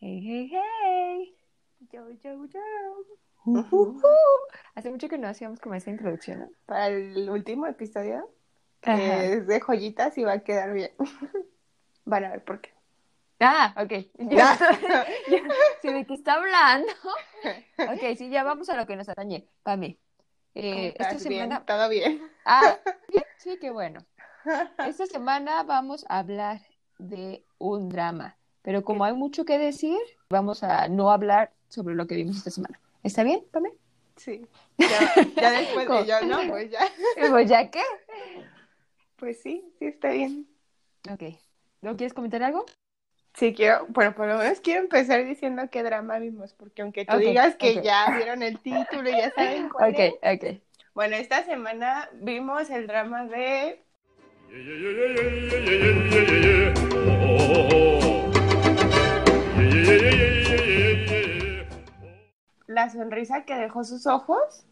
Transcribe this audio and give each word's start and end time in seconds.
Hey, 0.00 0.18
hey, 0.24 0.48
hey. 0.50 1.34
Yo, 1.92 2.08
yo, 2.24 2.46
yo. 2.46 2.60
Uh, 3.44 3.58
uh, 3.70 3.88
uh. 3.98 4.00
Hace 4.74 4.90
mucho 4.90 5.08
que 5.08 5.18
no 5.18 5.28
hacíamos 5.28 5.60
como 5.60 5.74
esa 5.74 5.90
introducción, 5.90 6.40
¿no? 6.40 6.48
Para 6.64 6.88
el 6.88 7.28
último 7.28 7.66
episodio, 7.66 8.30
que 8.80 8.90
Ajá. 8.90 9.24
es 9.24 9.46
de 9.46 9.60
joyitas 9.60 10.16
y 10.16 10.24
va 10.24 10.32
a 10.32 10.40
quedar 10.40 10.72
bien. 10.72 10.92
Van 12.06 12.24
a 12.24 12.30
ver 12.30 12.44
por 12.44 12.62
qué. 12.62 12.72
Ah, 13.40 13.74
ok. 13.76 13.92
Yo, 14.18 14.36
Ya. 14.36 14.58
yo- 15.30 15.38
sí, 15.82 15.92
¿de 15.92 16.06
qué 16.06 16.14
está 16.14 16.34
hablando? 16.34 16.88
Ok, 17.78 18.16
sí, 18.16 18.30
ya 18.30 18.42
vamos 18.42 18.70
a 18.70 18.76
lo 18.76 18.86
que 18.86 18.96
nos 18.96 19.08
atañe. 19.08 19.46
Pame, 19.62 19.98
eh, 20.54 20.72
¿Cómo 20.72 20.86
esta 20.86 21.04
estás? 21.04 21.28
Bien, 21.28 21.48
semana... 21.48 21.66
todo 21.66 21.88
bien. 21.90 22.22
Ah, 22.46 22.78
sí, 23.36 23.58
qué 23.60 23.70
bueno. 23.70 24.00
Esta 24.86 25.06
semana 25.06 25.62
vamos 25.62 26.06
a 26.08 26.20
hablar 26.20 26.60
de 26.98 27.44
un 27.58 27.88
drama, 27.90 28.36
pero 28.62 28.84
como 28.84 29.04
hay 29.04 29.14
mucho 29.14 29.44
que 29.44 29.58
decir, 29.58 29.98
vamos 30.28 30.62
a 30.62 30.88
no 30.88 31.10
hablar 31.10 31.52
sobre 31.68 31.94
lo 31.94 32.06
que 32.06 32.16
vimos 32.16 32.36
esta 32.36 32.50
semana. 32.50 32.80
¿Está 33.02 33.22
bien, 33.22 33.44
Pame? 33.50 33.72
Sí. 34.16 34.46
Ya, 34.76 35.14
ya 35.40 35.50
después 35.52 35.86
¿Cómo? 35.86 36.00
de 36.02 36.06
yo, 36.06 36.20
¿no? 36.26 36.38
Pues 36.48 36.70
ya. 36.70 36.80
Pues 37.30 37.48
ya 37.48 37.70
que. 37.70 37.80
Pues 39.16 39.40
sí, 39.40 39.64
sí 39.78 39.86
está 39.86 40.10
bien. 40.10 40.46
Ok. 41.10 41.22
¿No 41.80 41.96
quieres 41.96 42.12
comentar 42.12 42.42
algo? 42.42 42.66
Sí, 43.34 43.54
quiero, 43.54 43.86
bueno, 43.90 44.14
por 44.14 44.26
lo 44.26 44.38
menos 44.38 44.60
quiero 44.60 44.80
empezar 44.80 45.24
diciendo 45.24 45.62
qué 45.70 45.82
drama 45.82 46.18
vimos, 46.18 46.52
porque 46.52 46.82
aunque 46.82 47.04
tú 47.06 47.16
digas 47.16 47.54
que 47.54 47.80
ya 47.82 48.10
vieron 48.16 48.42
el 48.42 48.58
título 48.58 49.08
y 49.08 49.12
ya 49.12 49.30
saben 49.30 49.68
cuál 49.68 49.92
Ok, 49.92 49.98
es. 49.98 50.14
ok. 50.36 50.60
Bueno, 50.94 51.16
esta 51.16 51.44
semana 51.44 52.10
vimos 52.14 52.68
el 52.70 52.86
drama 52.88 53.24
de 53.26 53.80
La 62.70 62.88
sonrisa 62.88 63.44
que 63.44 63.56
dejó 63.56 63.82
sus 63.82 64.06
ojos 64.06 64.64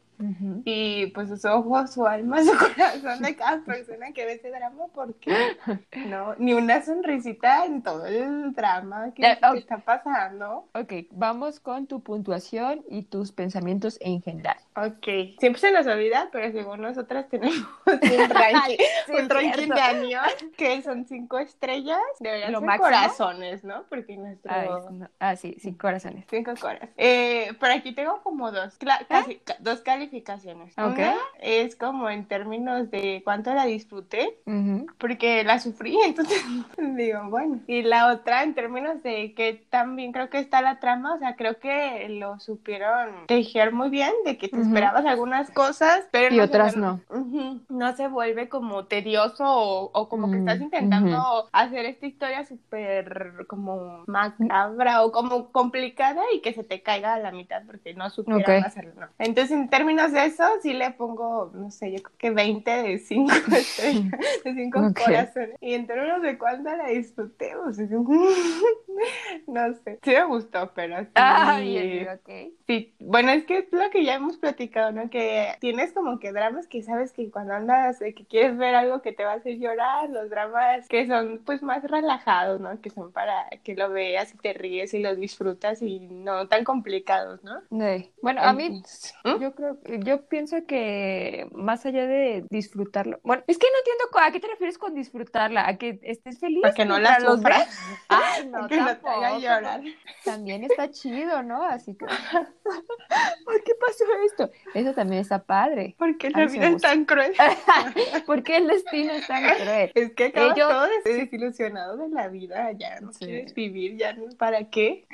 Y 0.65 1.07
pues 1.09 1.29
sus 1.29 1.45
ojos, 1.45 1.93
su 1.93 2.07
alma, 2.07 2.39
su 2.45 2.51
corazón 2.59 3.23
de 3.23 3.37
cada 3.37 3.61
persona 3.63 4.13
que 4.13 4.25
ve 4.25 4.33
ese 4.33 4.51
drama, 4.51 4.87
porque 4.95 5.33
no, 6.07 6.35
ni 6.39 6.53
una 6.55 6.83
sonrisita 6.83 7.65
en 7.65 7.83
todo 7.83 8.05
el 8.07 8.53
drama 8.55 9.13
que, 9.15 9.23
Eh, 9.25 9.39
está 9.55 9.79
pasando. 9.79 10.69
Ok, 10.75 10.93
vamos 11.13 11.61
con 11.61 11.87
tu 11.87 12.01
puntuación 12.03 12.85
y 12.89 13.03
tus 13.03 13.31
pensamientos 13.33 13.99
en 14.01 14.21
general. 14.23 14.57
Ok, 14.77 15.39
siempre 15.39 15.59
se 15.61 15.71
nos 15.71 15.87
olvida, 15.87 16.29
pero 16.33 16.51
según 16.53 16.81
nosotras 16.81 17.29
tenemos 17.29 17.57
un 17.87 18.31
ranking, 18.31 18.77
Sí, 19.07 19.13
un 19.13 19.19
es 19.21 19.29
ranking 19.29 19.53
cierto. 19.55 19.75
de 19.75 19.81
años 19.81 20.23
que 20.57 20.83
son 20.83 21.05
cinco 21.07 21.39
estrellas, 21.39 21.99
deberían 22.21 22.53
Lo 22.53 22.59
ser 22.61 22.67
máximo. 22.67 22.85
corazones, 22.87 23.65
¿no? 23.65 23.85
Porque 23.89 24.17
nuestro... 24.17 24.53
Ay, 24.53 24.69
no. 24.93 25.09
Ah, 25.21 25.37
sí, 25.37 25.57
sí, 25.61 25.75
corazones. 25.75 26.25
Cinco 26.29 26.53
coras. 26.61 26.89
Eh, 26.97 27.53
por 27.61 27.71
aquí 27.71 27.93
tengo 27.95 28.21
como 28.23 28.51
dos, 28.51 28.77
casi- 28.79 29.39
ca- 29.45 29.57
dos 29.61 29.81
calificaciones. 29.81 30.08
¿Eh? 30.13 30.83
Ok. 30.85 30.99
Una 30.99 31.15
es 31.41 31.77
como 31.77 32.09
en 32.11 32.27
términos 32.27 32.91
de 32.91 33.21
cuánto 33.25 33.53
la 33.55 33.65
disfruté, 33.67 34.39
Ujú. 34.47 34.87
porque 34.99 35.45
la 35.45 35.59
sufrí, 35.59 35.97
entonces 36.05 36.45
digo, 36.77 37.21
bueno. 37.31 37.61
Y 37.67 37.83
la 37.83 38.13
otra 38.13 38.43
en 38.43 38.55
términos 38.55 39.03
de 39.03 39.35
que 39.35 39.65
también 39.71 40.13
creo 40.13 40.31
que 40.31 40.39
está 40.39 40.63
la 40.63 40.81
trama, 40.81 41.15
o 41.15 41.19
sea, 41.19 41.37
creo 41.37 41.59
que 41.59 42.07
lo 42.09 42.39
supieron 42.41 43.27
tejer 43.27 43.73
muy 43.73 43.91
bien, 43.91 44.13
de 44.25 44.39
que 44.39 44.49
te 44.49 44.57
Ujú. 44.59 44.67
esperabas 44.69 45.05
algunas 45.07 45.51
cosas, 45.51 46.07
pero 46.11 46.35
Y 46.35 46.39
no 46.39 46.45
otras 46.45 46.73
se, 46.75 46.81
no. 46.81 47.01
Ujú. 47.11 47.61
no 47.69 47.97
se 47.97 48.09
vuelve 48.09 48.49
como 48.49 48.87
tedioso 48.87 49.45
o, 49.45 49.91
o 49.93 50.09
como 50.09 50.31
que 50.31 50.37
Mm, 50.39 50.41
estás 50.41 50.61
intentando 50.61 51.49
hacer 51.53 51.85
esta 51.87 52.07
historia 52.07 52.45
súper 52.45 53.47
como 53.49 54.05
macabra 54.07 55.05
o 55.05 55.13
como 55.13 55.51
complicada 55.53 56.23
y 56.35 56.41
que 56.41 56.53
se 56.53 56.65
te 56.65 56.83
caiga 56.83 57.15
a 57.15 57.19
la 57.19 57.33
mitad 57.33 57.63
porque 57.67 57.95
no 57.95 58.09
supieron 58.11 58.43
Ok. 58.43 58.65
hacerlo. 58.65 58.93
¿no? 58.99 59.07
Entonces, 59.19 59.51
en 59.57 59.69
términos 59.69 59.98
de 60.07 60.25
eso, 60.27 60.45
sí 60.63 60.73
le 60.73 60.91
pongo, 60.93 61.51
no 61.55 61.71
sé, 61.71 61.93
yo 61.93 62.03
creo 62.03 62.17
que 62.19 62.31
20 62.31 62.71
de 62.71 62.99
5 62.99 63.33
estrellas, 63.57 64.13
de 64.45 64.55
5 64.55 64.79
Ok. 64.79 64.99
corazones. 64.99 65.57
Y 65.61 65.75
en 65.75 65.87
términos 65.87 66.23
de 66.23 66.39
cuánto 66.39 66.75
la 66.75 66.89
disfruté, 66.89 67.53
no 69.47 69.75
sé, 69.75 69.99
sí 70.03 70.11
me 70.11 70.25
gustó, 70.25 70.73
pero 70.75 71.01
sí. 71.01 71.09
Ah, 71.15 71.59
bien, 71.61 71.91
bien, 71.91 72.09
ok. 72.09 72.53
Sí, 72.67 72.95
bueno, 72.99 73.31
es 73.31 73.45
que 73.45 73.59
es 73.59 73.73
lo 73.73 73.89
que 73.91 74.05
ya 74.05 74.15
hemos 74.15 74.37
platicado, 74.37 74.93
¿no? 74.93 75.09
Que 75.11 75.55
tienes 75.61 75.93
como 75.93 76.19
que 76.19 76.33
dramas 76.33 76.67
que 76.67 76.83
sabes 76.83 77.13
que 77.13 77.31
cuando 77.31 77.55
andas, 77.55 77.99
que 77.99 78.27
quieres 78.29 78.57
ver 78.57 78.75
algo 78.75 79.01
que 79.03 79.13
te 79.13 79.25
va 79.25 79.33
a 79.33 79.37
hacer 79.37 79.59
llorar, 79.59 80.11
los 80.11 80.29
dramas 80.31 80.87
que 80.89 81.07
son 81.07 81.41
pues 81.45 81.63
más 81.63 81.83
relajados, 81.83 82.61
¿no? 82.61 82.81
Que 82.81 82.91
son 82.91 83.13
para 83.13 83.49
que 83.65 83.75
lo 83.75 83.91
veas 83.91 84.35
y 84.35 84.39
te 84.39 84.53
ríes 84.53 84.93
y 84.95 84.99
lo 85.01 85.15
disfrutas 85.17 85.81
y 85.83 86.01
no 86.01 86.49
tan 86.49 86.65
complicados, 86.65 87.43
¿no? 87.43 87.61
Sí. 87.71 88.13
Bueno, 88.23 88.43
a 88.43 88.53
mí, 88.53 88.83
¿Mm? 89.25 89.41
yo 89.41 89.55
creo, 89.55 89.79
yo 90.01 90.27
pienso 90.27 90.67
que 90.67 91.49
más 91.53 91.85
allá 91.87 92.07
de 92.07 92.45
disfrutarlo, 92.51 93.19
bueno, 93.23 93.43
es 93.47 93.59
que 93.59 93.67
no 93.73 93.79
entiendo 93.79 94.05
a 94.21 94.31
qué 94.33 94.41
te 94.41 94.47
refieres 94.49 94.79
con 94.79 94.95
disfrutarla, 94.95 95.67
a 95.69 95.77
que 95.79 95.99
estés 96.03 96.39
feliz 96.39 96.63
Para 96.63 96.75
que 96.75 96.85
no 96.85 96.99
la 96.99 97.19
los 97.19 97.37
sufras. 97.37 97.67
ves. 97.67 97.79
Ay, 98.09 98.47
no, 98.47 98.69
que 98.69 98.77
no 98.77 98.87
te 98.97 99.09
haga 99.09 99.21
tampoco. 99.21 99.39
llorar. 99.41 99.81
También 100.25 100.65
está 100.65 100.91
chido, 100.91 101.43
¿no? 101.43 101.63
Así 101.63 101.95
que, 101.95 102.05
¿por 103.45 103.63
qué 103.65 103.73
pasó 103.81 104.05
esto? 104.27 104.51
Eso 104.75 104.93
también 104.95 105.23
está 105.23 105.43
padre. 105.43 105.95
Porque 105.99 106.31
la 106.31 106.47
vida 106.47 106.69
es 106.69 106.83
tan 106.83 107.05
cruel. 107.05 107.33
¿Por 108.27 108.43
qué 108.43 108.57
el 108.59 108.67
destino 108.69 109.13
es 109.13 109.27
tan 109.27 109.43
cruel? 109.57 109.93
Es 109.95 110.13
que 110.15 110.25
acabas 110.27 110.57
Ellos- 110.57 110.69
todo 110.71 110.87
des- 110.87 111.05
desilusionado 111.05 111.97
de 111.97 112.09
la 112.11 112.29
vida, 112.29 112.73
ya 112.73 113.01
no 113.01 113.13
Sí. 113.13 113.27
quieres 113.27 113.55
vivir, 113.55 113.97
ya 113.97 114.13
no, 114.13 114.25
¿para 114.37 114.69
qué? 114.71 115.07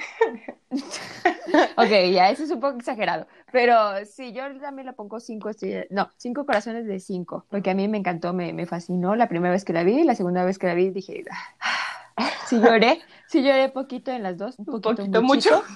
Ok, 1.76 1.90
ya, 2.12 2.30
eso 2.30 2.44
es 2.44 2.50
un 2.50 2.60
poco 2.60 2.76
exagerado. 2.78 3.26
Pero 3.52 4.04
sí, 4.06 4.32
yo 4.32 4.42
también 4.64 4.86
la 4.86 4.94
pongo 4.94 5.20
cinco 5.20 5.50
estrellas. 5.50 5.86
No, 5.90 6.10
cinco 6.16 6.46
corazones 6.46 6.86
de 6.86 6.98
cinco. 6.98 7.44
Porque 7.50 7.70
a 7.70 7.74
mí 7.74 7.86
me 7.86 7.98
encantó, 7.98 8.32
me, 8.32 8.52
me 8.52 8.64
fascinó 8.66 9.14
la 9.14 9.28
primera 9.28 9.52
vez 9.52 9.64
que 9.64 9.74
la 9.74 9.84
vi. 9.84 10.02
La 10.04 10.14
segunda 10.14 10.44
vez 10.44 10.58
que 10.58 10.66
la 10.66 10.74
vi 10.74 10.90
dije, 10.90 11.22
"Ah". 11.60 12.30
sí 12.46 12.58
lloré. 12.58 13.00
Sí 13.28 13.42
lloré 13.42 13.68
poquito 13.68 14.10
en 14.10 14.22
las 14.22 14.38
dos. 14.38 14.58
Un 14.58 14.66
Un 14.68 14.80
poquito, 14.80 14.96
poquito, 14.96 15.22
mucho. 15.22 15.62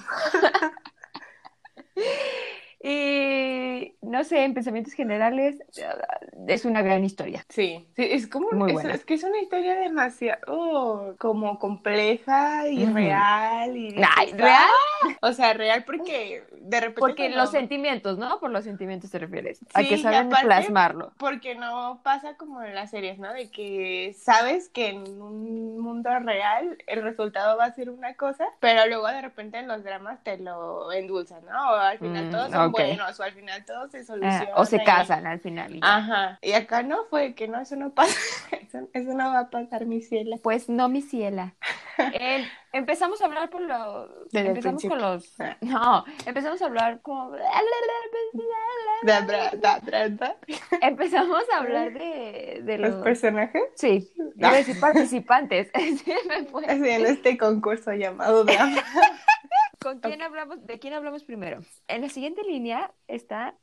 Y 2.81 3.48
no 4.09 4.23
sé, 4.23 4.43
en 4.43 4.53
pensamientos 4.53 4.93
generales, 4.93 5.61
es 6.47 6.65
una 6.65 6.81
gran 6.81 7.03
historia. 7.05 7.45
Sí, 7.49 7.87
sí, 7.95 8.07
es 8.09 8.27
como, 8.27 8.49
Muy 8.51 8.69
es, 8.69 8.73
buena. 8.73 8.93
es 8.93 9.05
que 9.05 9.13
es 9.13 9.23
una 9.23 9.39
historia 9.39 9.75
demasiado 9.75 11.15
como 11.19 11.59
compleja 11.59 12.67
y 12.67 12.85
real 12.85 13.75
y 13.77 13.95
Ay, 14.17 14.33
¿real? 14.33 14.67
O 15.21 15.31
sea, 15.33 15.53
real 15.53 15.83
porque 15.85 16.43
de 16.59 16.79
repente 16.79 16.99
Porque 16.99 17.29
los 17.29 17.51
sentimientos, 17.51 18.17
¿no? 18.17 18.39
Por 18.39 18.51
los 18.51 18.63
sentimientos 18.63 19.11
te 19.11 19.19
refieres. 19.19 19.59
A 19.73 19.81
Sí, 19.81 19.89
que 19.89 19.95
y 19.95 19.97
saben 20.01 20.27
aparte- 20.27 20.45
plasmarlo. 20.47 21.11
porque 21.17 21.55
no 21.55 22.01
pasa 22.03 22.35
como 22.35 22.61
en 22.63 22.75
las 22.75 22.89
series, 22.91 23.19
¿no? 23.19 23.31
De 23.33 23.49
que 23.49 24.15
sabes 24.19 24.69
que 24.69 24.89
en 24.89 25.21
un 25.21 25.79
mundo 25.79 26.09
real 26.19 26.77
el 26.87 27.01
resultado 27.03 27.57
va 27.57 27.65
a 27.65 27.73
ser 27.73 27.89
una 27.89 28.15
cosa, 28.15 28.45
pero 28.59 28.85
luego 28.87 29.07
de 29.07 29.21
repente 29.21 29.57
en 29.59 29.67
los 29.67 29.83
dramas 29.83 30.23
te 30.23 30.37
lo 30.37 30.91
endulzan, 30.91 31.45
¿no? 31.45 31.71
O 31.71 31.75
al 31.75 31.99
final 31.99 32.27
Mm, 32.27 32.31
todos 32.31 32.51
son 32.51 32.71
buenos, 32.71 33.19
o 33.19 33.23
al 33.23 33.31
final 33.33 33.65
todo 33.65 33.87
se 34.03 34.13
Ah, 34.23 34.47
o 34.55 34.65
se 34.65 34.83
casan 34.83 35.27
al 35.27 35.39
final. 35.39 35.75
y. 35.75 35.79
Ajá. 35.81 36.39
Y 36.41 36.53
acá 36.53 36.83
no 36.83 37.05
fue 37.09 37.33
que 37.35 37.47
no, 37.47 37.59
eso 37.59 37.75
no 37.75 37.93
pasa. 37.93 38.13
Eso, 38.69 38.87
eso 38.93 39.13
no 39.13 39.33
va 39.33 39.39
a 39.39 39.49
pasar, 39.49 39.87
mi 39.87 39.99
ciela. 40.01 40.37
Pues 40.43 40.69
no, 40.69 40.89
mi 40.89 41.01
ciela. 41.01 41.55
Eh, 42.13 42.47
empezamos 42.71 43.21
a 43.21 43.25
hablar 43.25 43.49
por 43.49 43.61
lo... 43.61 44.07
Desde 44.31 44.47
empezamos 44.47 44.83
con 44.83 44.99
los... 44.99 45.39
Ah. 45.39 45.57
No, 45.61 46.05
empezamos 46.25 46.61
a 46.61 46.65
hablar 46.65 47.01
como... 47.01 47.35
Empezamos 50.81 51.43
a 51.53 51.57
hablar 51.57 51.93
de, 51.99 52.61
de 52.63 52.77
Los 52.77 52.91
los... 52.91 53.03
personajes. 53.03 53.63
Sí, 53.75 54.11
a 54.41 54.51
decir 54.53 54.79
participantes. 54.81 55.71
Sí, 55.79 56.89
en 56.89 57.05
este 57.05 57.37
concurso 57.37 57.93
llamado 57.93 58.43
drama. 58.43 58.83
¿Con 59.81 59.99
quién 59.99 60.21
hablamos? 60.21 60.65
¿De 60.65 60.79
quién 60.79 60.93
hablamos 60.93 61.23
primero? 61.23 61.59
En 61.87 62.01
la 62.01 62.09
siguiente 62.09 62.43
línea 62.43 62.91
está... 63.07 63.55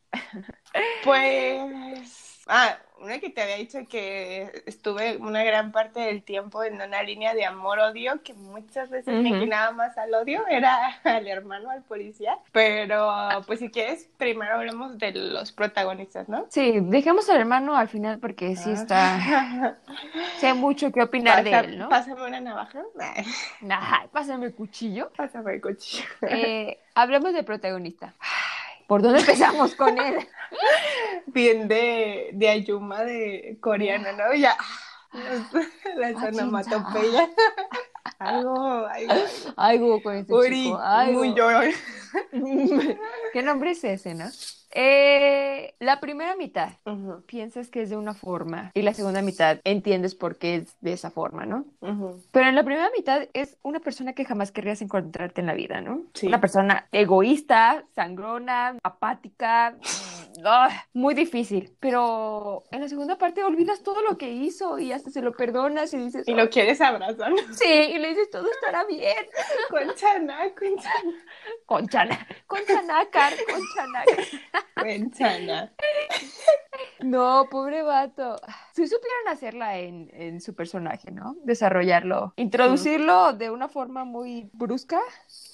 Pues. 1.04 2.42
Ah, 2.46 2.78
una 3.00 3.18
que 3.18 3.30
te 3.30 3.42
había 3.42 3.56
dicho 3.56 3.78
que 3.88 4.62
estuve 4.66 5.16
una 5.18 5.44
gran 5.44 5.72
parte 5.72 6.00
del 6.00 6.22
tiempo 6.22 6.64
en 6.64 6.74
una 6.74 7.02
línea 7.02 7.34
de 7.34 7.44
amor-odio, 7.44 8.22
que 8.22 8.34
muchas 8.34 8.90
veces 8.90 9.22
me 9.22 9.30
inclinaba 9.30 9.72
más 9.72 9.96
al 9.98 10.14
odio, 10.14 10.46
era 10.50 10.98
al 11.04 11.26
hermano, 11.28 11.70
al 11.70 11.82
policía. 11.82 12.38
Pero, 12.52 13.12
pues 13.46 13.60
si 13.60 13.70
quieres, 13.70 14.08
primero 14.16 14.54
hablemos 14.54 14.98
de 14.98 15.12
los 15.12 15.52
protagonistas, 15.52 16.28
¿no? 16.28 16.46
Sí, 16.48 16.78
dejemos 16.80 17.28
al 17.28 17.38
hermano 17.38 17.76
al 17.76 17.88
final 17.88 18.18
porque 18.18 18.56
sí 18.56 18.70
está... 18.70 19.16
Ah. 19.16 19.74
Sé 20.38 20.54
mucho 20.54 20.92
que 20.92 21.02
opinar 21.02 21.44
de 21.44 21.52
él, 21.52 21.78
¿no? 21.78 21.88
Pásame 21.88 22.22
una 22.24 22.40
navaja. 22.40 22.82
Ay, 22.98 24.08
pásame 24.12 24.46
el 24.46 24.54
cuchillo. 24.54 25.10
Pásame 25.16 25.54
el 25.54 25.60
cuchillo. 25.60 26.04
Eh, 26.22 26.78
hablemos 26.94 27.32
del 27.32 27.44
protagonista. 27.44 28.14
¿Por 28.86 29.02
dónde 29.02 29.20
empezamos 29.20 29.74
con 29.74 29.98
él? 29.98 30.26
Bien 31.26 31.68
de, 31.68 32.30
de 32.32 32.48
Ayuma 32.48 33.02
de 33.02 33.58
coreano, 33.60 34.12
¿no? 34.12 34.34
Ya. 34.34 34.56
Ah, 34.58 35.48
Las 35.96 36.14
onomatopeyas. 36.22 37.30
Algo, 38.18 38.86
algo, 38.86 39.14
algo 39.56 40.02
con 40.02 40.16
este 40.16 40.32
Uri, 40.32 40.64
chico. 40.64 40.78
Algo. 40.78 41.24
muy. 41.24 41.34
¿Qué 43.32 43.42
nombre 43.42 43.72
es 43.72 43.84
ese, 43.84 44.14
no? 44.14 44.26
Eh, 44.78 45.74
la 45.78 46.00
primera 46.00 46.36
mitad 46.36 46.72
piensas 47.24 47.70
que 47.70 47.80
es 47.80 47.88
de 47.88 47.96
una 47.96 48.12
forma 48.12 48.72
y 48.74 48.82
la 48.82 48.92
segunda 48.92 49.22
mitad 49.22 49.60
entiendes 49.64 50.14
por 50.14 50.36
qué 50.36 50.56
es 50.56 50.76
de 50.82 50.92
esa 50.92 51.10
forma, 51.10 51.46
¿no? 51.46 51.64
Pero 52.30 52.46
en 52.46 52.54
la 52.54 52.62
primera 52.62 52.90
mitad 52.94 53.26
es 53.32 53.56
una 53.62 53.80
persona 53.80 54.12
que 54.12 54.26
jamás 54.26 54.52
querrías 54.52 54.82
encontrarte 54.82 55.40
en 55.40 55.46
la 55.46 55.54
vida, 55.54 55.80
¿no? 55.80 56.02
Sí. 56.12 56.26
Una 56.26 56.42
persona 56.42 56.88
egoísta, 56.92 57.86
sangrona, 57.94 58.76
apática, 58.82 59.78
ah, 60.44 60.68
muy 60.92 61.14
difícil. 61.14 61.76
Pero 61.80 62.64
en 62.70 62.80
la 62.80 62.88
segunda 62.88 63.16
parte 63.18 63.42
olvidas 63.44 63.82
todo 63.82 64.02
lo 64.02 64.16
que 64.18 64.30
hizo 64.30 64.78
y 64.78 64.92
hasta 64.92 65.10
se 65.10 65.22
lo 65.22 65.32
perdonas 65.32 65.92
y 65.94 65.98
dices, 65.98 66.26
Y 66.26 66.34
lo 66.34 66.48
quieres 66.50 66.80
abrazar. 66.80 67.32
sí, 67.52 67.64
y 67.68 67.98
le 67.98 68.08
dices, 68.08 68.30
todo 68.30 68.50
estará 68.50 68.84
bien. 68.84 69.16
Concha, 69.70 70.18
na, 70.18 70.38
concha, 70.54 70.90
na, 71.04 71.12
Conchana, 71.66 72.26
conchanacar, 72.46 73.32
conchanacar. 73.46 74.26
concha, 74.80 75.38
na. 75.40 75.72
No, 77.00 77.48
pobre 77.50 77.82
vato. 77.82 78.36
Si 78.72 78.86
supieran 78.86 79.28
hacerla 79.28 79.78
en, 79.78 80.10
en 80.12 80.40
su 80.40 80.54
personaje, 80.54 81.10
¿no? 81.10 81.36
Desarrollarlo, 81.44 82.32
introducirlo 82.36 83.32
de 83.32 83.50
una 83.50 83.68
forma 83.68 84.04
muy 84.04 84.48
brusca, 84.52 85.00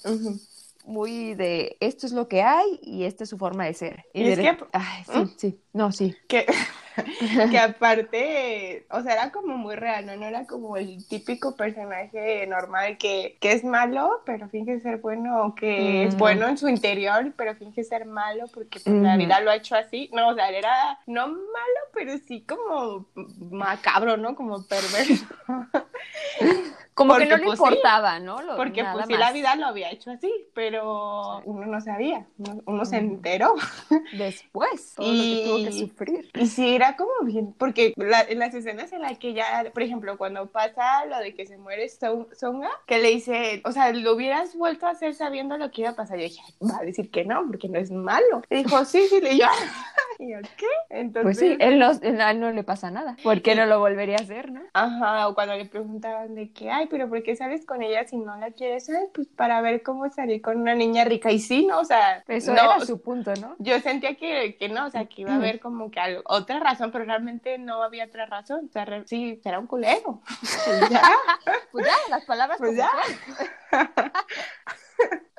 Ujú. 0.05 0.39
Muy 0.83 1.33
de 1.35 1.77
esto 1.79 2.05
es 2.05 2.11
lo 2.11 2.27
que 2.27 2.41
hay 2.43 2.79
y 2.81 3.03
esta 3.05 3.23
es 3.23 3.29
su 3.29 3.37
forma 3.37 3.65
de 3.65 3.73
ser. 3.73 4.05
Y 4.13 4.27
es 4.27 4.37
de- 4.37 4.43
que- 4.43 4.57
Ay, 4.73 5.03
sí, 5.05 5.17
¿Mm? 5.19 5.33
sí, 5.37 5.61
no, 5.73 5.91
sí. 5.91 6.15
Que, 6.27 6.45
que 7.51 7.57
aparte, 7.59 8.85
o 8.91 9.01
sea, 9.01 9.13
era 9.13 9.31
como 9.31 9.57
muy 9.57 9.75
real, 9.75 10.05
¿no? 10.05 10.15
No 10.15 10.25
era 10.25 10.45
como 10.45 10.77
el 10.77 11.07
típico 11.07 11.55
personaje 11.55 12.45
normal 12.47 12.97
que, 12.97 13.37
que 13.39 13.53
es 13.53 13.63
malo, 13.63 14.21
pero 14.25 14.47
finge 14.49 14.79
ser 14.81 14.97
bueno, 14.97 15.45
o 15.45 15.55
que 15.55 16.03
es 16.05 16.17
bueno 16.17 16.47
en 16.47 16.57
su 16.57 16.67
interior, 16.67 17.33
pero 17.35 17.55
finge 17.55 17.83
ser 17.83 18.05
malo 18.05 18.45
porque 18.53 18.79
pues, 18.79 18.95
la 18.95 19.17
vida 19.17 19.39
lo 19.39 19.51
ha 19.51 19.55
hecho 19.55 19.75
así. 19.75 20.09
No, 20.13 20.29
o 20.29 20.35
sea, 20.35 20.49
era 20.49 20.99
no 21.07 21.27
malo, 21.27 21.79
pero 21.93 22.17
sí 22.27 22.41
como 22.41 23.07
macabro, 23.51 24.17
¿no? 24.17 24.35
Como 24.35 24.63
perverso. 24.67 25.25
Como 26.95 27.13
que 27.15 27.21
Porque, 27.21 27.29
no 27.31 27.37
le 27.37 27.45
pues, 27.45 27.57
sí. 27.59 27.65
importaba, 27.65 28.19
¿no? 28.19 28.41
Lo- 28.43 28.55
Porque 28.55 28.83
pues 28.93 29.07
sí, 29.07 29.13
la 29.13 29.31
vida 29.31 29.55
lo 29.55 29.65
había 29.65 29.89
hecho 29.91 30.11
así, 30.11 30.31
pero 30.53 31.39
uno 31.45 31.65
no 31.65 31.81
sabía, 31.81 32.27
uno, 32.37 32.61
uno 32.65 32.85
se 32.85 32.97
enteró. 32.97 33.55
Después, 34.13 34.93
todo 34.95 35.07
lo 35.07 35.13
que 35.23 35.41
tuvo 35.45 35.55
que 35.57 35.69
Y- 35.75 35.79
sufrir. 35.79 36.29
Y 36.35 36.45
sí, 36.47 36.75
era 36.75 36.95
como 36.95 37.11
bien, 37.23 37.53
porque 37.53 37.93
la- 37.97 38.21
en 38.21 38.39
las 38.39 38.53
escenas 38.53 38.93
en 38.93 39.01
las 39.01 39.17
que 39.17 39.33
ya, 39.33 39.65
por 39.73 39.81
ejemplo, 39.83 40.17
cuando 40.17 40.47
pasa 40.47 41.05
lo 41.05 41.17
de 41.17 41.33
que 41.33 41.45
se 41.47 41.57
muere 41.57 41.89
Song- 41.89 42.27
Songa, 42.33 42.69
que 42.85 42.99
le 42.99 43.09
dice, 43.09 43.61
o 43.65 43.71
sea, 43.71 43.91
lo 43.91 44.13
hubieras 44.13 44.55
vuelto 44.55 44.85
a 44.85 44.91
hacer 44.91 45.15
sabiendo 45.15 45.57
lo 45.57 45.71
que 45.71 45.81
iba 45.81 45.91
a 45.91 45.95
pasar. 45.95 46.17
Yo 46.17 46.23
dije, 46.25 46.41
"Ay, 46.45 46.67
va 46.69 46.77
a 46.77 46.83
decir 46.85 47.09
que 47.09 47.25
no, 47.25 47.43
porque 47.47 47.69
no 47.69 47.79
es 47.79 47.89
malo. 47.91 48.41
Y 48.49 48.57
dijo, 48.63 48.85
sí, 48.85 49.01
sí, 49.09 49.19
y 49.31 49.39
yo, 49.39 49.47
y 50.23 50.31
yo, 50.31 50.37
¿qué? 50.57 50.65
Entonces, 50.89 51.23
Pues 51.23 51.39
sí, 51.39 51.57
él 51.59 51.79
no, 51.79 51.91
él 52.01 52.39
no 52.39 52.51
le 52.51 52.63
pasa 52.63 52.89
nada. 52.91 53.15
¿Por 53.23 53.41
qué 53.41 53.55
no 53.55 53.65
lo 53.65 53.79
volvería 53.79 54.17
a 54.17 54.21
hacer, 54.21 54.51
no? 54.51 54.61
Ajá, 54.73 55.27
o 55.27 55.35
cuando 55.35 55.55
le 55.55 55.65
preguntaban 55.65 56.33
de 56.35 56.51
que, 56.51 56.71
ay, 56.71 56.87
pero 56.89 57.09
¿por 57.09 57.21
qué 57.23 57.35
sales 57.35 57.65
con 57.65 57.81
ella 57.83 58.05
si 58.07 58.17
no 58.17 58.35
la 58.37 58.51
quieres? 58.51 58.89
Ay, 58.89 59.07
pues 59.13 59.27
para 59.27 59.61
ver 59.61 59.83
cómo 59.83 60.09
salir 60.09 60.41
con 60.41 60.57
una 60.61 60.75
niña 60.75 61.03
rica. 61.05 61.31
Y 61.31 61.39
sí, 61.39 61.65
¿no? 61.65 61.79
O 61.79 61.85
sea, 61.85 62.23
Eso 62.27 62.53
no, 62.53 62.61
era 62.61 62.79
su 62.85 63.01
punto, 63.01 63.33
¿no? 63.41 63.55
yo 63.59 63.79
sentía 63.79 64.15
que, 64.15 64.55
que 64.57 64.69
no, 64.69 64.85
o 64.87 64.89
sea, 64.89 65.05
que 65.05 65.21
iba 65.21 65.33
a 65.33 65.35
haber 65.35 65.59
como 65.59 65.91
que 65.91 65.99
algo- 65.99 66.21
otra 66.25 66.59
razón, 66.59 66.91
pero 66.91 67.05
realmente 67.05 67.57
no 67.57 67.83
había 67.83 68.05
otra 68.05 68.25
razón. 68.25 68.65
O 68.69 68.71
sea, 68.71 68.85
re- 68.85 69.07
sí, 69.07 69.41
era 69.43 69.59
un 69.59 69.67
culero. 69.67 70.21
Y 70.41 70.91
ya. 70.93 71.01
Pues 71.71 71.85
ya, 71.85 71.93
las 72.09 72.25
palabras 72.25 72.57
Pues 72.57 72.71
como 72.71 72.81
ya. 72.81 72.91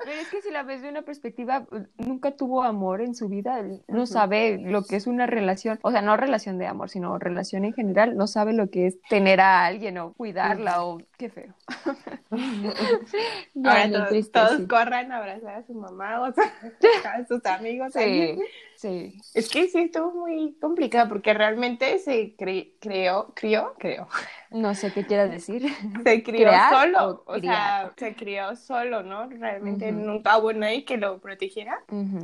Pero 0.05 0.21
es 0.21 0.29
que 0.29 0.41
si 0.41 0.51
la 0.51 0.61
ves 0.61 0.83
de 0.83 0.89
una 0.89 1.01
perspectiva, 1.01 1.65
nunca 1.97 2.35
tuvo 2.35 2.61
amor 2.61 3.01
en 3.01 3.15
su 3.15 3.27
vida, 3.27 3.59
él 3.59 3.81
no 3.87 4.05
sabe 4.05 4.59
lo 4.59 4.83
que 4.83 4.97
es 4.97 5.07
una 5.07 5.25
relación, 5.25 5.79
o 5.81 5.91
sea, 5.91 6.03
no 6.03 6.15
relación 6.15 6.59
de 6.59 6.67
amor, 6.67 6.89
sino 6.89 7.17
relación 7.17 7.65
en 7.65 7.73
general, 7.73 8.15
no 8.15 8.27
sabe 8.27 8.53
lo 8.53 8.69
que 8.69 8.85
es 8.85 9.01
tener 9.09 9.41
a 9.41 9.65
alguien 9.65 9.97
o 9.97 10.13
cuidarla 10.13 10.85
o 10.85 10.99
qué 11.17 11.29
feo. 11.29 11.53
Ya, 13.53 13.69
Ahora 13.69 13.87
bien 13.87 13.93
todos, 13.93 14.09
triste, 14.09 14.31
todos 14.39 14.57
sí. 14.57 14.67
corran 14.67 15.11
a 15.11 15.17
abrazar 15.17 15.55
a 15.55 15.63
su 15.65 15.73
mamá 15.73 16.21
o 16.21 16.25
a 16.25 16.33
sus 17.27 17.45
amigos. 17.45 17.93
Sí, 17.93 17.99
ahí. 17.99 18.37
sí. 18.75 19.19
Es 19.33 19.49
que 19.49 19.67
sí 19.69 19.79
estuvo 19.79 20.11
muy 20.11 20.55
complicado 20.59 21.07
porque 21.09 21.33
realmente 21.33 21.97
se 21.99 22.35
cre- 22.35 22.73
creó, 22.79 23.33
crió, 23.33 23.73
creo, 23.79 24.07
No 24.51 24.75
sé 24.75 24.91
qué 24.91 25.05
quieras 25.05 25.31
decir. 25.31 25.65
se 26.03 26.23
crió 26.23 26.37
¿Crear 26.49 26.81
solo, 26.81 27.23
o 27.25 27.33
o, 27.33 27.39
sea, 27.39 27.93
se 27.97 28.15
crió 28.15 28.55
solo, 28.55 29.03
¿no? 29.03 29.29
Realmente 29.29 29.91
Ujú. 29.91 30.01
nunca 30.01 30.37
hubo 30.37 30.51
nadie 30.53 30.83
que 30.85 30.97
lo 30.97 31.19
protegiera. 31.19 31.79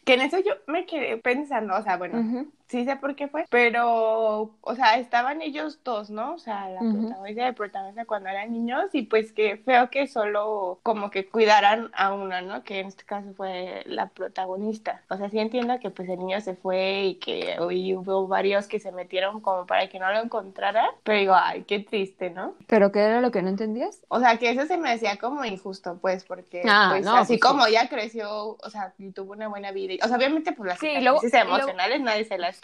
Que 0.05 0.13
en 0.15 0.21
eso 0.21 0.39
yo 0.39 0.53
me 0.67 0.85
quedé 0.85 1.17
pensando, 1.17 1.75
o 1.75 1.83
sea, 1.83 1.97
bueno, 1.97 2.45
sí 2.71 2.85
sé 2.85 2.95
por 2.95 3.15
qué 3.15 3.27
fue, 3.27 3.45
pero, 3.49 4.51
o 4.61 4.75
sea, 4.75 4.97
estaban 4.97 5.41
ellos 5.41 5.79
dos, 5.83 6.09
¿no? 6.09 6.33
O 6.35 6.39
sea, 6.39 6.69
la 6.69 6.81
Ujú. 6.81 7.01
protagonista 7.01 7.41
y 7.43 7.45
el 7.47 7.53
protagonista 7.55 8.05
cuando 8.05 8.29
eran 8.29 8.51
niños 8.51 8.85
y 8.93 9.03
pues 9.03 9.33
que 9.33 9.57
feo 9.57 9.89
que 9.89 10.07
solo 10.07 10.79
como 10.83 11.11
que 11.11 11.27
cuidaran 11.27 11.91
a 11.93 12.13
una, 12.13 12.41
¿no? 12.41 12.63
Que 12.63 12.79
en 12.79 12.87
este 12.87 13.03
caso 13.03 13.33
fue 13.35 13.83
la 13.85 14.07
protagonista. 14.07 15.01
O 15.09 15.17
sea, 15.17 15.29
sí 15.29 15.39
entiendo 15.39 15.79
que 15.79 15.89
pues 15.89 16.07
el 16.09 16.19
niño 16.19 16.39
se 16.41 16.55
fue 16.55 17.03
y 17.03 17.15
que 17.15 17.57
hoy 17.59 17.93
hubo 17.95 18.27
varios 18.27 18.67
que 18.67 18.79
se 18.79 18.91
metieron 18.91 19.41
como 19.41 19.65
para 19.65 19.87
que 19.89 19.99
no 19.99 20.11
lo 20.11 20.19
encontraran, 20.19 20.89
pero 21.03 21.17
digo, 21.19 21.33
ay, 21.35 21.63
qué 21.63 21.79
triste, 21.79 22.29
¿no? 22.29 22.55
¿Pero 22.67 22.91
qué 22.91 22.99
era 22.99 23.21
lo 23.21 23.31
que 23.31 23.41
no 23.41 23.49
entendías? 23.49 24.01
O 24.07 24.19
sea, 24.19 24.37
que 24.37 24.49
eso 24.49 24.65
se 24.65 24.77
me 24.77 24.91
hacía 24.91 25.17
como 25.17 25.43
injusto, 25.45 25.97
pues, 26.01 26.23
porque 26.23 26.61
Ah, 26.67 26.89
pues, 26.91 27.05
no, 27.05 27.15
así 27.17 27.37
pues, 27.37 27.41
como 27.51 27.65
ella 27.65 27.89
creció, 27.89 28.57
o 28.63 28.69
sea, 28.69 28.93
y 28.97 29.11
tuvo 29.11 29.33
una 29.33 29.47
buena 29.49 29.71
vida. 29.71 29.93
y- 29.93 29.99
O 30.03 30.07
sea, 30.07 30.17
obviamente, 30.17 30.53
pues 30.53 30.67
las 30.69 30.79
Sí, 30.79 30.87
sí, 30.95 31.01
luego- 31.01 31.19
y 31.23 31.29
luego- 31.29 31.49
emocionales 31.55 32.01
nadie 32.01 32.23
se 32.25 32.37
las 32.37 32.60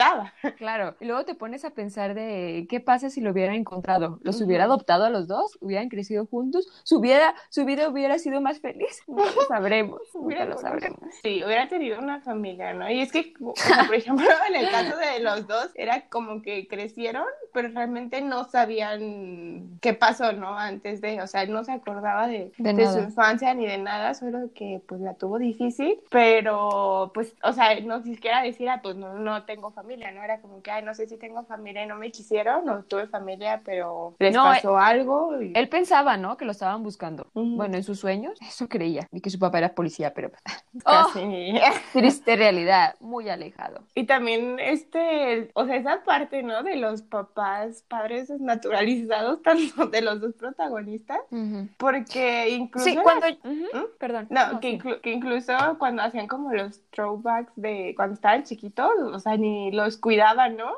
Claro, 0.58 0.96
y 1.00 1.06
luego 1.06 1.26
te 1.26 1.36
pones 1.36 1.66
a 1.66 1.72
pensar 1.72 2.14
de 2.14 2.68
qué 2.70 2.80
pasa 2.80 3.10
si 3.10 3.20
lo 3.22 3.32
hubieran 3.32 3.56
encontrado, 3.56 4.20
los 4.22 4.36
Ujú. 4.38 4.46
hubiera 4.46 4.66
adoptado 4.66 5.06
a 5.06 5.10
los 5.10 5.28
dos, 5.28 5.58
hubieran 5.62 5.90
crecido 5.90 6.26
juntos, 6.26 6.68
su 6.84 7.00
vida, 7.02 7.34
su 7.50 7.66
vida 7.66 7.90
hubiera 7.90 8.18
sido 8.20 8.40
más 8.40 8.60
feliz. 8.60 9.02
Nunca 9.08 9.24
lo 9.36 9.42
sabremos, 9.48 10.00
nunca 10.14 10.20
Hubiera 10.28 10.46
lo 10.46 10.58
sabremos. 10.58 11.00
Sí, 11.24 11.44
hubiera 11.44 11.68
tenido 11.68 12.00
una 12.00 12.22
familia, 12.22 12.74
¿no? 12.74 12.90
Y 12.90 13.02
es 13.02 13.12
que, 13.12 13.34
por 13.40 13.96
ejemplo, 13.96 14.28
en 14.50 14.56
el 14.56 14.70
caso 14.70 14.96
de 14.98 15.20
los 15.20 15.48
dos, 15.48 15.72
era 15.76 16.08
como 16.10 16.42
que 16.42 16.68
crecieron, 16.68 17.26
pero 17.54 17.70
realmente 17.70 18.22
no 18.22 18.44
sabían 18.46 19.80
qué 19.82 19.94
pasó, 19.94 20.32
¿no? 20.34 20.58
Antes 20.58 21.02
de, 21.02 21.22
o 21.22 21.28
sea, 21.28 21.46
no 21.48 21.64
se 21.64 21.72
acordaba 21.72 22.28
de, 22.28 22.52
De 22.58 22.74
de 22.74 22.74
nada. 22.74 22.94
su 22.94 23.00
infancia 23.00 23.54
ni 23.54 23.66
de 23.66 23.78
nada, 23.78 24.14
solo 24.14 24.50
que 24.54 24.82
pues 24.88 25.02
la 25.02 25.16
tuvo 25.16 25.40
difícil, 25.40 26.00
pero 26.12 27.12
pues, 27.14 27.34
o 27.44 27.54
sea, 27.54 27.80
no 27.82 28.04
siquiera 28.04 28.42
decir, 28.44 28.70
ah, 28.70 28.80
pues 28.82 28.96
no, 28.96 29.14
no 29.16 29.44
tengo 29.46 29.72
familia, 29.72 29.87
¿no? 29.96 30.24
Era 30.24 30.42
como 30.42 30.62
que, 30.62 30.72
ay, 30.72 30.84
no 30.84 30.94
sé 30.94 31.08
si 31.08 31.18
tengo 31.18 31.44
familia 31.46 31.84
y 31.84 31.88
no 31.88 31.96
me 31.96 32.12
quisieron, 32.12 32.66
no 32.66 32.84
tuve 32.84 33.08
familia, 33.08 33.62
pero 33.64 34.16
les 34.20 34.34
No, 34.34 34.44
pasó 34.44 34.78
algo. 34.78 35.42
Y... 35.42 35.54
Él 35.56 35.70
pensaba, 35.70 36.18
¿no? 36.18 36.36
Que 36.36 36.46
lo 36.46 36.52
estaban 36.52 36.84
buscando. 36.84 37.28
Ujú. 37.34 37.56
Bueno, 37.56 37.78
en 37.78 37.84
sus 37.84 38.00
sueños, 38.00 38.38
eso 38.48 38.68
creía. 38.68 39.08
Y 39.12 39.22
que 39.22 39.30
su 39.30 39.40
papá 39.40 39.60
era 39.60 39.74
policía, 39.74 40.14
pero 40.14 40.32
¡Oh! 40.86 41.06
Casi. 41.14 41.54
triste 41.94 42.36
realidad, 42.36 42.96
muy 43.00 43.30
alejado. 43.30 43.84
Y 43.96 44.06
también 44.06 44.60
este, 44.60 45.52
o 45.54 45.66
sea, 45.66 45.76
esa 45.78 46.04
parte, 46.04 46.44
¿no? 46.44 46.64
De 46.64 46.76
los 46.76 47.02
papás, 47.04 47.84
padres 47.88 48.30
naturalizados, 48.40 49.42
tanto 49.44 49.88
de 49.88 50.02
los 50.02 50.20
dos 50.22 50.34
protagonistas, 50.34 51.20
Ujú. 51.32 51.68
porque 51.78 52.50
incluso... 52.50 52.86
Sí, 52.90 52.96
las- 52.96 53.04
cuando... 53.04 53.28
Ujú, 53.28 53.52
¿Mm? 53.78 53.86
Perdón. 54.00 54.28
No, 54.30 54.60
que, 54.60 54.72
sí. 54.72 54.78
inclu- 54.80 55.02
que 55.02 55.12
incluso 55.12 55.54
cuando 55.80 56.02
hacían 56.04 56.28
como 56.28 56.52
los 56.54 56.82
throwbacks 56.92 57.52
de 57.56 57.94
cuando 57.96 58.16
estaban 58.16 58.44
chiquitos, 58.44 58.90
o 59.00 59.20
sea, 59.20 59.38
ni 59.38 59.72
los 59.78 59.98
cuidaban, 59.98 60.58
¿no? 60.58 60.72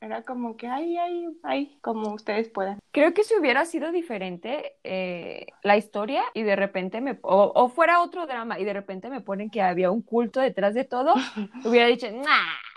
Era 0.00 0.22
como 0.22 0.56
que, 0.56 0.68
ay, 0.68 0.96
ay, 0.96 1.26
ay, 1.42 1.78
como 1.80 2.14
ustedes 2.14 2.48
puedan. 2.48 2.78
Creo 2.92 3.12
que 3.12 3.24
si 3.24 3.34
hubiera 3.36 3.64
sido 3.64 3.90
diferente 3.90 4.76
eh, 4.84 5.46
la 5.62 5.76
historia 5.76 6.22
y 6.34 6.44
de 6.44 6.54
repente 6.54 7.00
me 7.00 7.18
o, 7.22 7.50
o 7.54 7.68
fuera 7.68 8.02
otro 8.02 8.26
drama 8.26 8.60
y 8.60 8.64
de 8.64 8.72
repente 8.72 9.10
me 9.10 9.20
ponen 9.20 9.50
que 9.50 9.62
había 9.62 9.90
un 9.90 10.02
culto 10.02 10.40
detrás 10.40 10.74
de 10.74 10.84
todo, 10.84 11.14
hubiera 11.64 11.88
dicho, 11.88 12.06
nah, 12.12 12.73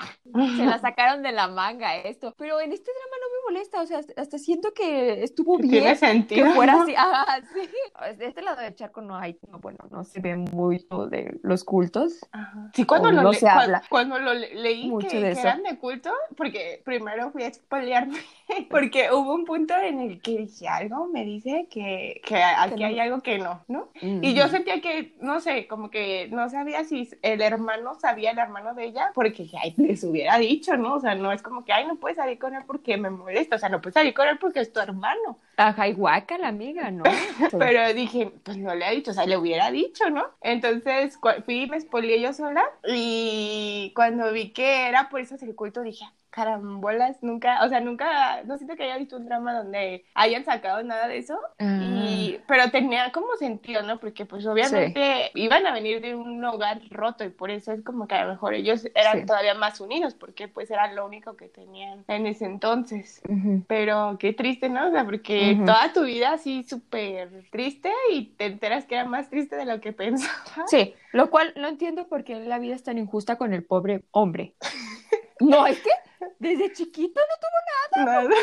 se 0.57 0.65
la 0.65 0.77
sacaron 0.79 1.23
de 1.23 1.31
la 1.31 1.47
manga 1.47 1.95
esto. 1.95 2.33
Pero 2.37 2.59
en 2.61 2.71
este 2.73 2.91
drama 2.91 3.15
no 3.21 3.27
me 3.51 3.53
molesta, 3.53 3.81
o 3.81 3.85
sea, 3.85 3.99
hasta- 4.17 4.37
siento 4.37 4.73
que 4.73 5.23
estuvo 5.23 5.57
Tiene 5.57 5.79
bien 5.79 5.95
sentido. 5.95 6.45
que 6.47 6.51
fuera 6.53 6.81
así. 6.81 6.95
Ajá, 6.95 7.41
sí. 7.53 8.15
De 8.17 8.25
este 8.27 8.41
lado 8.41 8.61
del 8.61 8.75
charco 8.75 9.01
no 9.01 9.15
hay, 9.17 9.37
no, 9.49 9.59
bueno, 9.59 9.79
no 9.91 10.03
se 10.03 10.19
ve 10.19 10.35
mucho 10.37 11.07
de 11.07 11.39
los 11.43 11.63
cultos. 11.63 12.19
Ajá. 12.31 12.69
Sí, 12.73 12.85
cuando 12.85 13.11
lo, 13.11 13.23
no 13.23 13.31
le- 13.31 13.37
se 13.39 13.45
cua- 13.45 13.63
habla. 13.63 13.83
cuando 13.89 14.19
lo 14.19 14.33
le- 14.33 14.53
leí 14.55 14.87
Mucho 14.89 15.07
que, 15.07 15.17
de 15.17 15.23
que 15.27 15.31
eso. 15.31 15.41
eran 15.41 15.63
de 15.63 15.77
culto, 15.77 16.11
porque 16.35 16.81
primero 16.85 17.31
fui 17.31 17.43
a 17.43 17.53
spoilearme, 17.53 18.17
porque 18.69 19.11
hubo 19.11 19.33
un 19.33 19.45
punto 19.45 19.75
en 19.75 19.99
el 19.99 20.21
que 20.21 20.37
dije, 20.37 20.67
algo 20.67 21.07
me 21.07 21.23
dice 21.25 21.67
que, 21.69 22.21
que 22.25 22.35
aquí 22.43 22.83
hay 22.83 22.99
algo 22.99 23.21
que 23.21 23.37
no, 23.39 23.63
¿no? 23.67 23.89
Y 24.01 24.33
yo 24.33 24.43
Ujú. 24.43 24.51
sentía 24.51 24.81
que, 24.81 25.15
no 25.21 25.39
sé, 25.39 25.67
como 25.67 25.89
que 25.89 26.27
no 26.31 26.49
sabía 26.49 26.83
si 26.83 27.09
el 27.21 27.41
hermano 27.41 27.95
sabía 27.95 28.31
el 28.31 28.37
hermano 28.39 28.73
de 28.73 28.85
ella, 28.85 29.11
porque 29.15 29.49
ay, 29.61 29.73
les 29.87 30.03
hubiera 30.03 30.37
dicho, 30.37 30.77
¿no? 30.77 30.95
O 30.95 30.99
sea, 30.99 31.15
no 31.15 31.31
es 31.31 31.41
como 31.41 31.65
que, 31.65 31.73
ay, 31.73 31.87
no 31.87 31.95
puedes 31.95 32.17
salir 32.17 32.37
con 32.37 32.53
él 32.53 32.63
porque 32.67 32.97
me 32.97 33.09
molesta. 33.09 33.55
o 33.55 33.59
sea, 33.59 33.69
no 33.69 33.81
puedes 33.81 33.93
salir 33.93 34.13
con 34.13 34.27
él 34.27 34.37
porque 34.39 34.59
es 34.59 34.71
tu 34.71 34.79
hermano. 34.79 35.39
Ajá, 35.57 35.87
igual 35.87 36.23
la 36.39 36.49
amiga, 36.49 36.91
¿no? 36.91 37.03
Pero 37.57 37.93
dije, 37.93 38.31
pues 38.43 38.57
no 38.57 38.75
le 38.75 38.85
ha 38.85 38.91
dicho, 38.91 39.11
o 39.11 39.13
sea, 39.13 39.25
le 39.25 39.37
hubiera 39.37 39.71
dicho, 39.71 40.09
¿no? 40.09 40.25
Entonces 40.41 41.17
fui 41.45 41.63
y 41.63 41.67
me 41.67 41.77
expolié 41.77 42.21
yo 42.21 42.33
sola 42.33 42.63
y 42.87 43.91
cuando 43.95 44.31
vi 44.31 44.51
que 44.51 44.87
era 44.87 45.09
por 45.09 45.21
eso 45.21 45.35
el 45.41 45.55
culto 45.55 45.81
dije, 45.81 46.05
carambolas, 46.37 47.23
nunca, 47.23 47.65
o 47.65 47.67
sea, 47.67 47.79
nunca, 47.79 48.43
no 48.43 48.57
siento 48.57 48.75
que 48.75 48.83
haya 48.83 48.99
visto 48.99 49.17
un 49.17 49.25
drama 49.25 49.55
donde 49.55 50.05
hayan 50.13 50.45
sacado 50.45 50.83
nada 50.83 51.07
de 51.07 51.17
eso, 51.17 51.35
y, 51.59 52.35
ah. 52.37 52.43
pero 52.47 52.69
tenía 52.69 53.11
como 53.11 53.35
sentido, 53.39 53.81
¿no? 53.81 53.99
Porque 53.99 54.27
pues 54.27 54.45
obviamente 54.45 55.31
iban 55.33 55.65
a 55.65 55.73
venir 55.73 55.99
de 55.99 56.13
un 56.13 56.45
hogar 56.45 56.79
roto 56.91 57.23
y 57.23 57.29
por 57.29 57.49
eso 57.49 57.71
es 57.71 57.83
como 57.83 58.07
que 58.07 58.13
a 58.13 58.25
lo 58.25 58.33
mejor 58.33 58.53
ellos 58.53 58.87
eran 58.93 59.25
todavía 59.25 59.55
más 59.55 59.81
unidos, 59.81 60.13
porque 60.13 60.47
pues 60.47 60.69
era 60.69 60.93
lo 60.93 61.07
único 61.07 61.35
que 61.35 61.47
tenían 61.47 62.05
en 62.07 62.27
ese 62.27 62.45
entonces. 62.45 63.19
Pero 63.65 64.17
qué 64.19 64.31
triste, 64.31 64.69
¿no? 64.69 64.89
O 64.89 64.91
sea, 64.91 65.05
porque 65.05 65.57
toda 65.65 65.91
tu 65.91 66.03
vida 66.03 66.33
así 66.33 66.61
súper 66.61 67.49
triste 67.49 67.91
y 68.13 68.25
te 68.37 68.45
enteras 68.45 68.85
que 68.85 68.93
era 68.93 69.05
más 69.05 69.31
triste 69.31 69.55
de 69.55 69.65
lo 69.65 69.81
que 69.81 69.91
pensabas. 69.91 70.69
Sí, 70.69 70.93
lo 71.13 71.31
cual 71.31 71.51
no 71.55 71.67
entiendo 71.67 72.07
por 72.07 72.23
qué 72.23 72.35
la 72.35 72.59
vida 72.59 72.75
es 72.75 72.83
tan 72.83 72.99
injusta 72.99 73.37
con 73.37 73.55
el 73.55 73.63
pobre 73.63 74.03
hombre. 74.11 74.53
No, 75.39 75.67
es 75.67 75.79
que 75.79 75.91
desde 76.39 76.73
chiquito 76.73 77.19
no 77.19 77.35
tuvo 77.39 78.05
nada. 78.05 78.21
Nada. 78.21 78.35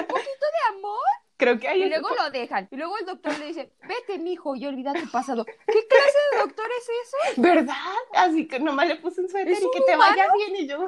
Un 0.00 0.06
poquito 0.06 0.46
de 0.46 0.76
amor. 0.76 0.98
Creo 1.42 1.58
que 1.58 1.66
hay 1.66 1.82
y 1.82 1.88
luego 1.88 2.08
lo 2.10 2.30
dejan. 2.30 2.68
Y 2.70 2.76
luego 2.76 2.96
el 2.98 3.04
doctor 3.04 3.36
le 3.36 3.46
dice, 3.46 3.72
vete, 3.82 4.22
mijo, 4.22 4.54
y 4.54 4.64
olvida 4.64 4.92
tu 4.92 5.10
pasado. 5.10 5.44
¿Qué 5.44 5.86
clase 5.88 6.18
de 6.30 6.38
doctor 6.38 6.66
es 6.78 6.88
eso? 7.02 7.42
¿Verdad? 7.42 7.74
Así 8.14 8.46
que 8.46 8.60
nomás 8.60 8.86
le 8.86 8.94
puse 8.94 9.22
un 9.22 9.28
suéter 9.28 9.52
y 9.52 9.56
que 9.56 9.80
te 9.84 9.96
vaya 9.96 10.28
bien. 10.36 10.54
Y 10.54 10.68
yo, 10.68 10.86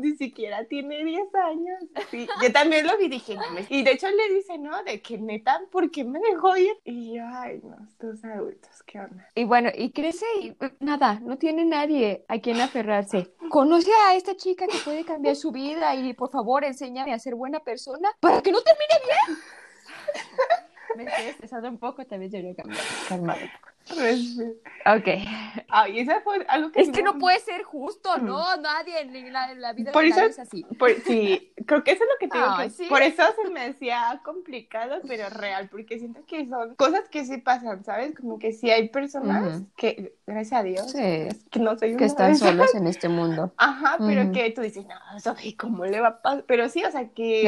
ni 0.00 0.16
siquiera 0.16 0.64
tiene 0.64 1.04
10 1.04 1.34
años. 1.34 1.84
Sí, 2.10 2.26
yo 2.42 2.50
también 2.50 2.86
lo 2.86 2.96
vi 2.96 3.08
dije, 3.08 3.34
no 3.34 3.42
Y 3.68 3.82
de 3.82 3.90
hecho 3.90 4.08
le 4.08 4.34
dice, 4.34 4.56
¿no? 4.56 4.82
De 4.84 5.02
que 5.02 5.18
neta, 5.18 5.60
¿por 5.70 5.90
qué 5.90 6.02
me 6.02 6.18
dejó 6.20 6.56
ir? 6.56 6.72
Y 6.84 7.16
yo, 7.16 7.22
ay, 7.26 7.60
no, 7.62 7.76
estos 7.86 8.24
adultos, 8.24 8.82
¿qué 8.86 9.00
onda? 9.00 9.28
Y 9.34 9.44
bueno, 9.44 9.68
y 9.76 9.90
crece 9.90 10.24
y 10.40 10.48
eh, 10.48 10.72
nada, 10.80 11.20
no 11.20 11.36
tiene 11.36 11.66
nadie 11.66 12.24
a 12.28 12.38
quien 12.38 12.58
aferrarse. 12.58 13.34
Conoce 13.50 13.90
a 14.06 14.14
esta 14.14 14.34
chica 14.34 14.66
que 14.66 14.78
puede 14.78 15.04
cambiar 15.04 15.36
su 15.36 15.50
vida 15.50 15.94
y 15.94 16.14
por 16.14 16.30
favor 16.30 16.64
enséñame 16.64 17.12
a 17.12 17.18
ser 17.18 17.34
buena 17.34 17.60
persona 17.60 18.08
para 18.20 18.40
que 18.40 18.50
no 18.50 18.62
termine 18.62 18.94
bien. 19.04 19.09
Me 20.96 21.04
estoy 21.04 21.26
estresando 21.26 21.68
un 21.68 21.78
poco, 21.78 22.04
también 22.04 22.30
debería 22.30 22.54
cambiar, 22.54 22.84
calmar 23.08 23.38
un 23.42 23.50
poco. 23.50 23.68
Ok. 23.90 25.08
Ay, 25.68 26.00
esa 26.00 26.20
fue 26.20 26.44
algo 26.48 26.70
que... 26.72 26.80
Es 26.80 26.90
que 26.90 27.02
no 27.02 27.18
puede 27.18 27.38
ser 27.40 27.62
justo, 27.62 28.18
¿no? 28.18 28.56
Nadie 28.56 29.00
en 29.00 29.32
la, 29.32 29.54
la 29.54 29.72
vida 29.72 29.92
por 29.92 30.04
eso, 30.04 30.20
es 30.20 30.38
así. 30.38 30.64
sí, 31.06 31.52
creo 31.66 31.84
que 31.84 31.92
eso 31.92 32.04
es 32.04 32.10
lo 32.10 32.18
que 32.18 32.28
te 32.28 32.38
digo. 32.38 32.88
Por 32.88 33.02
eso 33.02 33.22
se 33.42 33.50
me 33.50 33.66
hacía 33.66 34.20
complicado, 34.24 35.00
pero 35.06 35.28
real, 35.30 35.68
porque 35.70 35.98
siento 35.98 36.24
que 36.26 36.48
son 36.48 36.74
cosas 36.76 37.08
que 37.10 37.24
sí 37.24 37.38
pasan, 37.38 37.84
¿sabes? 37.84 38.14
Como 38.14 38.38
que 38.38 38.52
sí 38.52 38.70
hay 38.70 38.88
personas 38.88 39.62
que, 39.76 40.14
gracias 40.26 40.60
a 40.60 40.62
Dios, 40.62 40.92
que 40.92 41.58
no 41.58 41.78
soy 41.78 41.96
Que 41.96 42.04
están 42.04 42.36
solos 42.36 42.74
en 42.74 42.86
este 42.86 43.08
mundo. 43.08 43.52
Ajá, 43.56 43.96
pero 43.98 44.32
que 44.32 44.50
tú 44.50 44.62
dices, 44.62 44.86
no, 44.86 45.16
eso, 45.16 45.34
¿cómo 45.58 45.84
le 45.84 46.00
va 46.00 46.08
a 46.08 46.22
pasar? 46.22 46.44
Pero 46.46 46.68
sí, 46.68 46.84
o 46.84 46.90
sea, 46.90 47.08
que 47.08 47.44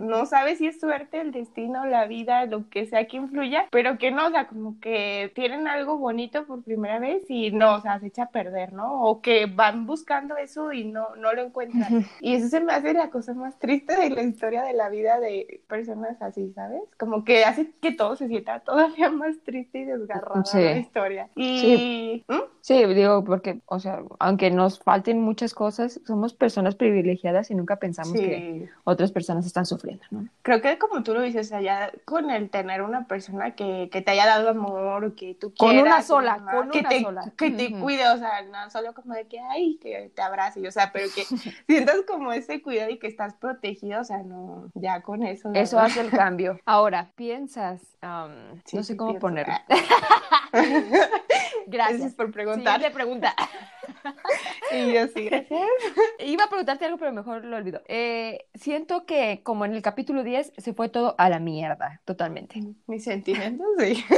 no 0.00 0.26
sabes 0.26 0.58
si 0.58 0.66
es 0.66 0.80
suerte, 0.80 1.20
el 1.20 1.32
destino, 1.32 1.86
la 1.86 2.06
vida, 2.06 2.46
lo 2.46 2.68
que 2.68 2.86
sea 2.86 3.06
que 3.06 3.16
influya, 3.16 3.68
pero 3.70 3.98
que 3.98 4.10
no, 4.10 4.26
o 4.26 4.30
sea, 4.30 4.46
como 4.46 4.80
que 4.80 5.30
tienen 5.34 5.66
algo 5.72 5.98
bonito 5.98 6.46
por 6.46 6.62
primera 6.62 6.98
vez 6.98 7.24
y 7.28 7.50
no, 7.50 7.74
o 7.76 7.80
sea, 7.80 7.98
se 8.00 8.06
echa 8.06 8.24
a 8.24 8.30
perder, 8.30 8.72
¿no? 8.72 9.02
O 9.02 9.20
que 9.20 9.46
van 9.46 9.86
buscando 9.86 10.36
eso 10.36 10.72
y 10.72 10.84
no, 10.84 11.14
no 11.16 11.32
lo 11.32 11.42
encuentran. 11.42 12.06
Y 12.20 12.34
eso 12.34 12.48
se 12.48 12.60
me 12.60 12.72
hace 12.72 12.92
la 12.92 13.10
cosa 13.10 13.34
más 13.34 13.58
triste 13.58 13.96
de 13.96 14.10
la 14.10 14.22
historia 14.22 14.62
de 14.62 14.72
la 14.74 14.88
vida 14.88 15.18
de 15.20 15.62
personas 15.68 16.20
así, 16.22 16.52
¿sabes? 16.54 16.82
Como 16.98 17.24
que 17.24 17.44
hace 17.44 17.72
que 17.80 17.92
todo 17.92 18.16
se 18.16 18.28
sienta 18.28 18.60
todavía 18.60 19.10
más 19.10 19.36
triste 19.44 19.80
y 19.80 19.84
desgarrado 19.84 20.42
la 20.54 20.76
historia. 20.78 21.28
Y... 21.34 21.60
Sí. 21.60 22.24
¿Mm? 22.28 22.51
Sí, 22.62 22.82
digo, 22.86 23.22
porque, 23.24 23.60
o 23.66 23.78
sea, 23.78 24.00
aunque 24.18 24.50
nos 24.50 24.78
falten 24.78 25.20
muchas 25.20 25.52
cosas, 25.52 26.00
somos 26.06 26.32
personas 26.32 26.74
privilegiadas 26.74 27.50
y 27.50 27.54
nunca 27.54 27.76
pensamos 27.76 28.14
que 28.14 28.70
otras 28.84 29.12
personas 29.12 29.44
están 29.44 29.66
sufriendo, 29.66 30.04
¿no? 30.10 30.26
Creo 30.40 30.62
que 30.62 30.78
como 30.78 31.02
tú 31.02 31.12
lo 31.12 31.20
dices, 31.20 31.52
allá 31.52 31.92
con 32.06 32.30
el 32.30 32.48
tener 32.48 32.80
una 32.80 33.06
persona 33.06 33.54
que, 33.54 33.90
que 33.92 34.00
te 34.00 34.12
haya 34.12 34.26
dado 34.26 34.48
amor, 34.48 35.14
que 35.14 35.34
tú 35.34 35.52
quieras, 35.52 35.76
con 35.76 35.86
una 35.86 36.02
sola, 36.02 36.44
con 36.50 36.70
que 36.70 36.78
una 36.78 36.88
te, 36.88 37.02
sola. 37.02 37.32
Que 37.36 37.50
te 37.50 37.72
cuide, 37.78 38.08
o 38.08 38.16
sea, 38.16 38.42
no 38.42 38.70
solo 38.70 38.94
como 38.94 39.12
de 39.14 39.26
que, 39.26 39.40
ay, 39.40 39.78
que 39.82 40.10
te 40.14 40.22
abrace, 40.22 40.66
o 40.66 40.70
sea, 40.70 40.92
pero 40.92 41.08
que 41.14 41.24
sientas 41.66 41.96
como 42.06 42.32
ese 42.32 42.62
cuidado 42.62 42.90
y 42.90 42.98
que 42.98 43.08
estás 43.08 43.34
protegido, 43.34 44.00
o 44.00 44.04
sea, 44.04 44.22
no, 44.22 44.70
ya 44.74 45.02
con 45.02 45.22
eso. 45.22 45.50
Eso 45.52 45.78
hace 45.78 46.00
el 46.00 46.10
cambio. 46.10 46.58
Ahora, 46.64 47.10
piensas, 47.16 47.82
no 48.02 48.82
sé 48.82 48.96
cómo 48.96 49.18
ponerlo. 49.18 49.54
Gracias 51.66 52.14
por 52.14 52.30
preguntar. 52.30 52.51
Siguiente 52.54 52.90
pregunta. 52.90 53.34
y 54.72 54.92
yo 54.92 55.06
sí, 55.08 55.24
gracias. 55.24 55.60
Iba 56.24 56.44
a 56.44 56.48
preguntarte 56.48 56.84
algo, 56.84 56.98
pero 56.98 57.12
mejor 57.12 57.44
lo 57.44 57.56
olvido. 57.56 57.82
Eh, 57.86 58.46
siento 58.54 59.06
que, 59.06 59.40
como 59.42 59.64
en 59.64 59.74
el 59.74 59.82
capítulo 59.82 60.22
10, 60.22 60.52
se 60.56 60.72
fue 60.74 60.88
todo 60.88 61.14
a 61.18 61.28
la 61.28 61.38
mierda, 61.38 62.00
totalmente. 62.04 62.60
Mis 62.86 63.04
sentimientos, 63.04 63.66
sí. 63.78 64.04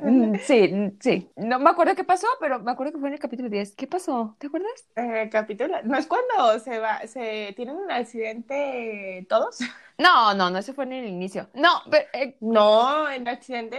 Mm, 0.00 0.36
sí, 0.42 0.72
sí. 1.00 1.28
No 1.36 1.58
me 1.58 1.70
acuerdo 1.70 1.94
qué 1.94 2.04
pasó, 2.04 2.26
pero 2.40 2.60
me 2.60 2.70
acuerdo 2.70 2.92
que 2.92 2.98
fue 2.98 3.08
en 3.08 3.14
el 3.14 3.20
capítulo 3.20 3.48
10. 3.48 3.74
¿Qué 3.74 3.86
pasó? 3.86 4.36
¿Te 4.38 4.46
acuerdas? 4.46 4.86
Eh, 4.96 5.28
capítulo. 5.30 5.76
¿No 5.84 5.96
es 5.96 6.06
cuando 6.06 6.58
se 6.60 6.78
va, 6.78 7.06
se 7.06 7.52
tienen 7.56 7.76
un 7.76 7.90
accidente 7.90 9.26
todos? 9.28 9.58
No, 10.00 10.32
no, 10.32 10.48
no, 10.48 10.58
ese 10.58 10.72
fue 10.72 10.84
en 10.84 10.92
el 10.92 11.06
inicio. 11.06 11.48
No, 11.54 11.70
pero... 11.90 12.04
Eh, 12.12 12.36
no, 12.40 13.08
el 13.08 13.26
accidente 13.26 13.76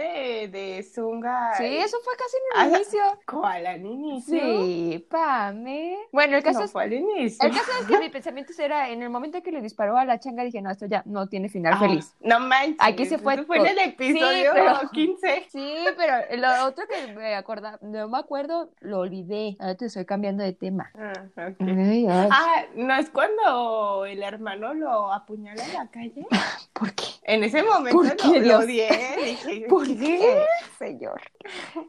de, 0.48 0.82
Zunga. 0.82 1.54
Sí, 1.56 1.64
eso 1.64 1.96
fue 2.04 2.12
casi 2.18 2.36
en 2.36 2.60
el 2.60 2.76
inicio. 2.76 3.00
¿Cuál? 3.26 3.66
¿Al 3.66 3.86
inicio? 3.86 4.38
Sí, 4.38 5.06
pame. 5.10 5.96
Bueno, 6.12 6.36
el 6.36 6.42
caso 6.42 6.58
no, 6.58 6.64
es... 6.66 6.72
fue 6.72 6.82
al 6.82 6.92
inicio. 6.92 7.48
El 7.48 7.54
caso 7.54 7.70
es 7.80 7.86
que 7.86 7.98
mi 8.00 8.10
pensamiento 8.10 8.52
era, 8.58 8.90
en 8.90 9.02
el 9.02 9.08
momento 9.08 9.42
que 9.42 9.50
le 9.50 9.62
disparó 9.62 9.96
a 9.96 10.04
la 10.04 10.20
changa, 10.20 10.44
dije, 10.44 10.60
no, 10.60 10.70
esto 10.70 10.84
ya 10.84 11.02
no 11.06 11.26
tiene 11.26 11.48
final 11.48 11.78
feliz. 11.78 12.14
No 12.20 12.38
manches. 12.38 12.76
Aquí 12.80 13.06
se 13.06 13.16
fue... 13.16 13.34
Eso 13.34 13.46
fue 13.46 13.58
en 13.58 13.66
el 13.68 13.78
episodio 13.78 14.52
sí, 14.54 14.88
15. 14.92 15.46
Sí, 15.48 15.74
pero 15.96 16.36
lo 16.36 16.66
otro 16.66 16.84
que 16.86 17.14
me 17.14 17.34
acuerdo, 17.34 17.78
no 17.80 18.08
me 18.08 18.18
acuerdo, 18.18 18.70
lo 18.80 18.98
olvidé. 18.98 19.56
Ahora 19.58 19.74
te 19.74 19.86
estoy 19.86 20.04
cambiando 20.04 20.42
de 20.42 20.52
tema. 20.52 20.90
Ah, 20.94 21.12
okay. 21.50 22.06
ah, 22.08 22.64
¿no 22.74 22.94
es 22.94 23.08
cuando 23.08 24.04
el 24.04 24.22
hermano 24.22 24.74
lo 24.74 25.10
apuñala 25.10 25.64
en 25.64 25.72
la 25.72 25.88
calle? 25.88 26.09
¿Por 26.72 26.94
qué? 26.94 27.04
En 27.24 27.44
ese 27.44 27.62
momento 27.62 27.96
¿Por 27.96 28.16
qué, 28.16 28.40
lo, 28.40 28.58
odié. 28.58 28.88
Dije, 29.24 29.66
¿Por 29.68 29.86
qué, 29.86 30.44
señor? 30.78 31.20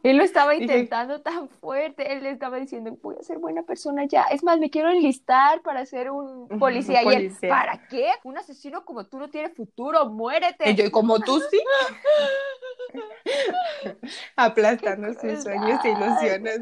Él 0.04 0.18
lo 0.18 0.24
estaba 0.24 0.56
intentando 0.56 1.22
tan 1.22 1.50
fuerte. 1.50 2.12
Él 2.14 2.24
le 2.24 2.32
estaba 2.32 2.58
diciendo, 2.58 2.98
voy 3.02 3.16
a 3.20 3.24
ser 3.24 3.40
buena 3.40 3.64
persona 3.64 4.06
ya. 4.06 4.24
Es 4.24 4.44
más, 4.44 4.60
me 4.60 4.70
quiero 4.70 4.90
enlistar 4.90 5.62
para 5.62 5.86
ser 5.86 6.12
un 6.12 6.48
policía. 6.60 7.04
Y 7.04 7.08
él, 7.08 7.36
¿para 7.48 7.88
qué? 7.88 8.10
Un 8.24 8.38
asesino 8.38 8.84
como 8.86 9.06
tú 9.06 9.18
no 9.18 9.30
tiene 9.30 9.50
futuro. 9.50 10.10
Muérete. 10.10 10.70
Y 10.70 10.76
yo, 10.76 10.92
como 10.92 11.20
tú 11.20 11.40
sí. 11.50 11.60
Aplastando 14.36 15.14
sus 15.14 15.44
sueños 15.44 15.80
e 15.84 15.90
ilusiones. 15.90 16.60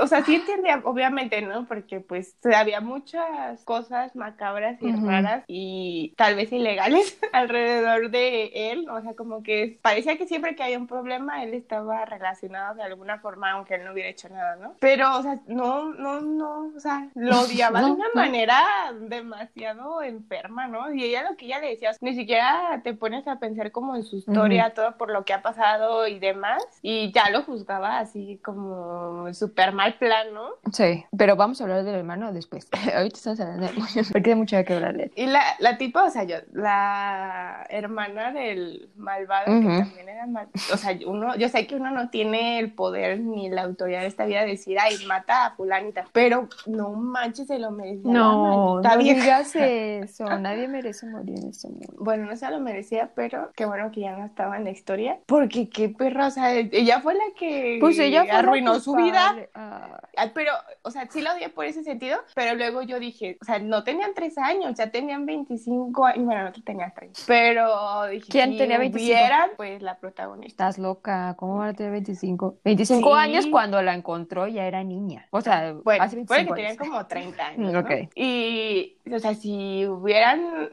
o 0.00 0.06
sea, 0.06 0.24
sí 0.24 0.36
entendía, 0.36 0.80
obviamente, 0.84 1.42
¿no? 1.42 1.66
Porque 1.66 2.00
pues 2.00 2.36
había 2.54 2.80
muchas 2.80 3.64
cosas 3.64 4.14
macabras 4.14 4.80
y 4.80 4.92
raras 4.92 5.44
y 5.46 6.14
tal 6.16 6.36
vez 6.36 6.52
ilegales 6.70 7.18
alrededor 7.32 8.10
de 8.10 8.70
él, 8.72 8.88
o 8.88 9.00
sea, 9.00 9.14
como 9.14 9.42
que 9.42 9.78
parecía 9.82 10.16
que 10.16 10.26
siempre 10.26 10.54
que 10.54 10.62
había 10.62 10.78
un 10.78 10.86
problema 10.86 11.42
él 11.42 11.54
estaba 11.54 12.04
relacionado 12.04 12.76
de 12.76 12.82
alguna 12.82 13.18
forma, 13.18 13.52
aunque 13.52 13.74
él 13.74 13.84
no 13.84 13.92
hubiera 13.92 14.08
hecho 14.08 14.28
nada, 14.28 14.56
¿no? 14.56 14.74
Pero, 14.80 15.16
o 15.18 15.22
sea, 15.22 15.38
no, 15.46 15.92
no, 15.94 16.20
no, 16.20 16.72
o 16.76 16.80
sea, 16.80 17.08
lo 17.14 17.40
odiaba 17.42 17.82
de 17.82 17.90
una 17.90 18.06
manera 18.14 18.62
demasiado 19.00 20.02
enferma, 20.02 20.68
¿no? 20.68 20.92
Y 20.92 21.04
ella 21.04 21.28
lo 21.28 21.36
que 21.36 21.46
ella 21.46 21.60
le 21.60 21.70
decía, 21.70 21.92
ni 22.00 22.14
siquiera 22.14 22.80
te 22.82 22.94
pones 22.94 23.26
a 23.26 23.38
pensar 23.38 23.72
como 23.72 23.96
en 23.96 24.04
su 24.04 24.16
historia, 24.16 24.70
todo 24.74 24.96
por 24.96 25.10
lo 25.10 25.24
que 25.24 25.32
ha 25.32 25.42
pasado 25.42 26.06
y 26.06 26.18
demás, 26.18 26.62
y 26.82 27.12
ya 27.12 27.30
lo 27.30 27.42
juzgaba 27.42 27.98
así 27.98 28.40
como 28.44 29.32
súper 29.34 29.72
mal 29.72 29.94
plan, 29.94 30.32
¿no? 30.32 30.50
Sí, 30.72 31.04
pero 31.16 31.36
vamos 31.36 31.60
a 31.60 31.64
hablar 31.64 31.84
del 31.84 31.96
hermano 31.96 32.32
después. 32.32 32.68
Ahorita 32.94 33.16
estamos 33.16 33.40
hablando 33.40 33.66
de 33.66 34.04
porque 34.12 34.30
hay 34.30 34.36
mucho 34.36 34.64
que 34.64 34.74
hablarle. 34.74 35.10
Y 35.14 35.26
la, 35.26 35.42
la 35.58 35.78
tipa, 35.78 36.04
o 36.04 36.10
sea, 36.10 36.24
yo, 36.24 36.36
la 36.60 37.66
hermana 37.68 38.32
del 38.32 38.90
malvado, 38.96 39.46
que 39.46 39.66
también 39.66 40.08
era 40.08 40.26
mal, 40.26 40.48
o 40.72 40.76
sea, 40.76 40.96
uno, 41.06 41.36
yo 41.36 41.48
sé 41.48 41.66
que 41.66 41.76
uno 41.76 41.90
no 41.90 42.10
tiene 42.10 42.58
el 42.58 42.72
poder 42.72 43.20
ni 43.20 43.48
la 43.48 43.62
autoridad 43.62 44.00
de 44.00 44.06
esta 44.06 44.24
vida 44.24 44.42
de 44.42 44.48
decir, 44.48 44.78
ay, 44.80 44.96
mata 45.06 45.46
a 45.46 45.50
fulanita, 45.56 46.06
pero 46.12 46.48
no 46.66 46.90
manches, 46.90 47.46
se 47.46 47.58
lo 47.58 47.70
merecía. 47.70 48.12
No, 48.12 48.80
no 48.80 48.96
digas 48.96 49.54
eso, 49.56 50.24
nadie 50.38 50.68
merece 50.68 51.06
morir 51.06 51.38
en 51.38 51.48
este 51.48 51.68
mundo. 51.68 51.94
Bueno, 51.98 52.26
no 52.26 52.36
se 52.36 52.50
lo 52.50 52.60
merecía, 52.60 53.10
pero 53.14 53.50
qué 53.54 53.64
bueno 53.64 53.90
que 53.90 54.02
ya 54.02 54.16
no 54.16 54.24
estaba 54.24 54.56
en 54.56 54.64
la 54.64 54.70
historia 54.70 55.18
porque 55.26 55.68
qué 55.68 55.88
perra, 55.88 56.26
o 56.26 56.30
sea, 56.30 56.54
ella 56.54 57.00
fue 57.00 57.14
la 57.14 57.24
que 57.36 57.78
Pues 57.80 57.98
ella 57.98 58.26
arruinó 58.30 58.80
su 58.80 58.94
vida. 58.94 59.36
Ah, 59.54 60.00
Pero, 60.34 60.52
o 60.82 60.90
sea, 60.90 61.08
sí 61.10 61.20
la 61.20 61.34
odié 61.34 61.48
por 61.48 61.64
ese 61.64 61.82
sentido, 61.82 62.18
pero 62.34 62.54
luego 62.54 62.82
yo 62.82 62.98
dije, 62.98 63.38
o 63.40 63.44
sea, 63.44 63.58
no 63.58 63.84
tenían 63.84 64.12
tres 64.14 64.36
años, 64.38 64.74
ya 64.76 64.90
tenían 64.90 65.26
25 65.26 66.04
años, 66.04 66.24
bueno, 66.24 66.49
no 66.56 66.62
tenían 66.64 66.92
30, 66.94 67.20
pero 67.26 68.06
dije, 68.06 68.26
¿Quién 68.30 68.52
si 68.52 68.58
tenía 68.58 68.78
25? 68.78 69.12
hubieran, 69.12 69.50
pues 69.56 69.82
la 69.82 69.98
protagonista. 69.98 70.48
Estás 70.68 70.78
loca, 70.78 71.34
¿cómo 71.38 71.58
van 71.58 71.70
a 71.70 71.74
tener 71.74 71.92
25? 71.92 72.58
25 72.64 73.08
Sí. 73.14 73.20
años 73.20 73.46
cuando 73.46 73.80
la 73.82 73.94
encontró 73.94 74.46
ya 74.48 74.66
era 74.66 74.82
niña. 74.84 75.26
O 75.30 75.40
sea, 75.40 75.72
Bueno, 75.84 76.02
hace 76.04 76.16
puede 76.24 76.44
que 76.46 76.52
25 76.52 76.54
tenían 76.54 76.70
años. 76.72 76.78
como 76.88 77.06
30 77.06 77.46
años, 77.46 77.72
¿no? 77.72 77.78
Ok. 77.80 77.90
Y, 78.14 78.96
o 79.12 79.18
sea, 79.18 79.34
si 79.34 79.86
hubieran... 79.86 80.70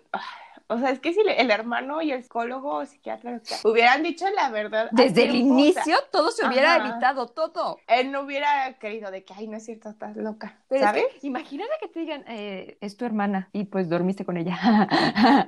O 0.69 0.77
sea, 0.77 0.89
es 0.89 0.99
que 0.99 1.13
si 1.13 1.21
el 1.21 1.49
hermano 1.49 2.01
y 2.01 2.11
el 2.11 2.23
psicólogo 2.23 2.75
o 2.75 2.85
psiquiatra 2.85 3.39
sea, 3.43 3.59
hubieran 3.63 4.03
dicho 4.03 4.25
la 4.35 4.49
verdad. 4.49 4.89
Desde 4.91 5.23
el 5.23 5.31
tiempo, 5.31 5.53
o 5.53 5.57
sea, 5.57 5.65
inicio 5.65 5.97
todo 6.11 6.31
se 6.31 6.45
hubiera 6.45 6.75
ajá. 6.75 6.89
evitado, 6.89 7.27
todo. 7.27 7.77
él 7.87 8.11
no 8.11 8.21
hubiera 8.21 8.73
querido 8.73 9.09
de 9.09 9.23
que, 9.23 9.33
ay, 9.33 9.47
no 9.47 9.57
es 9.57 9.65
cierto, 9.65 9.89
estás 9.89 10.17
loca, 10.17 10.59
Pero 10.67 10.81
es 10.81 10.87
¿sabes? 10.87 11.05
que, 11.21 11.27
imagínate 11.27 11.71
que 11.79 11.87
te 11.87 11.99
digan, 12.01 12.25
eh, 12.27 12.77
es 12.81 12.97
tu 12.97 13.05
hermana 13.05 13.49
y 13.53 13.63
pues 13.65 13.87
dormiste 13.87 14.25
con 14.25 14.35
ella. 14.35 14.57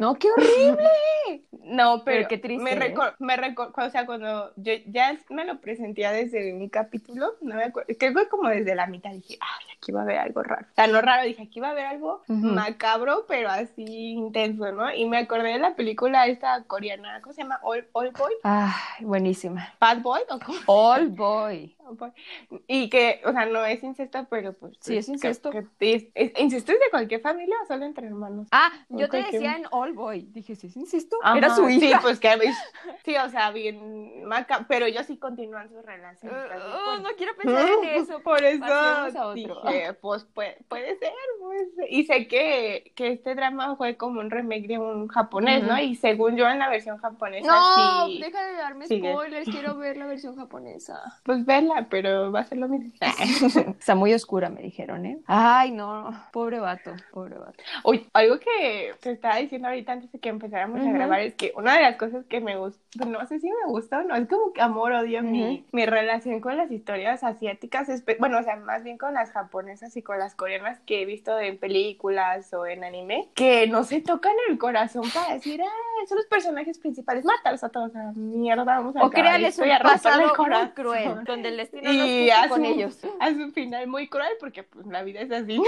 No, 0.00 0.14
qué 0.18 0.28
horrible. 0.30 0.88
No, 1.62 2.02
pero, 2.04 2.16
Pero 2.16 2.28
qué 2.28 2.38
triste, 2.38 2.64
Me 2.64 2.72
¿eh? 2.72 2.94
reco- 2.94 3.14
me 3.20 3.36
reco- 3.36 3.70
o 3.76 3.90
sea, 3.90 4.04
cuando 4.04 4.50
yo 4.56 4.72
ya 4.86 5.16
me 5.28 5.44
lo 5.44 5.60
presentía 5.60 6.10
desde 6.10 6.52
un 6.52 6.68
capítulo, 6.68 7.34
no 7.42 7.54
me 7.54 7.64
acuerdo, 7.64 7.94
creo 7.96 8.12
que 8.14 8.28
como 8.28 8.48
desde 8.48 8.74
la 8.74 8.88
mitad 8.88 9.10
dije, 9.12 9.38
ay, 9.40 9.66
aquí 9.76 9.92
va 9.92 10.00
a 10.00 10.02
haber 10.02 10.18
algo 10.18 10.42
raro. 10.42 10.66
O 10.68 10.74
sea, 10.74 10.88
no 10.88 11.00
raro, 11.00 11.22
dije, 11.24 11.42
aquí 11.44 11.60
va 11.60 11.68
a 11.68 11.70
haber 11.72 11.86
algo 11.86 12.22
macabro, 12.26 13.24
pero 13.28 13.50
así 13.50 13.84
intenso, 14.12 14.72
¿no? 14.72 14.92
Y 14.92 15.04
me 15.06 15.18
acordé 15.18 15.52
de 15.52 15.58
la 15.60 15.76
película 15.76 16.26
esta 16.26 16.64
coreana, 16.64 17.20
¿cómo 17.22 17.34
se 17.34 17.42
llama? 17.42 17.60
All, 17.62 17.86
All 17.92 18.10
Boy, 18.10 18.32
Ay, 18.42 19.04
buenísima. 19.04 19.72
Bad 19.78 19.98
Boy, 20.00 20.22
¿o 20.30 20.38
cómo? 20.40 20.58
All 20.66 21.08
boy. 21.10 21.76
Y 22.66 22.88
que, 22.90 23.20
o 23.24 23.32
sea, 23.32 23.46
no 23.46 23.64
es 23.64 23.82
incesto, 23.82 24.26
pero 24.30 24.52
pues... 24.52 24.76
Sí, 24.80 24.96
es 24.96 25.08
incesto. 25.08 25.50
que- 25.50 25.64
es- 25.80 26.06
es- 26.14 26.32
¿Incesto 26.38 26.72
es 26.72 26.78
de 26.80 26.90
cualquier 26.90 27.20
familia 27.20 27.54
o 27.62 27.66
solo 27.66 27.84
entre 27.84 28.06
hermanos? 28.06 28.48
Ah, 28.52 28.70
yo 28.88 29.08
te 29.08 29.18
decía 29.22 29.56
en 29.56 29.64
All 29.70 29.92
Boy. 29.92 30.22
Dije, 30.32 30.54
sí, 30.56 30.70
insisto. 30.74 31.16
Era 31.36 31.48
Ajá, 31.48 31.56
su 31.56 31.68
hija. 31.68 31.80
Sí, 31.80 31.92
pues 32.02 32.20
que 32.20 32.30
sí, 33.04 33.16
o 33.16 33.28
sea, 33.28 33.50
bien 33.50 34.24
maca, 34.26 34.66
pero 34.68 34.86
ellos 34.86 35.06
sí 35.06 35.16
continúan 35.18 35.68
su 35.68 35.80
relación. 35.82 36.32
¿estás 36.34 36.50
de 36.62 36.70
Uh, 36.70 36.72
acuerdo? 36.72 37.00
no 37.02 37.08
quiero 37.16 37.36
pensar 37.36 37.68
en 37.82 37.84
eso. 38.02 38.20
Por 38.20 38.42
eso 38.44 39.34
dije, 39.34 39.94
pues 40.00 40.24
puede, 40.24 40.56
puede 40.68 40.96
ser, 40.98 41.12
puede 41.40 41.70
ser. 41.74 41.86
Y 41.90 42.04
sé 42.04 42.28
que, 42.28 42.92
que 42.94 43.08
este 43.12 43.34
drama 43.34 43.76
fue 43.76 43.96
como 43.96 44.20
un 44.20 44.30
remake 44.30 44.66
de 44.68 44.78
un 44.78 45.08
japonés, 45.08 45.62
¿no? 45.64 45.78
Y 45.80 45.94
según 45.96 46.36
yo 46.36 46.48
en 46.48 46.58
la 46.58 46.68
versión 46.68 46.98
japonesa 46.98 47.46
No, 47.48 48.06
sí, 48.06 48.18
deja 48.20 48.42
de 48.44 48.52
darme 48.56 48.86
sigue. 48.86 49.12
spoilers. 49.12 49.48
Quiero 49.50 49.76
ver 49.76 49.96
la 49.96 50.06
versión 50.06 50.36
japonesa. 50.36 51.00
pues 51.24 51.44
verla, 51.44 51.79
pero 51.88 52.32
va 52.32 52.40
a 52.40 52.44
ser 52.44 52.58
lo 52.58 52.68
mismo. 52.68 52.92
Está 53.78 53.94
muy 53.94 54.12
oscura, 54.14 54.48
me 54.50 54.62
dijeron, 54.62 55.06
¿eh? 55.06 55.18
Ay, 55.26 55.70
no. 55.70 56.10
Pobre 56.32 56.60
vato, 56.60 56.92
pobre 57.12 57.38
vato. 57.38 57.62
Uy, 57.84 58.08
algo 58.12 58.38
que 58.38 58.92
te 59.00 59.12
estaba 59.12 59.36
diciendo 59.36 59.68
ahorita 59.68 59.92
antes 59.92 60.12
de 60.12 60.18
que 60.18 60.28
empezáramos 60.28 60.80
a 60.80 60.90
grabar 60.92 61.20
es 61.20 61.34
que 61.34 61.52
una 61.56 61.76
de 61.76 61.82
las 61.82 61.96
cosas 61.96 62.24
que 62.26 62.40
me 62.40 62.56
gusta, 62.56 63.04
no 63.06 63.24
sé 63.26 63.40
si 63.40 63.48
me 63.48 63.70
gusta 63.70 63.98
o 63.98 64.02
no, 64.02 64.14
es 64.16 64.28
como 64.28 64.52
que 64.52 64.60
amor, 64.60 64.92
odio 64.92 65.22
mi, 65.22 65.64
mi 65.72 65.86
relación 65.86 66.40
con 66.40 66.56
las 66.56 66.70
historias 66.70 67.22
asiáticas, 67.24 67.88
bueno, 68.18 68.38
o 68.38 68.42
sea, 68.42 68.56
más 68.56 68.82
bien 68.84 68.98
con 68.98 69.14
las 69.14 69.30
japonesas 69.32 69.96
y 69.96 70.02
con 70.02 70.18
las 70.18 70.34
coreanas 70.34 70.80
que 70.80 71.02
he 71.02 71.04
visto 71.04 71.38
en 71.38 71.58
películas 71.58 72.52
o 72.52 72.66
en 72.66 72.84
anime, 72.84 73.28
que 73.34 73.66
no 73.66 73.84
se 73.84 74.00
tocan 74.00 74.34
el 74.48 74.58
corazón 74.58 75.04
para 75.12 75.34
decir, 75.34 75.60
ah, 75.62 76.06
son 76.08 76.18
los 76.18 76.26
personajes 76.26 76.78
principales, 76.78 77.24
mátalos 77.24 77.62
a 77.64 77.68
todos 77.68 77.94
a 77.96 78.12
mierda, 78.14 78.64
vamos 78.64 78.96
a 78.96 79.04
O 79.04 79.10
créales 79.10 79.58
un 79.58 79.68
pasado 79.82 80.20
el 80.20 80.26
muy 80.26 80.36
corazón". 80.36 80.72
cruel, 80.74 81.24
donde 81.26 81.48
el 81.48 81.60
destino 81.70 81.92
nos 81.92 82.08
Y 82.08 82.30
a 82.30 82.48
con 82.48 82.60
su- 82.60 82.64
ellos. 82.66 82.98
a 83.20 83.30
su 83.30 83.50
final 83.52 83.86
muy 83.86 84.08
cruel 84.08 84.32
porque 84.40 84.62
pues 84.62 84.86
la 84.86 85.02
vida 85.02 85.20
es 85.20 85.30
así. 85.30 85.60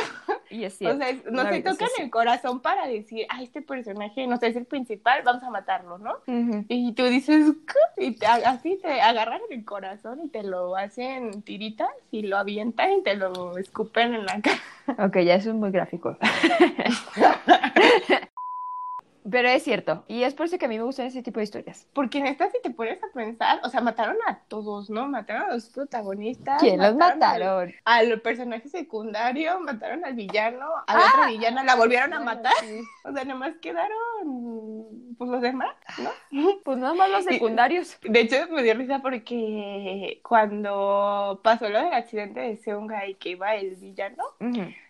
Y 0.50 0.64
es 0.64 0.74
O 0.74 0.78
cierto. 0.78 0.98
sea, 0.98 1.08
es- 1.10 1.24
no 1.26 1.42
la 1.44 1.52
se 1.52 1.60
tocan 1.62 1.88
el 1.98 2.10
corazón 2.10 2.60
para 2.60 2.86
decir, 2.86 3.26
ah, 3.30 3.42
este 3.42 3.62
personaje, 3.62 4.26
no 4.26 4.36
sé, 4.36 4.48
es 4.48 4.56
el 4.56 4.66
principal, 4.66 5.22
vamos 5.24 5.42
a 5.42 5.50
matarlo, 5.50 5.98
¿no? 5.98 6.14
Y 6.68 6.92
tú 6.92 7.04
dices, 7.04 7.52
¿qué? 7.96 8.06
y 8.06 8.10
te, 8.12 8.26
así 8.26 8.78
te 8.82 9.00
agarran 9.00 9.40
el 9.50 9.64
corazón 9.64 10.20
y 10.24 10.28
te 10.28 10.42
lo 10.42 10.76
hacen 10.76 11.42
tiritas 11.42 11.88
y 12.10 12.22
lo 12.22 12.36
avientan 12.38 12.92
y 12.92 13.02
te 13.02 13.14
lo 13.14 13.56
escupen 13.58 14.14
en 14.14 14.26
la 14.26 14.40
cara. 14.42 15.06
Ok, 15.06 15.18
ya 15.20 15.34
eso 15.36 15.50
es 15.50 15.56
muy 15.56 15.70
gráfico. 15.70 16.16
Pero 19.30 19.48
es 19.48 19.62
cierto. 19.62 20.04
Y 20.08 20.24
es 20.24 20.34
por 20.34 20.46
eso 20.46 20.58
que 20.58 20.64
a 20.64 20.68
mí 20.68 20.76
me 20.78 20.84
gustan 20.84 21.06
ese 21.06 21.22
tipo 21.22 21.38
de 21.38 21.44
historias. 21.44 21.86
Porque 21.92 22.18
en 22.18 22.26
esta, 22.26 22.50
si 22.50 22.60
te 22.60 22.70
pones 22.70 22.98
a 23.02 23.06
pensar, 23.14 23.60
o 23.62 23.68
sea, 23.68 23.80
mataron 23.80 24.16
a 24.26 24.40
todos, 24.48 24.90
¿no? 24.90 25.06
Mataron 25.08 25.50
a 25.50 25.54
los 25.54 25.70
protagonistas. 25.70 26.60
¿Quién 26.60 26.78
los 26.78 26.88
al- 26.88 26.96
mataron? 26.96 27.72
Al, 27.84 28.20
personaje 28.20 28.68
secundario, 28.68 29.60
mataron 29.60 30.04
al 30.04 30.14
villano, 30.14 30.66
a 30.86 30.94
la 30.98 31.06
otra 31.06 31.26
villana 31.28 31.62
la 31.64 31.76
volvieron 31.76 32.12
a 32.12 32.16
Bueno, 32.16 32.34
matar. 32.34 32.52
sí. 32.60 32.80
O 33.04 33.12
sea, 33.12 33.24
nomás 33.24 33.54
quedaron, 33.60 35.14
pues 35.18 35.30
los 35.30 35.40
demás, 35.42 35.74
¿no? 35.98 36.10
Pues 36.64 36.78
nada 36.78 36.94
más 36.94 37.10
los 37.10 37.22
Y- 37.22 37.34
secundarios. 37.34 37.98
De 38.02 38.20
hecho, 38.20 38.36
me 38.50 38.62
dio 38.62 38.74
risa 38.74 39.00
porque 39.00 40.20
cuando 40.22 41.40
pasó 41.42 41.68
lo 41.68 41.78
del 41.78 41.92
accidente 41.92 42.40
de 42.40 42.56
Seunga 42.56 43.06
y 43.06 43.14
que 43.14 43.30
iba 43.30 43.54
el 43.54 43.76
villano. 43.76 44.24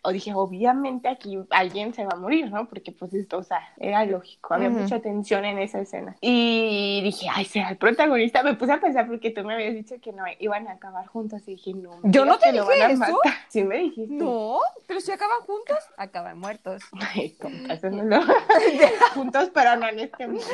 O 0.05 0.11
dije, 0.11 0.35
obviamente 0.35 1.09
aquí 1.09 1.38
alguien 1.51 1.95
se 1.95 2.05
va 2.05 2.11
a 2.15 2.17
morir, 2.17 2.51
¿no? 2.51 2.69
Porque 2.69 2.91
pues 2.91 3.15
esto, 3.15 3.38
o 3.38 3.43
sea, 3.45 3.61
era 3.79 4.05
lógico, 4.05 4.55
había 4.55 4.69
mucha 4.69 5.01
tensión 5.01 5.45
en 5.45 5.61
esa 5.61 5.81
escena. 5.81 6.17
Y 6.21 7.01
dije, 7.05 7.29
ay, 7.33 7.45
será 7.45 7.71
el 7.71 7.77
protagonista. 7.77 8.43
Me 8.43 8.55
puse 8.55 8.73
a 8.73 8.81
pensar 8.81 9.07
porque 9.07 9.31
tú 9.31 9.45
me 9.45 9.55
habías 9.55 9.75
dicho 9.75 9.95
que 10.01 10.12
no 10.12 10.25
iban 10.41 10.67
a 10.67 10.73
acabar 10.73 11.07
juntos 11.07 11.43
y 11.47 11.53
dije, 11.53 11.75
no. 11.75 12.01
Yo 12.03 12.25
no 12.25 12.37
te 12.38 12.51
dije 12.51 12.65
eso. 12.91 13.21
Sí 13.49 13.62
me 13.62 13.79
dijiste. 13.79 14.15
No, 14.15 14.59
pero 14.87 15.01
si 15.01 15.12
acaban 15.12 15.41
juntos, 15.43 15.79
acaban 15.97 16.38
muertos. 16.38 16.83
Ay, 17.15 17.31
tonta, 17.41 17.75
eso 17.75 17.91
no 17.91 18.03
lo... 18.03 18.21
juntos, 19.15 19.51
pero 19.55 19.77
no 19.77 19.88
en 19.88 20.01
este 20.01 20.27
mundo. 20.27 20.45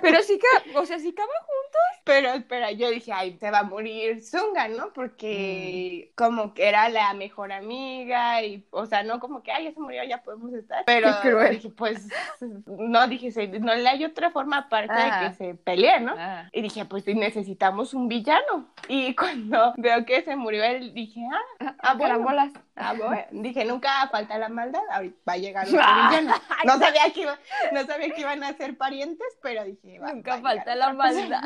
Pero 0.00 0.22
sí 0.22 0.38
que, 0.38 0.78
o 0.78 0.86
sea, 0.86 0.98
si 0.98 1.08
acaban 1.08 1.30
juntos. 1.40 1.80
Pero 2.04 2.28
espera, 2.30 2.70
yo 2.72 2.88
dije, 2.90 3.12
ay, 3.12 3.36
se 3.38 3.50
va 3.50 3.60
a 3.60 3.62
morir 3.64 4.22
Zunga, 4.22 4.68
¿no? 4.68 4.92
Porque 4.92 6.12
como 6.14 6.54
que 6.54 6.68
era 6.68 6.88
la 6.88 7.12
mejor 7.14 7.52
amiga 7.52 8.42
y, 8.42 8.59
o 8.70 8.86
sea, 8.86 9.02
no 9.02 9.20
como 9.20 9.42
que, 9.42 9.52
ay, 9.52 9.64
ya 9.64 9.72
se 9.72 9.80
murió, 9.80 10.02
ya 10.04 10.22
podemos 10.22 10.52
estar. 10.52 10.84
Pero 10.86 11.10
dije, 11.50 11.70
pues, 11.70 12.08
no, 12.66 13.06
dije, 13.08 13.30
se- 13.32 13.48
no 13.60 13.74
le 13.74 13.88
hay 13.88 14.04
otra 14.04 14.30
forma 14.30 14.58
aparte 14.58 14.92
Ah. 14.94 15.22
de 15.22 15.28
que 15.28 15.34
se 15.34 15.54
peleen, 15.54 16.04
¿no? 16.06 16.14
Ah. 16.18 16.48
Y 16.52 16.62
dije, 16.62 16.84
pues 16.84 17.06
necesitamos 17.06 17.94
un 17.94 18.08
villano. 18.08 18.68
Y 18.88 19.14
cuando 19.16 19.74
veo 19.76 20.04
que 20.04 20.22
se 20.22 20.36
murió 20.36 20.64
él, 20.64 20.92
dije, 20.94 21.20
ah, 21.60 21.74
ah, 21.80 21.94
bueno. 21.94 22.14
Carambolas. 22.18 22.52
Ah, 22.76 22.94
bueno. 22.96 23.22
Dije, 23.30 23.64
nunca 23.66 24.08
falta 24.10 24.38
la 24.38 24.48
maldad, 24.48 24.80
ahorita 24.90 25.16
va 25.28 25.32
a 25.34 25.36
llegar 25.36 25.66
otro 25.66 25.78
villano. 26.10 26.34
No 26.64 26.78
sabía 26.78 27.10
que 27.12 27.20
iba- 27.22 27.38
no 27.72 27.84
sabía 27.84 28.10
que 28.14 28.20
iban 28.22 28.42
a 28.42 28.52
ser 28.54 28.76
parientes, 28.78 29.26
pero 29.42 29.64
dije, 29.64 29.98
va- 29.98 30.06
va 30.08 30.12
Nunca 30.14 30.34
a 30.34 30.40
falta 30.40 30.74
la 30.74 30.92
maldad. 30.92 31.42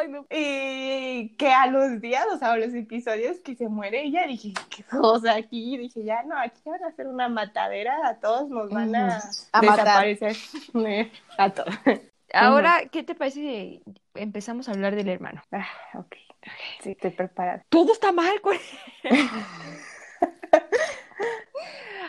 Ay, 0.00 0.08
no. 0.08 0.26
Y 0.30 1.34
que 1.36 1.52
a 1.52 1.66
los 1.66 2.00
días, 2.00 2.24
o 2.32 2.38
sea, 2.38 2.52
a 2.52 2.56
los 2.56 2.72
episodios 2.74 3.40
que 3.40 3.54
se 3.56 3.68
muere 3.68 4.02
ella, 4.04 4.26
dije, 4.26 4.52
¿qué 4.70 4.84
cosa 4.84 5.34
aquí? 5.34 5.76
Dije, 5.76 6.04
ya 6.04 6.22
no, 6.22 6.38
aquí 6.38 6.55
van 6.64 6.82
a 6.84 6.88
hacer 6.88 7.06
una 7.06 7.28
matadera, 7.28 8.06
a 8.06 8.18
todos 8.20 8.48
nos 8.48 8.70
van 8.70 8.94
a, 8.94 9.20
A 9.52 9.62
matar. 9.62 10.06
desaparecer. 10.06 10.36
a 11.38 11.50
todos. 11.50 11.74
Ahora, 12.32 12.82
¿qué 12.90 13.02
te 13.02 13.14
parece 13.14 13.40
si 13.40 13.82
empezamos 14.14 14.68
a 14.68 14.72
hablar 14.72 14.94
del 14.96 15.08
hermano? 15.08 15.42
Ah, 15.52 15.66
ok, 15.94 16.14
sí, 16.82 16.90
estoy 16.90 17.10
preparada. 17.10 17.64
Todo 17.68 17.92
está 17.92 18.12
mal, 18.12 18.40
güey. 18.42 18.60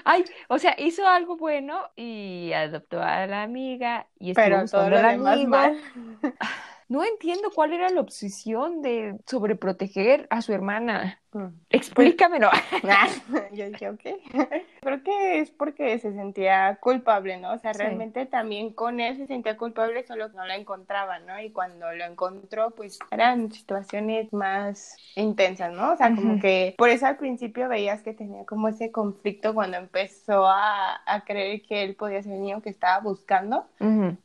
Ay, 0.04 0.24
o 0.48 0.58
sea, 0.58 0.74
hizo 0.78 1.06
algo 1.06 1.36
bueno 1.36 1.82
y 1.96 2.54
adoptó 2.54 3.02
a 3.02 3.28
la 3.28 3.44
amiga 3.44 4.08
y 4.18 4.32
estuvo 4.32 4.46
Pero 4.46 4.66
todo 4.66 4.90
lo 4.90 5.02
demás 5.02 5.44
mal. 5.46 5.78
No 6.88 7.04
entiendo 7.04 7.52
cuál 7.54 7.74
era 7.74 7.90
la 7.90 8.00
obsesión 8.00 8.82
de 8.82 9.18
sobreproteger 9.26 10.26
a 10.30 10.42
su 10.42 10.54
hermana. 10.54 11.20
Mm. 11.38 11.54
Explícamelo. 11.70 12.50
Ah, 12.88 13.08
Yo 13.52 13.70
dije, 13.70 13.90
ok. 13.90 14.02
Creo 14.82 15.04
que 15.04 15.40
es 15.40 15.52
porque 15.52 16.00
se 16.00 16.14
sentía 16.14 16.78
culpable, 16.82 17.38
¿no? 17.38 17.54
O 17.54 17.58
sea, 17.60 17.74
Sí. 17.74 17.80
realmente 17.82 18.26
también 18.26 18.72
con 18.74 19.00
él 19.00 19.18
se 19.18 19.28
sentía 19.28 19.58
culpable, 19.58 20.06
solo 20.08 20.32
que 20.32 20.38
no 20.38 20.46
la 20.46 20.56
encontraba, 20.56 21.20
¿no? 21.20 21.40
Y 21.40 21.52
cuando 21.52 21.92
lo 21.94 22.06
encontró, 22.06 22.72
pues 22.72 22.98
eran 23.12 23.52
situaciones 23.52 24.32
más 24.34 24.96
intensas, 25.16 25.74
¿no? 25.74 25.92
O 25.94 25.98
sea, 25.98 26.16
como 26.16 26.40
que 26.40 26.74
por 26.78 26.90
eso 26.90 27.06
al 27.06 27.18
principio 27.18 27.68
veías 27.70 28.02
que 28.02 28.14
tenía 28.14 28.46
como 28.46 28.68
ese 28.70 28.92
conflicto 28.92 29.54
cuando 29.54 29.78
empezó 29.78 30.48
a, 30.48 31.02
a 31.06 31.22
creer 31.26 31.62
que 31.64 31.84
él 31.84 31.96
podía 31.96 32.24
ser 32.24 32.34
el 32.34 32.42
niño 32.42 32.62
que 32.62 32.70
estaba 32.70 33.00
buscando 33.02 33.66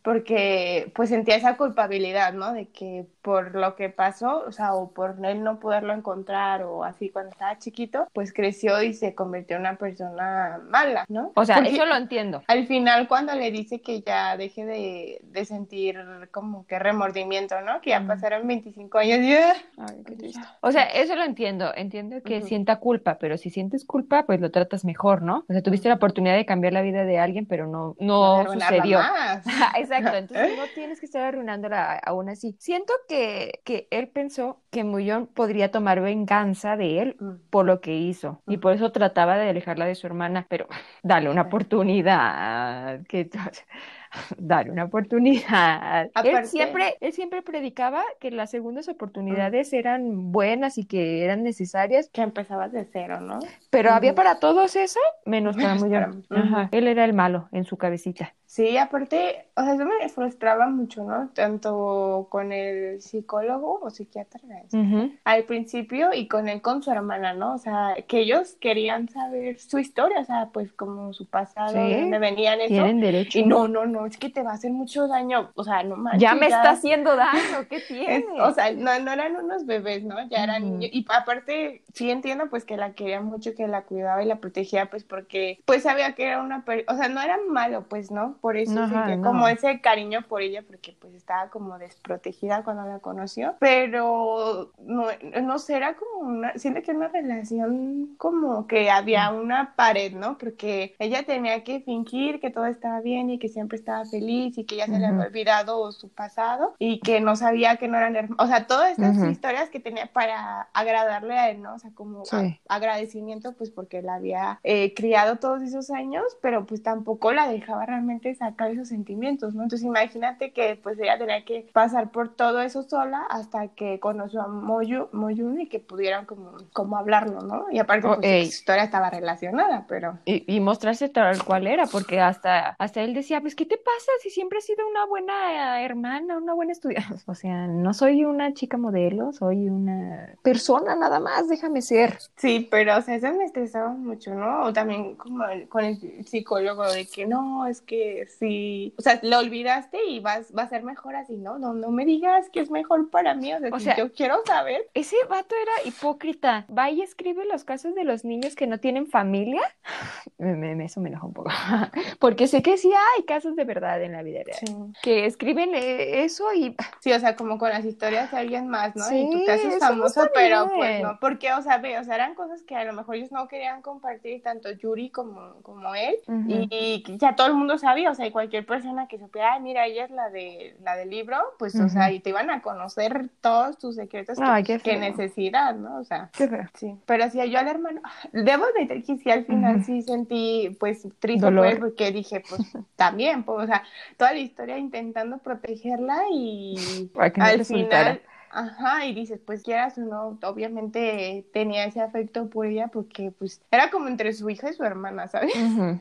porque 0.02 0.90
pues 0.94 1.08
sentía 1.08 1.36
esa 1.36 1.56
culpabilidad, 1.56 2.32
¿no? 2.32 2.52
De 2.52 2.66
que 2.68 3.06
por 3.22 3.54
lo 3.54 3.76
que 3.76 3.88
pasó, 3.88 4.44
o 4.46 4.52
sea, 4.52 4.74
o 4.74 4.90
por 4.90 5.16
él 5.24 5.42
no 5.42 5.58
poderlo 5.60 5.92
encontrar 5.92 6.62
o 6.62 6.84
así 6.84 7.01
así 7.02 7.10
cuando 7.10 7.30
estaba 7.32 7.58
chiquito, 7.58 8.06
pues 8.12 8.32
creció 8.32 8.82
y 8.82 8.94
se 8.94 9.14
convirtió 9.14 9.56
en 9.56 9.62
una 9.62 9.76
persona 9.76 10.60
mala, 10.68 11.04
¿no? 11.08 11.32
O 11.34 11.44
sea, 11.44 11.56
Porque 11.56 11.70
eso 11.70 11.84
lo 11.86 11.96
entiendo. 11.96 12.42
Al 12.46 12.66
final, 12.66 13.08
cuando 13.08 13.34
le 13.34 13.50
dice 13.50 13.80
que 13.80 14.02
ya 14.02 14.36
deje 14.36 14.64
de, 14.64 15.18
de 15.22 15.44
sentir 15.44 15.98
como 16.30 16.66
que 16.66 16.78
remordimiento, 16.78 17.60
¿no? 17.62 17.80
Que 17.80 17.90
ya 17.90 18.00
Mm. 18.00 18.06
pasaron 18.08 18.46
25 18.46 18.98
años 18.98 19.18
y 19.18 19.30
ya. 19.30 19.54
Ay, 19.78 20.02
qué 20.06 20.14
triste. 20.16 20.40
O 20.60 20.70
sea, 20.72 20.84
eso 20.84 21.14
lo 21.16 21.24
entiendo. 21.24 21.72
Entiendo 21.74 22.22
que 22.22 22.42
sienta 22.42 22.76
culpa, 22.76 23.18
pero 23.18 23.36
si 23.36 23.50
sientes 23.50 23.84
culpa, 23.84 24.24
pues 24.26 24.40
lo 24.40 24.50
tratas 24.50 24.84
mejor, 24.84 25.22
¿no? 25.22 25.44
O 25.48 25.52
sea, 25.52 25.62
tuviste 25.62 25.88
la 25.88 25.94
oportunidad 25.96 26.36
de 26.36 26.46
cambiar 26.46 26.72
la 26.72 26.82
vida 26.82 27.04
de 27.04 27.18
alguien, 27.18 27.46
pero 27.46 27.66
no, 27.66 27.96
no 27.98 28.44
sucedió. 28.52 28.98
más. 28.98 29.46
Ajá, 29.46 29.72
Exacto, 29.78 30.16
entonces 30.16 30.50
no 30.56 30.66
tienes 30.74 31.00
que 31.00 31.06
estar 31.06 31.22
arruinándola 31.22 31.98
aún 32.04 32.28
así. 32.28 32.56
Siento 32.58 32.92
que, 33.08 33.60
que 33.64 33.88
él 33.90 34.08
pensó 34.08 34.60
que 34.70 34.84
Mullón 34.84 35.26
podría 35.26 35.70
tomar 35.70 36.00
venganza 36.00 36.76
de 36.76 36.91
él 36.98 37.16
Mm. 37.18 37.32
por 37.50 37.66
lo 37.66 37.80
que 37.80 37.94
hizo 37.96 38.42
y 38.46 38.58
por 38.58 38.72
eso 38.72 38.92
trataba 38.92 39.36
de 39.36 39.48
alejarla 39.50 39.86
de 39.86 39.94
su 39.94 40.06
hermana, 40.06 40.46
pero 40.48 40.66
dale 41.02 41.30
una 41.30 41.42
oportunidad, 41.42 43.02
que 43.08 43.28
dale 44.38 44.70
una 44.70 44.84
oportunidad. 44.84 46.10
Él 46.24 46.46
siempre, 46.46 46.96
él 47.00 47.12
siempre 47.12 47.42
predicaba 47.42 48.02
que 48.20 48.30
las 48.30 48.50
segundas 48.50 48.88
oportunidades 48.88 49.72
eran 49.72 50.32
buenas 50.32 50.78
y 50.78 50.84
que 50.84 51.24
eran 51.24 51.42
necesarias, 51.42 52.10
Que 52.12 52.22
empezabas 52.22 52.72
de 52.72 52.84
cero, 52.84 53.20
¿no? 53.20 53.38
pero 53.70 53.90
había 53.90 54.14
para 54.14 54.38
todos 54.38 54.76
eso, 54.76 55.00
menos 55.24 55.56
para. 55.56 56.10
Ajá, 56.30 56.68
Él 56.72 56.88
era 56.88 57.04
el 57.04 57.14
malo 57.14 57.48
en 57.52 57.64
su 57.64 57.76
cabecita. 57.76 58.34
Sí, 58.52 58.76
aparte, 58.76 59.46
o 59.56 59.62
sea, 59.62 59.72
eso 59.72 59.86
me 59.86 60.06
frustraba 60.10 60.68
mucho, 60.68 61.04
¿no? 61.04 61.30
Tanto 61.32 62.26
con 62.28 62.52
el 62.52 63.00
psicólogo 63.00 63.80
o 63.80 63.88
psiquiatra 63.88 64.40
Ujú. 64.74 65.10
al 65.24 65.44
principio 65.44 66.12
y 66.12 66.28
con 66.28 66.50
él 66.50 66.60
con 66.60 66.82
su 66.82 66.90
hermana, 66.90 67.32
¿no? 67.32 67.54
O 67.54 67.58
sea, 67.58 67.94
que 68.06 68.18
ellos 68.20 68.58
querían 68.60 69.08
saber 69.08 69.58
su 69.58 69.78
historia, 69.78 70.20
o 70.20 70.24
sea, 70.24 70.50
pues 70.52 70.70
como 70.74 71.14
su 71.14 71.30
pasado, 71.30 71.72
Sí. 71.72 72.10
venían 72.10 72.60
eso. 72.60 72.74
Tienen 72.74 73.00
derecho. 73.00 73.38
Y 73.38 73.46
no, 73.46 73.68
no, 73.68 73.86
no, 73.86 74.04
es 74.04 74.18
que 74.18 74.28
te 74.28 74.42
va 74.42 74.50
a 74.50 74.54
hacer 74.56 74.70
mucho 74.70 75.08
daño, 75.08 75.50
o 75.54 75.64
sea, 75.64 75.82
no 75.82 75.96
manches. 75.96 76.20
Ya 76.20 76.34
me 76.34 76.44
está 76.44 76.72
haciendo 76.72 77.16
daño, 77.16 77.66
¿qué 77.70 77.76
Es- 77.76 77.86
tiene? 77.88 78.38
o 78.38 78.52
sea, 78.52 78.70
no, 78.72 78.98
no 78.98 79.12
eran 79.12 79.34
unos 79.34 79.64
bebés, 79.64 80.04
¿no? 80.04 80.16
Ya 80.28 80.44
eran 80.44 80.62
niños. 80.64 80.90
Y 80.92 81.06
aparte, 81.08 81.84
sí 81.94 82.10
entiendo 82.10 82.50
pues 82.50 82.66
que 82.66 82.76
la 82.76 82.92
quería 82.92 83.22
mucho, 83.22 83.54
que 83.54 83.66
la 83.66 83.84
cuidaba 83.84 84.22
y 84.22 84.26
la 84.26 84.40
protegía, 84.40 84.90
pues 84.90 85.04
porque 85.04 85.62
pues 85.64 85.84
sabía 85.84 86.14
que 86.14 86.26
era 86.26 86.42
una... 86.42 86.66
per- 86.66 86.84
O 86.88 86.94
sea, 86.98 87.08
no 87.08 87.22
era 87.22 87.38
malo, 87.48 87.86
pues, 87.88 88.10
¿no? 88.10 88.41
Por 88.42 88.56
eso 88.56 88.80
Ajá, 88.80 88.88
sentía 89.06 89.16
no. 89.16 89.28
como 89.30 89.46
ese 89.46 89.80
cariño 89.80 90.22
por 90.28 90.42
ella, 90.42 90.62
porque 90.66 90.96
pues 91.00 91.14
estaba 91.14 91.48
como 91.48 91.78
desprotegida 91.78 92.64
cuando 92.64 92.84
la 92.84 92.98
conoció. 92.98 93.54
Pero, 93.60 94.72
no, 94.80 95.06
no 95.40 95.58
sé, 95.60 95.76
era 95.76 95.94
como 95.94 96.28
una... 96.28 96.52
Siento 96.58 96.82
que 96.82 96.90
una 96.90 97.06
relación 97.06 98.16
como 98.18 98.66
que 98.66 98.90
había 98.90 99.30
una 99.30 99.74
pared, 99.76 100.12
¿no? 100.12 100.38
Porque 100.38 100.96
ella 100.98 101.22
tenía 101.22 101.62
que 101.62 101.82
fingir 101.82 102.40
que 102.40 102.50
todo 102.50 102.66
estaba 102.66 103.00
bien 103.00 103.30
y 103.30 103.38
que 103.38 103.48
siempre 103.48 103.78
estaba 103.78 104.04
feliz 104.06 104.58
y 104.58 104.64
que 104.64 104.74
ya 104.74 104.86
se 104.86 104.98
le 104.98 105.06
había 105.06 105.24
olvidado 105.26 105.92
su 105.92 106.08
pasado 106.08 106.74
y 106.80 106.98
que 106.98 107.20
no 107.20 107.36
sabía 107.36 107.76
que 107.76 107.86
no 107.86 107.96
eran 107.96 108.16
hermanos. 108.16 108.44
O 108.44 108.48
sea, 108.48 108.66
todas 108.66 108.90
estas 108.90 109.18
Ujú. 109.18 109.26
historias 109.28 109.70
que 109.70 109.78
tenía 109.78 110.08
para 110.12 110.62
agradarle 110.74 111.38
a 111.38 111.48
él, 111.50 111.62
¿no? 111.62 111.74
O 111.74 111.78
sea, 111.78 111.92
como 111.94 112.24
Sí. 112.24 112.58
agradecimiento, 112.68 113.52
pues 113.52 113.70
porque 113.70 114.02
la 114.02 114.14
había 114.16 114.58
eh, 114.64 114.94
criado 114.94 115.36
todos 115.36 115.62
esos 115.62 115.90
años, 115.90 116.24
pero 116.42 116.66
pues 116.66 116.82
tampoco 116.82 117.32
la 117.32 117.46
dejaba 117.48 117.86
realmente 117.86 118.31
sacar 118.34 118.70
esos 118.70 118.88
sentimientos, 118.88 119.54
¿no? 119.54 119.62
Entonces 119.64 119.86
imagínate 119.86 120.52
que 120.52 120.78
pues 120.82 120.98
ella 120.98 121.18
tenía 121.18 121.44
que 121.44 121.68
pasar 121.72 122.10
por 122.10 122.34
todo 122.34 122.60
eso 122.62 122.82
sola 122.82 123.22
hasta 123.30 123.68
que 123.68 124.00
conoció 124.00 124.42
a 124.42 124.48
Moyu, 124.48 125.08
Moyun 125.12 125.60
y 125.60 125.68
que 125.68 125.80
pudieran 125.80 126.26
como, 126.26 126.52
como 126.72 126.96
hablarlo, 126.96 127.40
¿no? 127.42 127.66
Y 127.70 127.78
aparte 127.78 128.06
Oh, 128.06 128.16
pues 128.16 128.26
su 128.48 128.48
historia 128.48 128.84
estaba 128.84 129.10
relacionada, 129.10 129.86
pero... 129.88 130.18
Y, 130.24 130.44
y 130.52 130.60
mostrarse 130.60 131.08
tal 131.08 131.42
cual 131.44 131.66
era, 131.66 131.86
porque 131.86 132.20
hasta, 132.20 132.74
hasta 132.78 133.02
él 133.02 133.14
decía, 133.14 133.40
pues, 133.40 133.54
¿qué 133.54 133.66
te 133.66 133.76
pasa 133.76 134.10
si 134.22 134.30
siempre 134.30 134.58
has 134.58 134.64
sido 134.64 134.86
una 134.88 135.06
buena 135.06 135.80
eh, 135.80 135.84
hermana, 135.84 136.38
una 136.38 136.54
buena 136.54 136.72
estudiante? 136.72 137.02
O 137.26 137.34
sea, 137.34 137.66
no 137.66 137.94
soy 137.94 138.24
una 138.24 138.52
chica 138.54 138.76
modelo, 138.76 139.32
soy 139.32 139.68
una 139.68 140.34
persona 140.42 140.94
nada 140.96 141.18
más, 141.20 141.48
déjame 141.48 141.80
ser. 141.82 142.18
Sí, 142.36 142.66
pero 142.70 142.96
o 142.98 143.00
sea, 143.02 143.14
eso 143.14 143.32
me 143.32 143.44
estresaba 143.44 143.88
mucho, 143.90 144.34
¿no? 144.34 144.64
O 144.64 144.72
también 144.72 145.14
como 145.16 145.44
el- 145.46 145.68
con 145.68 145.84
el 145.84 146.26
psicólogo 146.26 146.84
de 146.92 147.06
que 147.06 147.26
no, 147.26 147.66
es 147.66 147.80
que 147.80 148.21
sí, 148.28 148.94
o 148.98 149.02
sea, 149.02 149.18
lo 149.22 149.38
olvidaste 149.38 149.98
y 150.06 150.20
vas, 150.20 150.52
va 150.56 150.62
a 150.64 150.68
ser 150.68 150.82
mejor 150.82 151.16
así, 151.16 151.36
¿no? 151.36 151.58
No, 151.58 151.74
no 151.74 151.90
me 151.90 152.04
digas 152.04 152.48
que 152.50 152.60
es 152.60 152.70
mejor 152.70 153.10
para 153.10 153.34
mí, 153.34 153.52
o 153.54 153.58
sea, 153.60 153.68
O 153.72 153.78
si 153.78 153.84
sea- 153.86 153.96
yo 153.96 154.12
quiero 154.12 154.36
saber. 154.46 154.88
Ese 154.94 155.16
vato 155.28 155.54
era 155.60 155.88
hipócrita. 155.88 156.66
Va 156.76 156.90
y 156.90 157.02
escribe 157.02 157.44
los 157.46 157.64
casos 157.64 157.94
de 157.94 158.04
los 158.04 158.24
niños 158.24 158.54
que 158.56 158.66
no 158.66 158.78
tienen 158.78 159.06
familia. 159.06 159.62
Me- 160.38 160.56
me- 160.56 160.84
eso 160.84 161.00
me 161.00 161.08
enoja 161.08 161.26
un 161.26 161.32
poco. 161.32 161.50
Porque 162.18 162.46
sé 162.48 162.62
que 162.62 162.76
sí 162.76 162.90
hay 163.16 163.22
casos 163.24 163.54
de 163.56 163.64
verdad 163.64 164.02
en 164.02 164.12
la 164.12 164.22
vida 164.22 164.40
real. 164.44 164.58
Sí. 164.64 164.74
Que 165.02 165.26
escriben 165.26 165.74
eh, 165.74 166.24
eso 166.24 166.52
y 166.52 166.74
Sí, 167.00 167.12
o 167.12 167.20
sea, 167.20 167.36
como 167.36 167.58
con 167.58 167.70
las 167.70 167.84
historias 167.84 168.30
de 168.30 168.38
alguien 168.38 168.68
más, 168.68 168.94
¿no? 168.96 169.04
Sí, 169.04 169.26
y 169.28 169.30
tú 169.30 169.44
te 169.44 169.52
haces 169.52 169.74
eso 169.74 169.78
no 169.86 169.86
famoso, 170.08 170.28
pero 170.34 170.70
pues 170.74 171.02
no, 171.02 171.18
porque, 171.20 171.52
o 171.52 171.62
sea, 171.62 171.78
ve, 171.78 171.98
o 171.98 172.04
sea, 172.04 172.14
eran 172.16 172.34
cosas 172.34 172.62
que 172.62 172.74
a 172.76 172.84
lo 172.84 172.92
mejor 172.92 173.16
ellos 173.16 173.32
no 173.32 173.48
querían 173.48 173.82
compartir, 173.82 174.42
tanto 174.42 174.70
Yuri 174.70 175.10
como, 175.10 175.54
como 175.62 175.94
él, 175.94 176.16
Ujú. 176.26 176.44
y, 176.48 177.04
ya 177.18 177.34
todo 177.36 177.46
el 177.48 177.54
mundo 177.54 177.78
sabía, 177.78 178.10
o 178.12 178.14
sea, 178.14 178.26
y 178.26 178.30
cualquier 178.30 178.64
persona 178.66 179.08
que 179.08 179.18
supiera, 179.18 179.54
ay, 179.54 179.60
mira, 179.62 179.86
ella 179.86 180.04
es 180.04 180.10
la 180.10 180.30
de 180.30 180.76
la 180.82 180.96
del 180.96 181.10
libro, 181.10 181.36
pues, 181.58 181.74
o 181.80 181.88
sea, 181.88 182.12
y 182.12 182.20
te 182.20 182.30
iban 182.30 182.50
a 182.50 182.62
conocer 182.62 183.28
todos 183.40 183.78
tus 183.78 183.96
secretos, 183.96 184.42
que, 184.42 184.44
Ay, 184.44 184.62
qué 184.64 184.78
qué 184.80 184.98
feo. 184.98 185.00
necesidad, 185.00 185.74
¿no? 185.74 185.98
O 185.98 186.04
sea, 186.04 186.30
Qué 186.32 186.48
feo. 186.48 186.64
sí, 186.74 186.96
pero 187.06 187.28
sí, 187.30 187.38
yo 187.50 187.58
al 187.58 187.68
hermano, 187.68 188.00
debo 188.32 188.64
admitir 188.66 189.04
que 189.04 189.18
sí, 189.18 189.30
al 189.30 189.44
final 189.46 189.84
sí 189.84 190.02
sentí, 190.02 190.76
pues, 190.80 191.06
triste 191.18 191.50
Dolor. 191.50 191.78
porque 191.80 192.12
dije, 192.12 192.42
pues, 192.48 192.60
también, 192.96 193.44
pues, 193.44 193.64
o 193.64 193.66
sea, 193.66 193.82
toda 194.16 194.32
la 194.32 194.38
historia 194.40 194.78
intentando 194.78 195.38
protegerla 195.38 196.22
y 196.32 197.10
que 197.34 197.42
no 197.42 197.44
al 197.44 197.64
soltara. 197.64 198.16
final, 198.16 198.22
ajá, 198.52 199.06
y 199.06 199.14
dices, 199.14 199.40
pues 199.44 199.62
quieras 199.62 199.96
o 199.98 200.02
no, 200.02 200.38
obviamente 200.42 201.46
tenía 201.52 201.84
ese 201.84 202.00
afecto 202.00 202.48
por 202.48 202.66
ella 202.66 202.88
porque 202.88 203.32
pues 203.38 203.62
era 203.70 203.90
como 203.90 204.08
entre 204.08 204.32
su 204.34 204.48
hija 204.50 204.70
y 204.70 204.74
su 204.74 204.84
hermana, 204.84 205.28
¿sabes? 205.28 205.52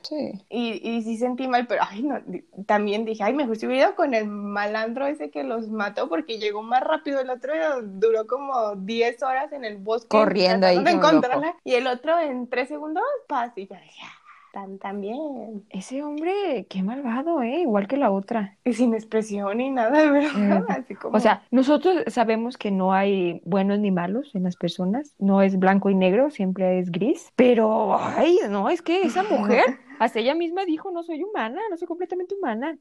Sí. 0.04 0.32
Y, 0.50 0.82
y 0.88 1.02
sí 1.04 1.18
sentí 1.18 1.48
mal, 1.48 1.66
pero 1.66 1.82
ay, 1.88 2.04
no, 2.04 2.20
también 2.66 3.06
dije, 3.06 3.24
ay, 3.24 3.34
mejor 3.34 3.56
si 3.58 3.66
hubiera 3.66 3.88
ido 3.88 3.96
con 3.96 4.14
el 4.14 4.28
malandro 4.28 5.08
ese 5.08 5.30
que 5.30 5.44
los 5.44 5.70
mató 5.70 6.10
porque 6.10 6.40
llegó 6.40 6.62
más 6.62 6.82
rápido, 6.84 7.22
el 7.22 7.30
otro 7.30 7.54
duró 7.82 8.28
como 8.28 8.76
10 8.76 9.24
horas 9.24 9.52
en 9.54 9.64
el 9.64 9.78
bosque 9.78 10.10
Corriendo 10.10 10.68
ahí 10.68 10.78
encontrarla, 10.78 11.56
y 11.64 11.76
el 11.76 11.88
otro 11.88 12.20
en 12.20 12.48
3 12.50 12.68
segundos, 12.68 13.04
paz, 13.28 13.54
y 13.56 13.68
ya 13.68 13.80
dije, 13.80 14.04
tan, 14.52 14.78
tan 14.80 15.02
bien, 15.02 15.64
Ese 15.70 16.04
hombre, 16.04 16.66
qué 16.70 16.84
malvado, 16.84 17.42
¿eh? 17.42 17.62
Igual 17.62 17.88
que 17.88 17.98
la 17.98 18.12
otra. 18.12 18.58
y 18.66 18.74
sin 18.74 18.94
expresión 18.94 19.58
ni 19.58 19.70
nada, 19.70 20.12
¿verdad? 20.12 20.62
Ujú. 20.62 20.66
Así 20.70 20.96
como... 20.96 21.18
O 21.18 21.20
sea, 21.20 21.44
nosotros 21.52 22.04
sabemos 22.08 22.58
que 22.58 22.72
no 22.72 22.94
hay 22.94 23.42
buenos 23.46 23.80
ni 23.80 23.92
malos 23.92 24.36
en 24.36 24.44
las 24.44 24.56
personas, 24.58 25.14
no 25.20 25.42
es 25.42 25.58
blanco 25.58 25.90
y 25.90 25.96
negro, 25.96 26.30
siempre 26.32 26.80
es 26.80 26.92
gris, 26.92 27.32
pero, 27.36 27.98
ay, 28.00 28.40
no, 28.50 28.70
es 28.70 28.82
que 28.82 29.02
esa 29.04 29.24
mujer, 29.30 29.64
hasta 30.02 30.18
ella 30.20 30.34
misma 30.34 30.66
dijo, 30.66 30.90
no 30.90 31.04
soy 31.04 31.22
humana, 31.22 31.62
no 31.70 31.78
soy 31.78 31.88
completamente 31.88 32.34
humana. 32.34 32.76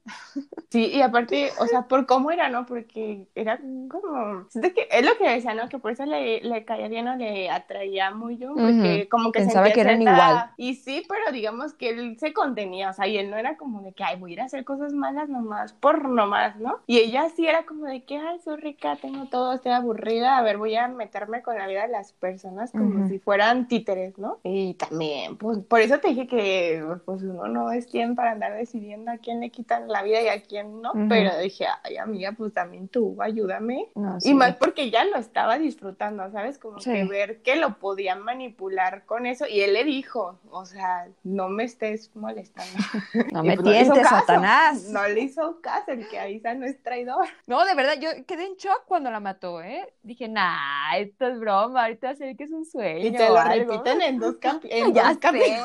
Sí, 0.71 0.87
y 0.87 1.03
aparte, 1.03 1.51
o 1.59 1.67
sea, 1.67 1.83
por 1.83 2.07
cómo 2.07 2.31
era, 2.31 2.49
¿no? 2.49 2.65
Porque 2.65 3.27
era 3.35 3.59
como, 3.59 4.49
siento 4.49 4.73
que 4.73 4.89
es 4.91 5.05
lo 5.05 5.19
que 5.19 5.29
decía, 5.29 5.53
¿no? 5.53 5.69
Que 5.69 5.79
por 5.79 5.93
eso 5.93 6.07
le, 6.07 6.41
le 6.41 6.65
caía 6.65 6.89
bien 6.89 7.09
o 7.09 7.17
le 7.17 7.51
atraía 7.51 8.11
muy 8.11 8.39
yo, 8.39 8.55
porque 8.55 9.01
Ujú. 9.03 9.09
como 9.11 9.33
que 9.33 9.41
Pensaba 9.41 9.71
que 9.71 9.83
eran 9.83 10.01
igual. 10.01 10.51
Y 10.57 10.77
sí, 10.77 11.05
pero 11.09 11.31
digamos 11.31 11.75
que 11.75 11.91
él 11.91 12.17
se 12.19 12.33
contenía, 12.33 12.89
o 12.89 12.93
sea, 12.95 13.07
y 13.07 13.19
él 13.19 13.29
no 13.31 13.37
era 13.37 13.59
como 13.59 13.83
de 13.83 13.93
que, 13.93 14.03
ay, 14.03 14.19
voy 14.19 14.31
a 14.31 14.33
ir 14.35 14.41
a 14.41 14.45
hacer 14.45 14.65
cosas 14.65 14.95
malas 14.95 15.29
nomás, 15.29 15.75
por 15.75 16.09
nomás, 16.09 16.57
¿no? 16.57 16.79
Y 16.87 17.01
ella 17.01 17.29
sí 17.37 17.47
era 17.47 17.65
como 17.65 17.85
de 17.85 18.03
que, 18.05 18.17
ay, 18.17 18.39
soy 18.39 18.57
rica, 18.57 18.97
tengo 18.97 19.27
todo, 19.27 19.53
estoy 19.53 19.73
aburrida, 19.73 20.39
a 20.39 20.43
ver, 20.43 20.57
voy 20.57 20.75
a 20.77 20.89
meterme 20.89 21.43
con 21.43 21.59
la 21.59 21.67
vida 21.67 21.83
de 21.83 21.89
las 21.89 22.15
personas 22.15 22.71
como 22.71 23.01
Ujú. 23.01 23.09
si 23.09 23.19
fueran 23.19 23.69
títeres, 23.69 24.17
¿no? 24.17 24.39
Y 24.43 24.73
también, 24.75 25.37
pues, 25.37 25.59
por 25.59 25.81
eso 25.81 25.99
te 25.99 26.09
dije 26.09 26.27
que, 26.27 26.83
pues, 27.11 27.23
uno 27.23 27.49
no 27.49 27.71
es 27.73 27.87
quien 27.87 28.15
para 28.15 28.33
andar 28.33 28.55
decidiendo 28.55 29.11
a 29.11 29.19
quién 29.19 29.41
le 29.41 29.51
quitan 29.51 29.89
la 29.89 30.03
vida 30.03 30.21
y 30.23 30.29
a 30.29 30.43
quién 30.43 30.81
no, 30.81 30.93
pero 31.09 31.37
dije, 31.39 31.67
ay, 31.83 31.97
amiga, 31.97 32.33
pues 32.33 32.53
también 32.53 32.89
tú, 32.89 33.17
ayúdame. 33.21 33.89
No, 33.95 34.19
Y 34.23 34.35
más 34.35 34.57
porque 34.57 34.91
ya 34.91 35.05
lo 35.05 35.17
estaba 35.17 35.59
disfrutando, 35.59 36.31
¿sabes? 36.31 36.59
Como 36.59 36.79
Sí. 36.81 36.93
que 36.93 37.05
ver 37.05 37.43
que 37.43 37.57
lo 37.57 37.79
podían 37.79 38.23
manipular 38.23 39.05
con 39.07 39.27
eso. 39.27 39.47
Y 39.47 39.61
él 39.61 39.73
le 39.75 39.85
dijo, 39.85 40.39
o 40.51 40.65
sea, 40.65 41.09
no 41.25 41.49
me 41.49 41.65
estés 41.65 42.11
molestando. 42.15 42.71
No 43.33 43.43
me 43.43 43.57
pues 43.57 43.69
tientes. 43.69 44.09
Satanás. 44.09 44.85
No 44.91 45.07
le 45.09 45.21
hizo 45.21 45.61
caso, 45.61 45.93
el 45.93 46.09
que 46.09 46.19
avisa 46.19 46.55
no 46.55 46.67
es 46.67 46.83
traidor. 46.83 47.27
No, 47.47 47.65
de 47.65 47.75
verdad, 47.75 47.95
yo 48.01 48.09
quedé 48.27 48.47
en 48.47 48.55
shock 48.57 48.85
cuando 48.87 49.11
la 49.11 49.21
mató, 49.21 49.63
¿eh? 49.63 49.93
Dije, 50.03 50.29
nah, 50.29 50.97
esto 50.99 51.27
es 51.27 51.39
broma, 51.39 51.83
ahorita 51.83 52.15
sé 52.15 52.37
que 52.37 52.45
es 52.45 52.51
un 52.51 52.65
sueño. 52.65 53.07
Y 53.07 53.13
te 53.13 53.29
lo 53.29 53.35
o 53.35 53.39
algo". 53.39 53.73
repiten 53.73 54.01
en 54.03 54.19
dos, 54.19 54.35
capi- 54.41 54.69
en 54.71 54.93
Ya 54.95 55.15
dos 55.15 55.19
sé. 55.33 55.61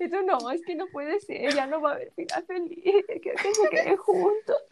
Y 0.00 0.08
tú, 0.08 0.16
no, 0.26 0.50
es 0.50 0.62
que 0.64 0.74
no 0.74 0.81
puede 0.88 1.20
ser, 1.20 1.54
ya 1.54 1.66
no 1.66 1.80
va 1.80 1.92
a 1.92 1.94
haber 1.94 2.12
final 2.12 2.44
feliz, 2.46 3.04
que 3.22 3.34
se 3.38 3.68
queden 3.70 3.96
juntos. 3.96 4.62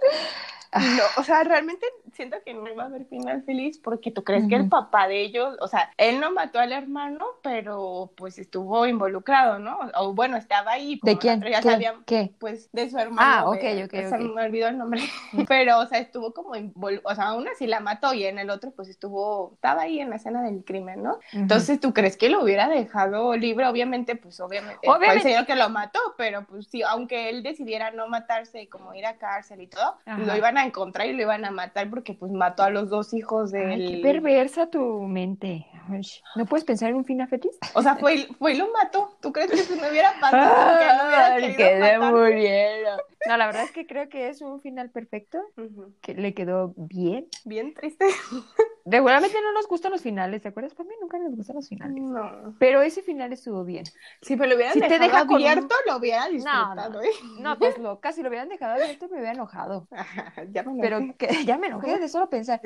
No, 0.73 1.03
o 1.17 1.25
sea, 1.25 1.43
realmente 1.43 1.85
siento 2.13 2.37
que 2.45 2.55
no 2.55 2.69
iba 2.71 2.85
a 2.85 2.87
haber 2.87 3.05
final 3.07 3.43
feliz 3.43 3.79
porque 3.79 4.11
tú 4.13 4.23
crees 4.23 4.47
que 4.49 4.55
el 4.55 4.69
papá 4.69 5.09
de 5.09 5.21
ellos, 5.21 5.57
o 5.61 5.67
sea, 5.67 5.91
él 5.97 6.21
no 6.21 6.31
mató 6.31 6.61
al 6.61 6.71
hermano, 6.73 7.25
pero 7.43 8.13
pues 8.17 8.39
estuvo 8.39 8.87
involucrado, 8.87 9.59
¿no? 9.59 9.79
O 9.97 10.15
bueno, 10.15 10.37
estaba 10.37 10.73
ahí. 10.73 11.01
¿De 11.03 11.19
quién? 11.19 11.41
Ya 11.43 11.61
¿Qué? 11.61 11.71
sabían, 11.71 12.05
¿Qué? 12.05 12.33
Pues 12.39 12.71
de 12.73 12.89
su 12.89 12.99
hermano. 12.99 13.21
Ah, 13.29 13.45
ok, 13.51 13.65
ok, 13.85 13.91
Se 13.91 14.07
ok. 14.15 14.21
me 14.21 14.43
olvidó 14.45 14.69
el 14.69 14.79
nombre. 14.79 15.01
pero, 15.49 15.79
o 15.81 15.87
sea, 15.87 15.99
estuvo 15.99 16.33
como, 16.33 16.55
invol- 16.55 17.01
o 17.03 17.15
sea, 17.15 17.29
aún 17.29 17.49
así 17.49 17.67
la 17.67 17.81
mató 17.81 18.15
y 18.15 18.25
en 18.27 18.39
el 18.39 18.49
otro 18.51 18.71
pues 18.71 18.89
estuvo, 18.89 19.53
estaba 19.55 19.83
ahí 19.83 19.99
en 20.01 20.11
la 20.11 20.17
escena 20.17 20.43
del 20.43 20.65
crimen, 20.65 21.03
¿no? 21.03 21.19
Entonces, 21.33 21.81
¿tú 21.81 21.93
crees 21.93 22.17
que 22.17 22.31
lo 22.31 22.43
hubiera 22.45 22.69
dejado 22.69 23.35
libre? 23.37 23.67
Obviamente, 23.67 24.15
pues 24.15 24.39
obviamente, 24.41 24.79
fue 24.85 24.91
el 24.95 24.99
Obviamente. 24.99 25.23
señor 25.29 25.47
que 25.47 25.57
lo 25.57 25.69
mató, 25.69 25.99
pero 26.17 26.45
pues 26.45 26.69
sí, 26.69 26.83
aunque 26.83 27.29
él 27.29 27.43
decidiera 27.43 27.91
no 27.91 28.07
matarse 28.09 28.63
y 28.63 28.67
como 28.69 28.95
ir 28.95 29.07
a 29.07 29.17
cárcel 29.17 29.61
y 29.63 29.67
todo, 29.67 29.97
Ajá. 30.05 30.19
lo 30.19 30.37
iban 30.37 30.59
a 30.59 30.60
encontrar 30.65 31.09
y 31.09 31.13
lo 31.13 31.23
iban 31.23 31.45
a 31.45 31.51
matar 31.51 31.89
porque 31.91 32.15
pues 32.15 32.33
mató 32.33 32.63
a 32.63 32.71
los 32.71 32.89
dos 32.89 33.13
hijos 33.15 33.53
Ay, 33.55 33.61
del... 33.61 33.91
qué 33.91 34.03
perversa 34.03 34.69
tu 34.69 35.03
mente. 35.03 35.67
Ay, 35.89 36.03
¿No 36.37 36.47
puedes 36.47 36.65
pensar 36.65 36.91
en 36.91 36.97
un 36.97 37.05
final 37.05 37.29
feliz? 37.29 37.59
O 37.75 37.83
sea, 37.83 37.97
fue, 37.97 38.29
fue 38.39 38.53
y 38.53 38.57
lo 38.57 38.71
mató. 38.73 39.17
¿Tú 39.21 39.33
crees 39.33 39.51
que 39.51 39.59
si 39.59 39.79
no 39.79 39.89
hubiera 39.89 40.13
que 40.13 40.37
no 40.37 41.09
hubiera 41.09 41.57
que 41.57 41.81
se 41.81 41.99
murieron. 41.99 43.01
No, 43.27 43.37
la 43.37 43.47
verdad 43.47 43.65
es 43.65 43.73
que 43.73 43.87
creo 43.87 44.09
que 44.09 44.29
es 44.29 44.41
un 44.41 44.61
final 44.61 44.91
perfecto, 44.91 45.39
que 46.01 46.15
le 46.15 46.35
quedó 46.35 46.73
bien. 46.77 47.27
Bien 47.45 47.75
triste. 47.75 48.07
Regularmente 48.87 49.37
no 49.43 49.53
nos 49.53 49.67
gustan 49.69 49.93
los 49.93 50.01
finales, 50.01 50.43
¿te 50.43 50.49
acuerdas? 50.49 50.75
Para 50.75 50.89
mí 50.89 50.95
nunca 51.01 51.19
nos 51.19 51.35
gustan 51.37 51.57
los 51.57 51.69
finales. 51.69 51.95
No. 52.03 52.55
Pero 52.59 52.83
ese 52.83 53.03
final 53.03 53.33
estuvo 53.33 53.65
bien. 53.65 53.85
Si 54.23 54.37
me 54.37 54.47
lo 54.47 54.55
hubieran 54.57 54.73
Si 54.75 54.81
te 54.81 54.89
dejado 54.89 55.05
deja 55.05 55.19
con 55.27 55.37
un- 55.37 55.43
abierto, 55.43 55.75
lo 55.87 55.97
hubiera 55.99 56.25
No, 56.27 56.31
disfrutado, 56.33 56.91
no. 56.95 57.03
¿eh? 57.03 57.11
No, 57.41 57.59
pues 57.59 57.79
loca, 57.79 58.13
si 58.13 58.23
lo 58.23 58.29
hubieran 58.29 58.49
dejado 58.49 58.75
abierto 58.75 59.07
me 59.09 59.15
hubiera 59.17 59.33
enojado. 59.33 59.87
ya 60.51 60.63
me 60.63 60.81
Pero 60.81 60.99
enojé. 60.99 61.17
que, 61.17 61.29
ya 61.47 61.59
me 61.59 61.67
enojé 61.69 61.99
de 61.99 62.09
solo 62.09 62.29
pensar. 62.31 62.61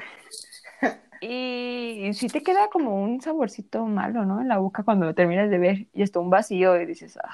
Y 1.20 2.11
sí 2.14 2.29
te 2.29 2.42
queda 2.42 2.68
como 2.68 3.03
un 3.03 3.20
saborcito 3.22 3.85
malo, 3.87 4.24
¿no? 4.27 4.40
En 4.40 4.48
la 4.48 4.59
boca 4.59 4.83
cuando 4.83 5.07
lo 5.07 5.14
terminas 5.14 5.48
de 5.48 5.59
ver 5.59 5.87
y 5.94 6.03
está 6.03 6.20
un 6.20 6.29
vacío 6.31 6.79
y 6.81 6.85
dices, 6.87 7.16
ah. 7.22 7.31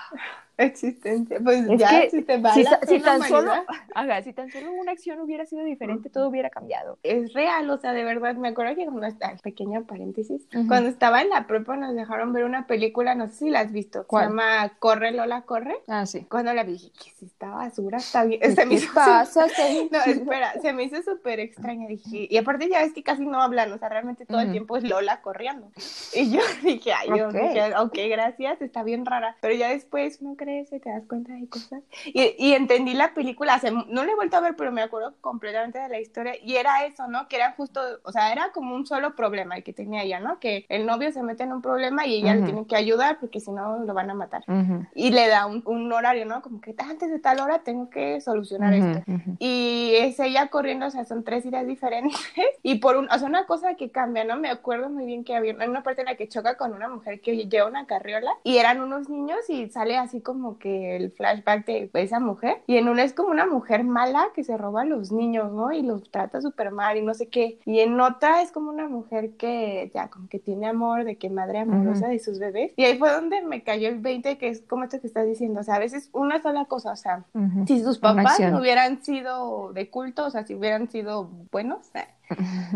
Existencia. 0.60 1.38
Pues 1.42 1.68
Es 1.68 1.80
ya, 1.80 1.88
que 1.88 2.10
si 2.10 2.22
te 2.22 2.38
va 2.38 2.52
si, 2.54 2.62
la 2.64 2.80
si 2.86 3.00
tan 3.00 3.22
solo, 3.22 3.52
ajá, 3.94 4.22
si 4.22 4.32
tan 4.32 4.50
solo 4.50 4.72
una 4.74 4.92
acción 4.92 5.20
hubiera 5.20 5.46
sido 5.46 5.64
diferente, 5.64 6.10
todo 6.10 6.28
hubiera 6.28 6.50
cambiado. 6.50 6.98
Es 7.02 7.32
real, 7.32 7.68
o 7.70 7.78
sea, 7.78 7.92
de 7.92 8.04
verdad, 8.04 8.34
me 8.34 8.48
acuerdo 8.48 8.74
que 8.76 8.84
cuando 8.84 9.06
estaba, 9.06 9.34
pequeño 9.36 9.84
paréntesis, 9.84 10.42
Ujú. 10.54 10.66
cuando 10.68 10.88
estaba 10.88 11.22
en 11.22 11.30
la 11.30 11.46
prepa 11.46 11.76
nos 11.76 11.94
dejaron 11.94 12.32
ver 12.32 12.44
una 12.44 12.66
película, 12.66 13.14
no 13.14 13.28
sé 13.28 13.34
si 13.34 13.50
la 13.50 13.60
has 13.60 13.72
visto, 13.72 14.06
¿Cuál? 14.06 14.24
se 14.24 14.28
llama 14.30 14.72
Corre 14.78 15.12
Lola 15.12 15.42
Corre. 15.42 15.76
Ah, 15.88 16.04
sí. 16.06 16.26
Cuando 16.28 16.52
la 16.52 16.62
vi, 16.64 16.72
dije, 16.72 16.90
¿qué 17.02 17.10
es 17.10 17.22
esta 17.22 17.50
basura? 17.50 17.98
Está 17.98 18.24
bien. 18.24 18.40
¿Qué 18.42 18.50
Se 18.52 18.66
me 18.66 18.74
hizo 18.74 18.92
pasa? 18.94 19.46
No, 19.90 19.98
espera, 20.04 20.52
se 20.60 20.72
me 20.72 20.84
hizo 20.84 21.02
súper 21.02 21.40
extraña. 21.40 21.88
Dije, 21.88 22.26
y 22.30 22.36
aparte 22.36 22.68
ya 22.68 22.80
ves 22.80 22.92
que 22.92 23.02
casi 23.02 23.24
no 23.24 23.40
hablan, 23.42 23.72
o 23.72 23.78
sea, 23.78 23.88
realmente 23.88 24.26
todo 24.26 24.40
el 24.40 24.46
Ujú. 24.46 24.52
tiempo 24.52 24.76
es 24.76 24.84
Lola 24.84 25.20
corriendo. 25.22 25.70
Y 26.12 26.30
yo 26.32 26.40
dije, 26.64 26.92
ay, 26.92 27.08
yo 27.16 27.28
Ok. 27.28 27.34
dije, 27.34 27.76
ok, 27.76 27.94
gracias, 28.10 28.60
está 28.60 28.82
bien 28.82 29.06
rara. 29.06 29.36
Pero 29.40 29.54
ya 29.54 29.68
después 29.68 30.18
uno 30.20 30.36
crece, 30.50 30.80
te 30.80 30.90
das 30.90 31.04
cuenta 31.08 31.32
de 31.32 31.48
cosas. 31.48 31.82
Y, 32.06 32.34
y 32.38 32.52
entendí 32.54 32.94
la 32.94 33.14
película, 33.14 33.54
hace- 33.54 33.70
no 33.70 34.04
la 34.04 34.12
he 34.12 34.14
vuelto 34.14 34.36
a 34.36 34.40
ver, 34.40 34.56
pero 34.56 34.72
me 34.72 34.82
acuerdo 34.82 35.14
completamente 35.20 35.78
de 35.78 35.88
la 35.88 36.00
historia. 36.00 36.34
Y 36.42 36.56
era 36.56 36.84
eso, 36.86 37.06
¿no? 37.08 37.28
Que 37.28 37.36
era 37.36 37.52
justo, 37.52 37.80
o 38.02 38.12
sea, 38.12 38.32
era 38.32 38.50
como 38.52 38.74
un 38.74 38.86
solo 38.86 39.14
problema 39.14 39.56
el 39.56 39.62
que 39.64 39.72
tenía 39.72 40.02
ella, 40.02 40.20
¿no? 40.20 40.38
Que 40.40 40.66
el 40.68 40.86
novio 40.86 41.12
se 41.12 41.22
mete 41.22 41.44
en 41.44 41.52
un 41.52 41.62
problema 41.62 42.06
y 42.06 42.14
ella 42.16 42.34
le 42.34 42.40
Ujú. 42.40 42.46
tiene 42.50 42.66
que 42.66 42.76
ayudar 42.76 43.18
porque 43.20 43.40
si 43.40 43.50
no 43.50 43.78
lo 43.84 43.94
van 43.94 44.10
a 44.10 44.14
matar. 44.14 44.42
Ujú. 44.48 44.86
Y 44.94 45.10
le 45.10 45.28
da 45.28 45.46
un, 45.46 45.62
un 45.66 45.92
horario, 45.92 46.26
¿no? 46.26 46.42
Como 46.42 46.60
que 46.60 46.74
antes 46.78 47.10
de 47.10 47.18
tal 47.18 47.40
hora 47.40 47.60
tengo 47.60 47.90
que 47.90 48.20
solucionar 48.20 48.74
Ujú, 48.74 48.86
esto. 48.88 49.10
ujú. 49.10 49.36
Y 49.38 49.92
es 49.96 50.18
ella 50.20 50.48
corriendo, 50.48 50.86
o 50.86 50.90
sea, 50.90 51.04
son 51.04 51.24
tres 51.24 51.44
ideas 51.46 51.66
diferentes. 51.66 52.16
Y 52.62 52.76
por 52.76 52.96
un, 52.96 53.10
o 53.10 53.18
sea, 53.18 53.26
una 53.26 53.46
cosa 53.46 53.74
que 53.74 53.90
cambia, 53.90 54.24
¿no? 54.24 54.36
Me 54.36 54.50
acuerdo 54.50 54.90
muy 54.90 55.06
bien 55.06 55.24
que 55.24 55.34
había 55.34 55.54
una 55.66 55.82
parte 55.82 56.02
en 56.02 56.06
la 56.06 56.16
que 56.16 56.28
choca 56.28 56.56
con 56.56 56.72
una 56.74 56.88
mujer 56.88 57.20
que 57.20 57.36
lleva 57.48 57.66
una 57.68 57.86
carriola 57.86 58.30
y 58.44 58.58
eran 58.58 58.80
unos 58.80 59.08
niños 59.08 59.38
y 59.48 59.68
sale 59.70 59.96
así 59.96 60.20
como 60.20 60.39
que 60.58 60.96
el 60.96 61.12
flashback 61.12 61.66
de 61.66 61.90
esa 61.94 62.20
mujer. 62.20 62.62
Y 62.66 62.76
en 62.76 62.88
una 62.88 63.02
es 63.02 63.12
como 63.12 63.30
una 63.30 63.46
mujer 63.46 63.84
mala 63.84 64.28
que 64.34 64.44
se 64.44 64.56
roba 64.56 64.82
a 64.82 64.84
los 64.84 65.12
niños, 65.12 65.52
¿no? 65.52 65.72
Y 65.72 65.82
los 65.82 66.10
trata 66.10 66.40
súper 66.40 66.70
mal 66.70 66.96
y 66.96 67.02
no 67.02 67.14
sé 67.14 67.28
qué. 67.28 67.58
Y 67.64 67.80
en 67.80 67.98
otra 68.00 68.42
es 68.42 68.52
como 68.52 68.70
una 68.70 68.88
mujer 68.88 69.36
que 69.36 69.90
ya 69.94 70.08
como 70.08 70.28
que 70.28 70.38
tiene 70.38 70.66
amor, 70.66 71.04
de 71.04 71.16
que 71.16 71.30
madre 71.30 71.58
amorosa 71.58 72.08
de 72.08 72.18
sus 72.18 72.38
bebés. 72.38 72.72
Y 72.76 72.84
ahí 72.84 72.98
fue 72.98 73.12
donde 73.12 73.42
me 73.42 73.62
cayó 73.62 73.88
el 73.88 73.98
20, 73.98 74.38
que 74.38 74.48
es 74.48 74.62
como 74.62 74.84
esto 74.84 75.00
que 75.00 75.06
estás 75.06 75.26
diciendo. 75.26 75.60
O 75.60 75.62
sea, 75.64 75.76
a 75.76 75.78
veces 75.78 76.10
una 76.12 76.40
sola 76.42 76.64
cosa, 76.64 76.92
o 76.92 76.96
sea, 76.96 77.24
si 77.66 77.82
sus 77.82 77.98
papás 77.98 78.40
no 78.40 78.60
hubieran 78.60 79.02
sido 79.02 79.72
de 79.72 79.90
culto, 79.90 80.26
o 80.26 80.30
sea, 80.30 80.44
si 80.44 80.54
hubieran 80.54 80.90
sido 80.90 81.30
buenos, 81.50 81.94
eh, 81.94 82.06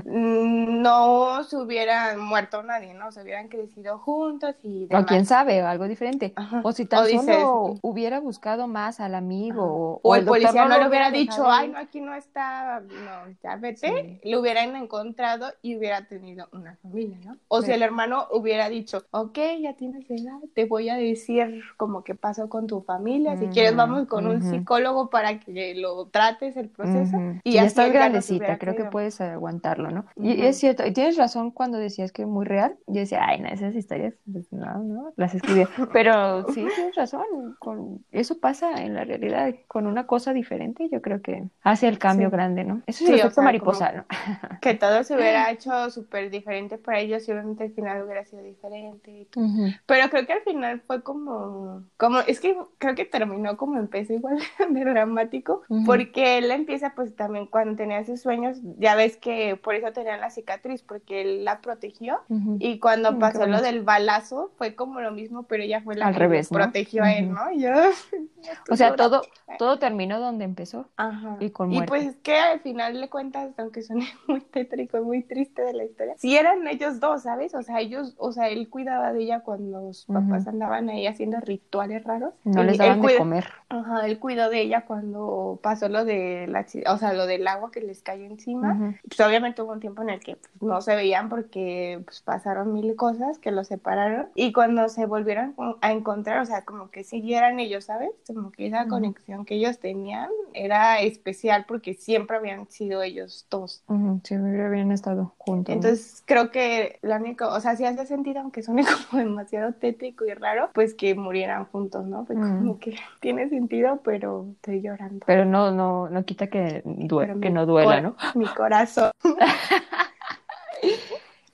no 0.05 1.43
se 1.45 1.57
hubieran 1.57 2.21
muerto 2.21 2.63
nadie, 2.63 2.95
¿no? 2.95 3.13
Se 3.13 3.23
hubieran 3.23 3.49
crecido 3.49 3.99
juntos 3.99 4.55
y 4.63 4.85
O 4.85 4.89
demás. 4.89 5.07
quién 5.07 5.27
sabe, 5.27 5.63
o 5.63 5.67
algo 5.67 5.87
diferente. 5.89 6.33
Ajá. 6.37 6.61
O 6.65 6.73
si 6.73 6.85
tan 6.87 7.05
O 7.05 7.07
dices- 7.07 7.25
solo 7.25 7.75
hubiera 7.83 8.21
buscado 8.21 8.67
más 8.69 9.01
al 9.01 9.15
amigo. 9.15 9.65
O, 9.65 10.01
O 10.03 10.17
el 10.17 10.25
policía 10.25 10.65
no 10.67 10.75
lo 10.77 10.83
le 10.83 10.89
hubiera 10.89 11.11
dicho, 11.11 11.51
ay, 11.51 11.67
ir". 11.69 11.73
no, 11.73 11.79
aquí 11.79 12.01
no 12.01 12.15
está, 12.15 12.81
no, 12.81 13.35
ya 13.43 13.57
vete, 13.57 14.21
lo 14.25 14.41
hubieran 14.41 14.75
encontrado 14.77 15.53
y 15.63 15.77
hubiera 15.77 16.07
tenido 16.07 16.49
una 16.53 16.77
familia, 16.77 17.19
¿no? 17.25 17.37
O 17.49 17.63
si 17.63 17.73
el 17.73 17.83
hermano 17.83 18.27
hubiera 18.33 18.69
dicho, 18.69 19.05
ok, 19.11 19.39
ya 19.61 19.75
tienes 19.75 20.09
edad, 20.11 20.39
te 20.55 20.65
voy 20.67 20.89
a 20.89 20.97
decir 20.97 21.63
como 21.77 22.05
que 22.05 22.15
pasó 22.15 22.49
con 22.49 22.67
tu 22.67 22.83
familia, 22.83 23.37
si 23.37 23.47
quieres 23.49 23.77
vamos 23.77 24.07
con 24.09 24.27
un 24.27 24.43
psicólogo 24.43 25.11
para 25.11 25.39
que 25.41 25.75
lo 25.75 26.07
trates 26.07 26.57
el 26.57 26.69
proceso. 26.69 27.17
Y 27.43 27.53
ya 27.55 27.65
estás 27.65 27.93
grandecita, 27.93 28.59
creo 28.59 28.77
que 28.77 28.85
puedes 28.85 29.15
aguantarlo, 29.45 29.91
¿no? 29.91 30.07
Y, 30.17 30.33
y 30.33 30.41
Ujú. 30.41 30.45
es 30.47 30.59
cierto, 30.59 30.87
y 30.87 30.93
tienes 30.93 31.17
razón 31.17 31.51
cuando 31.51 31.79
decías 31.79 32.13
que 32.13 32.23
es 32.23 32.29
muy 32.29 32.45
real. 32.47 32.77
Yo 32.87 33.01
decía, 33.01 33.21
ay, 33.27 33.41
no, 33.41 33.49
esas 33.49 33.75
historias, 33.75 34.15
pues, 34.33 34.51
no, 34.53 34.79
no, 34.83 35.13
las 35.17 35.35
escribía. 35.35 35.69
Pero 35.93 36.45
sí, 36.49 36.73
tienes 36.75 36.95
razón, 36.95 37.57
con, 37.59 38.05
eso 38.11 38.39
pasa 38.41 38.83
en 38.83 38.95
la 38.95 39.05
realidad, 39.05 39.55
con 39.69 39.87
una 39.87 40.07
cosa 40.07 40.33
diferente, 40.33 40.89
yo 40.91 41.01
creo 41.03 41.21
que 41.23 41.45
hace 41.63 41.89
el 41.89 41.99
cambio 41.99 42.29
Sí. 42.29 42.33
grande, 42.33 42.65
¿no? 42.65 42.83
Eso 42.87 43.05
es 43.05 43.09
Sí, 43.09 43.09
el 43.09 43.15
o 43.15 43.17
efecto 43.17 43.35
sea, 43.35 43.45
mariposa, 43.45 43.93
¿no? 43.93 44.07
Que 44.61 44.75
todo 44.75 45.05
se 45.05 45.15
hubiera 45.15 45.51
hecho 45.51 45.91
súper 45.91 46.31
diferente 46.31 46.79
para 46.79 47.01
ellos 47.01 47.27
y 47.29 47.33
obviamente 47.33 47.65
al 47.65 47.73
final 47.73 48.03
hubiera 48.05 48.25
sido 48.25 48.43
diferente. 48.43 49.11
y 49.11 49.25
todo. 49.27 49.45
Ujú. 49.45 49.67
Pero 49.87 50.09
creo 50.11 50.27
que 50.27 50.33
al 50.33 50.43
final 50.43 50.81
fue 50.87 51.03
como, 51.03 51.85
como, 51.97 52.21
es 52.21 52.41
que 52.41 52.57
creo 52.79 52.95
que 52.95 53.05
terminó 53.05 53.57
como 53.57 53.79
empezó 53.79 54.13
igual 54.15 54.39
de 54.71 54.85
dramático, 54.85 55.63
Ujú. 55.69 55.85
porque 55.85 56.39
él 56.39 56.51
empieza 56.51 56.95
pues 56.95 57.15
también 57.17 57.47
cuando 57.47 57.77
tenía 57.77 58.05
sus 58.05 58.21
sueños, 58.23 58.59
ya 58.79 58.95
ves 58.95 59.17
que 59.17 59.34
por 59.63 59.75
eso 59.75 59.93
tenía 59.93 60.17
la 60.17 60.31
cicatriz, 60.31 60.83
porque 60.83 61.23
él 61.23 61.45
la 61.45 61.61
protegió. 61.61 62.21
Y 62.59 62.79
cuando 62.81 63.13
Mm, 63.13 63.19
pasó 63.19 63.47
lo 63.47 63.61
del 63.63 63.83
balazo, 63.83 64.53
fue 64.57 64.75
como 64.75 65.01
lo 65.01 65.13
mismo, 65.13 65.45
pero 65.45 65.63
ella 65.63 65.81
fue 65.83 65.95
la 65.97 66.07
Al 66.07 66.15
que 66.15 66.19
revés, 66.21 66.51
lo 66.51 66.59
¿no? 66.59 66.65
protegió 66.65 67.05
a 67.05 67.13
él. 67.13 67.31
¿no? 67.31 67.53
Yo, 67.53 67.71
O 68.71 68.77
sea, 68.77 68.95
todo, 68.97 69.23
todo 69.59 69.79
terminó 69.79 70.21
donde 70.21 70.45
empezó. 70.45 70.89
Ajá. 70.97 71.37
Y 71.41 71.51
con 71.51 71.73
Y 71.73 71.83
pues 71.83 72.17
que 72.23 72.37
al 72.39 72.61
final 72.61 73.01
de 73.01 73.09
cuentas, 73.09 73.53
aunque 73.59 73.83
suene 73.83 74.07
muy 74.29 74.41
tétrico 74.41 74.99
y 74.99 75.01
muy 75.01 75.23
triste 75.23 75.63
de 75.63 75.73
la 75.73 75.85
historia, 75.85 76.15
sí 76.19 76.37
eran 76.37 76.67
ellos 76.69 77.01
dos, 77.01 77.23
¿sabes? 77.23 77.55
O 77.55 77.63
sea, 77.63 77.81
ellos, 77.81 78.15
o 78.19 78.33
sea, 78.33 78.49
él 78.49 78.69
cuidaba 78.69 79.13
de 79.13 79.23
ella 79.23 79.41
cuando 79.41 79.93
sus 79.93 80.07
papás 80.07 80.47
andaban 80.47 80.89
ahí 80.89 81.07
haciendo 81.07 81.41
rituales 81.41 82.05
raros. 82.05 82.35
No 82.45 82.63
Y 82.63 82.67
les 82.67 82.73
él 82.75 82.79
daban 82.79 83.01
de 83.01 83.17
comer. 83.19 83.47
Ajá, 83.69 84.07
él 84.07 84.19
cuidó 84.19 84.51
de 84.51 84.61
ella 84.61 84.85
cuando 84.87 85.59
pasó 85.63 85.89
lo 85.89 86.05
de 86.05 86.47
la, 86.49 86.65
o 86.93 86.99
sea, 86.99 87.13
lo 87.13 87.27
del 87.27 87.47
agua 87.49 87.71
que 87.71 87.81
les 87.81 88.03
cayó 88.03 88.25
encima. 88.25 88.95
Pues 89.09 89.21
obviamente 89.27 89.63
hubo 89.63 89.73
un 89.73 89.81
tiempo 89.81 90.03
en 90.03 90.11
el 90.11 90.21
que 90.21 90.37
pues, 90.37 90.63
no 90.63 90.81
se 90.81 90.97
veían 90.97 91.29
porque 91.29 92.01
pues, 92.05 92.21
pasaron 92.23 92.73
mil 92.73 92.97
cosas 92.97 93.39
que 93.39 93.51
los 93.53 93.69
separaron 93.69 94.29
y 94.35 94.53
cuando 94.53 94.89
se 94.89 95.07
volvieron 95.07 95.55
a 95.81 95.93
encontrar, 95.93 96.41
o 96.41 96.45
sea, 96.47 96.65
como 96.65 96.91
que 96.91 97.05
siguieran 97.05 97.61
ellos, 97.61 97.85
¿sabes? 97.85 98.11
Como 98.27 98.51
que 98.51 98.67
esa 98.67 98.87
conexión 98.89 99.45
que 99.45 99.55
ellos 99.57 99.79
tenían 99.79 100.29
era 100.53 101.01
especial 101.01 101.65
porque 101.67 101.95
siempre 101.95 102.37
habían 102.37 102.69
sido 102.71 103.03
ellos 103.03 103.47
dos. 103.51 103.83
Sí, 104.23 104.35
habían 104.35 104.93
estado 104.93 105.33
juntos. 105.39 105.75
¿no? 105.75 105.75
Entonces 105.81 106.23
creo 106.27 106.51
que 106.51 106.99
la 107.03 107.17
única, 107.17 107.49
o 107.49 107.61
sea, 107.61 107.77
sí 107.77 107.85
hace 107.85 108.07
sentido, 108.07 108.41
aunque 108.41 108.63
suene 108.63 108.85
como 109.11 109.23
demasiado 109.23 109.73
tétrico 109.73 110.25
y 110.25 110.35
raro, 110.35 110.71
pues 110.73 110.95
que 110.95 111.15
murieran 111.15 111.67
juntos, 111.67 112.05
¿no? 112.07 112.23
Mm. 112.23 112.59
como 112.59 112.79
que 112.79 112.97
tiene 113.21 113.49
sentido, 113.49 114.01
pero 114.05 114.47
estoy 114.53 114.83
llorando. 114.83 115.25
Pero 115.27 115.45
no, 115.45 115.71
no, 115.71 116.09
no 116.09 116.25
quita 116.25 116.47
que, 116.49 116.83
due- 116.85 117.27
que 117.41 117.49
mi 117.49 117.55
no 117.55 117.67
duela, 117.67 118.01
¿no? 118.01 118.17
Mi 118.35 118.47
corazón. 118.47 119.04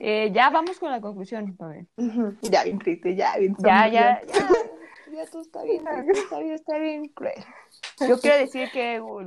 Eh, 0.03 0.31
ya 0.33 0.49
vamos 0.49 0.79
con 0.79 0.89
la 0.89 0.99
conclusión. 0.99 1.55
a 1.59 1.67
ver. 1.67 1.85
Ujú, 1.95 2.35
Ya 2.41 2.63
bien 2.63 2.79
triste, 2.79 3.15
ya 3.15 3.37
bien 3.37 3.55
Ya, 3.59 3.87
ya, 3.87 4.19
ya. 4.27 4.35
Ya 5.11 5.25
todo 5.27 5.43
está 5.43 5.63
bien, 5.63 5.85
está 6.09 6.39
bien, 6.39 6.53
está 6.55 6.77
bien 6.79 7.07
cruel. 7.09 7.35
yo 8.07 8.19
quiero 8.19 8.37
decir 8.37 8.69
que 8.71 8.99
uh, 8.99 9.21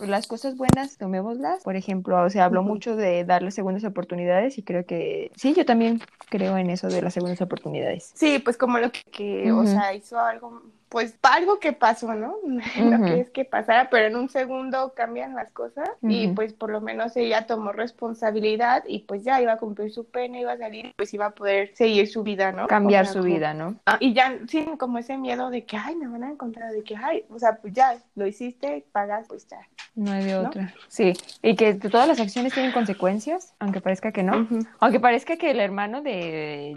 las 0.00 0.26
cosas 0.26 0.56
buenas, 0.58 0.98
tomémoslas. 0.98 1.62
Por 1.62 1.76
ejemplo, 1.76 2.28
se 2.28 2.40
habló 2.40 2.62
mucho 2.62 2.96
de 2.96 3.24
darle 3.24 3.50
segundas 3.50 3.84
oportunidades 3.84 4.58
y 4.58 4.62
creo 4.62 4.84
que 4.84 5.30
sí, 5.36 5.54
yo 5.54 5.64
también 5.64 6.00
creo 6.28 6.58
en 6.58 6.68
eso 6.68 6.88
de 6.88 7.00
las 7.00 7.14
segundas 7.14 7.40
oportunidades. 7.40 8.12
Sí, 8.14 8.40
pues 8.40 8.58
como 8.58 8.78
lo 8.78 8.92
que, 8.92 9.00
que, 9.10 9.52
o 9.52 9.64
sea, 9.64 9.94
hizo 9.94 10.18
algo, 10.20 10.62
pues 10.90 11.16
algo 11.22 11.58
que 11.60 11.72
pasó, 11.72 12.12
¿no? 12.14 12.34
No 12.76 12.96
Ujú. 12.96 13.04
que 13.06 13.20
es 13.20 13.30
que 13.30 13.44
pasara, 13.46 13.88
pero 13.90 14.08
en 14.08 14.16
un 14.16 14.28
segundo 14.28 14.92
cambian 14.94 15.34
las 15.34 15.50
cosas 15.52 15.88
y 16.02 16.28
pues 16.28 16.52
por 16.52 16.70
lo 16.70 16.80
menos 16.80 17.16
ella 17.16 17.46
tomó 17.46 17.72
responsabilidad 17.72 18.82
y 18.86 19.00
pues 19.00 19.22
ya 19.24 19.40
iba 19.40 19.52
a 19.52 19.56
cumplir 19.56 19.92
su 19.92 20.04
pena, 20.04 20.38
iba 20.40 20.52
a 20.52 20.58
salir 20.58 20.86
y 20.86 20.92
pues 20.96 21.14
iba 21.14 21.26
a 21.26 21.30
poder 21.30 21.70
seguir 21.76 22.08
su 22.08 22.22
vida, 22.22 22.52
¿no? 22.52 22.66
Cambiar 22.66 23.02
O 23.02 23.06
sea, 23.06 23.12
su 23.14 23.18
como- 23.20 23.32
vida, 23.34 23.54
¿no? 23.54 23.76
Ah, 23.86 23.96
y 24.00 24.12
ya 24.12 24.36
sin 24.48 24.76
como 24.76 24.98
ese 24.98 25.16
miedo 25.16 25.48
de 25.50 25.64
que, 25.64 25.76
ay, 25.76 25.94
me 25.96 26.08
van 26.08 26.24
a 26.24 26.30
encontrar, 26.32 26.72
de 26.72 26.82
que, 26.82 26.96
ay, 26.96 27.24
o 27.30 27.38
sea, 27.38 27.56
pues 27.56 27.72
ya 27.72 27.96
lo 28.16 28.26
hiciste, 28.26 28.84
pagas, 28.92 29.26
pues 29.28 29.46
ya. 29.48 29.58
No 29.94 30.12
hay 30.12 30.24
de 30.24 30.32
¿No? 30.32 30.48
otra. 30.48 30.74
Sí, 30.88 31.12
y 31.42 31.54
que 31.56 31.74
todas 31.74 32.08
las 32.08 32.20
acciones 32.20 32.52
tienen 32.52 32.72
consecuencias, 32.72 33.54
aunque 33.58 33.80
parezca 33.80 34.12
que 34.12 34.22
no. 34.22 34.46
Aunque 34.80 35.00
parezca 35.00 35.36
que 35.36 35.50
el 35.50 35.60
hermano 35.60 36.02
de 36.02 36.74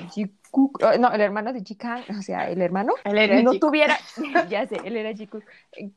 Oh, 0.55 0.71
no, 0.99 1.11
el 1.11 1.21
hermano 1.21 1.51
de 1.51 1.61
Jikan, 1.63 2.03
o 2.15 2.21
sea, 2.21 2.47
el 2.47 2.61
hermano, 2.61 2.93
Él 3.05 3.17
era 3.17 3.41
no 3.41 3.53
tuviera, 3.55 3.97
ya 4.49 4.67
sé, 4.67 4.77
él 4.85 4.95
era 4.97 5.11
Jikook, 5.11 5.43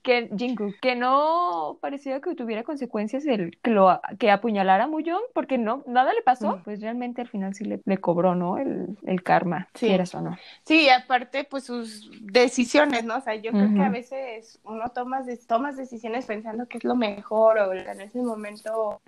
que, 0.03 0.31
Jungkook, 0.31 0.81
que 0.81 0.97
no 0.97 1.77
parecía 1.83 2.21
que 2.23 2.35
tuviera 2.35 2.63
consecuencias 2.63 3.27
el 3.27 3.59
que, 3.63 3.71
lo, 3.71 4.01
que 4.19 4.31
apuñalara 4.31 4.85
a 4.85 4.87
Muyong, 4.87 5.21
porque 5.35 5.59
no, 5.59 5.83
nada 5.87 6.15
le 6.15 6.23
pasó, 6.23 6.57
Mm. 6.57 6.63
pues 6.63 6.81
realmente 6.81 7.21
al 7.21 7.29
final 7.29 7.53
sí 7.55 7.65
le, 7.67 7.81
le 7.85 7.99
cobró, 7.99 8.35
¿no? 8.35 8.57
El, 8.57 8.97
el 9.07 9.23
karma, 9.23 9.69
Sí. 9.75 9.89
quieras 9.89 10.15
o 10.15 10.23
no. 10.23 10.39
Sí, 10.65 10.89
aparte, 10.89 11.45
pues 11.45 11.65
sus 11.65 12.11
decisiones, 12.23 13.05
¿no? 13.05 13.17
O 13.17 13.21
sea, 13.21 13.35
yo 13.35 13.53
creo 13.53 13.75
que 13.75 13.83
a 13.83 13.91
veces 13.91 14.59
uno 14.65 14.89
toma, 14.95 15.23
tomas 15.47 15.77
decisiones 15.77 16.25
pensando 16.25 16.67
que 16.67 16.79
es 16.79 16.85
lo 16.85 16.97
mejor 16.97 17.59
o 17.59 17.75
en 17.75 18.01
ese 18.01 18.23
momento. 18.23 19.01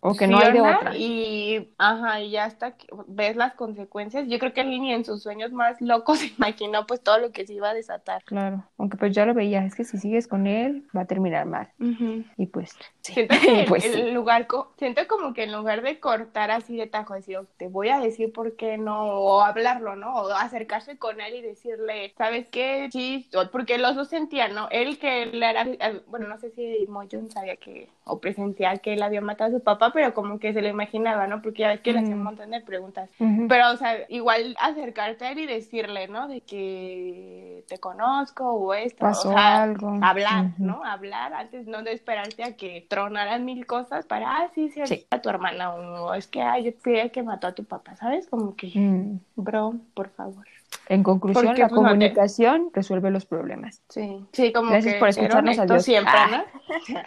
O 0.00 0.14
que 0.14 0.26
no 0.26 0.38
hay 0.38 0.52
de 0.52 0.60
otra. 0.60 0.96
Y, 0.96 1.70
ajá, 1.78 2.20
y 2.20 2.30
ya 2.32 2.44
hasta 2.44 2.72
que 2.76 2.88
ves 3.06 3.36
las 3.36 3.54
consecuencias. 3.54 4.26
Yo 4.26 4.38
creo 4.40 4.52
que 4.52 4.62
él 4.62 4.79
ni 4.80 4.92
en 4.92 5.04
sus 5.04 5.22
sueños 5.22 5.52
más 5.52 5.80
locos 5.80 6.20
imaginó 6.38 6.86
pues 6.86 7.02
todo 7.02 7.18
lo 7.18 7.32
que 7.32 7.46
se 7.46 7.54
iba 7.54 7.70
a 7.70 7.74
desatar. 7.74 8.22
Claro, 8.24 8.64
aunque 8.78 8.96
pues 8.96 9.14
ya 9.14 9.26
lo 9.26 9.34
veía, 9.34 9.64
es 9.64 9.74
que 9.74 9.84
si 9.84 9.98
sigues 9.98 10.26
con 10.28 10.46
él 10.46 10.86
va 10.96 11.02
a 11.02 11.06
terminar 11.06 11.46
mal. 11.46 11.68
Ujú. 11.78 12.24
Y 12.36 12.46
pues, 12.46 12.70
sí. 13.02 13.12
Siento 13.14 13.34
que 13.44 13.64
Pues 13.68 13.84
en 13.84 13.92
sí. 13.92 14.10
lugar, 14.12 14.46
co- 14.46 14.72
siento 14.78 15.06
como 15.08 15.34
que 15.34 15.44
en 15.44 15.52
lugar 15.52 15.82
de 15.82 15.98
cortar 16.00 16.50
así 16.50 16.76
de 16.76 16.86
tajo, 16.86 17.14
decir, 17.14 17.36
"Oh, 17.38 17.46
te 17.56 17.68
voy 17.68 17.88
a 17.88 17.98
decir 18.00 18.32
por 18.32 18.56
qué 18.56 18.78
no, 18.78 19.02
o 19.20 19.42
hablarlo, 19.42 19.96
¿no? 19.96 20.14
O 20.14 20.28
acercarse 20.32 20.98
con 20.98 21.20
él 21.20 21.34
y 21.34 21.42
decirle, 21.42 22.12
¿sabes 22.16 22.46
qué? 22.50 22.88
Sí, 22.92 23.28
porque 23.52 23.78
los 23.78 23.96
dos 23.96 24.08
sentían, 24.08 24.54
¿no? 24.54 24.68
Él 24.70 24.98
que 24.98 25.22
él 25.24 25.42
era, 25.42 25.62
eh, 25.62 26.02
bueno, 26.06 26.28
no 26.28 26.38
sé 26.38 26.50
si 26.50 26.86
Moyun 26.88 27.30
sabía 27.30 27.56
que, 27.56 27.88
o 28.04 28.20
presentía 28.20 28.76
que 28.78 28.92
él 28.94 29.02
había 29.02 29.20
matado 29.20 29.50
a 29.54 29.58
su 29.58 29.62
papá, 29.64 29.92
pero 29.92 30.14
como 30.14 30.38
que 30.38 30.52
se 30.52 30.62
lo 30.62 30.68
imaginaba, 30.68 31.26
¿no? 31.26 31.42
Porque 31.42 31.60
ya 31.62 31.68
ves 31.68 31.80
que 31.80 31.92
le 31.92 32.00
hacía 32.00 32.14
un 32.14 32.22
montón 32.22 32.50
de 32.50 32.60
preguntas. 32.60 33.10
Ujú. 33.18 33.46
Pero, 33.48 33.70
o 33.72 33.76
sea, 33.76 33.96
igual 34.08 34.56
acercarte 34.70 35.24
a 35.26 35.32
él 35.32 35.40
y 35.40 35.46
decirle, 35.46 36.08
¿no? 36.08 36.28
De 36.28 36.40
que 36.40 37.64
te 37.68 37.78
conozco 37.78 38.44
o 38.52 38.74
esto. 38.74 38.98
Pasó 39.00 39.30
o 39.30 39.32
sea, 39.32 39.62
algo. 39.62 39.98
Hablar. 40.02 40.46
¿no? 40.58 40.84
Hablar 40.84 41.32
antes, 41.34 41.66
no 41.66 41.82
de 41.82 41.92
esperarte 41.92 42.42
a 42.44 42.56
que 42.56 42.86
tronaran 42.88 43.44
mil 43.44 43.66
cosas 43.66 44.06
para, 44.06 44.38
ah, 44.38 44.50
sí, 44.54 44.70
sí, 44.70 44.80
Sí. 44.86 45.06
a 45.10 45.20
tu 45.20 45.28
hermana. 45.28 45.74
O 45.74 46.14
es 46.14 46.26
que, 46.26 46.42
ay, 46.42 46.64
yo 46.64 46.72
fui 46.80 46.98
el 46.98 47.10
que 47.10 47.22
mató 47.22 47.46
a 47.46 47.54
tu 47.54 47.64
papá, 47.64 47.96
¿sabes? 47.96 48.26
Como 48.28 48.56
que, 48.56 48.70
Mm. 48.74 49.20
bro, 49.36 49.74
por 49.94 50.08
favor. 50.10 50.46
En 50.88 51.02
conclusión, 51.04 51.46
Porque, 51.46 51.62
la 51.62 51.68
pues, 51.68 51.80
no 51.80 51.86
te- 51.88 51.92
comunicación 51.92 52.70
resuelve 52.72 53.10
los 53.10 53.24
problemas. 53.26 53.82
Sí, 53.88 54.24
sí, 54.32 54.52
como 54.52 54.70
Gracias 54.70 54.94
que 54.94 55.00
por 55.00 55.12
ser 55.12 55.24
escucharnos, 55.24 55.56
honesto 55.58 55.72
adiós. 55.74 55.84
siempre, 55.84 56.12
Ah. 56.16 56.28
¿no? 56.30 56.44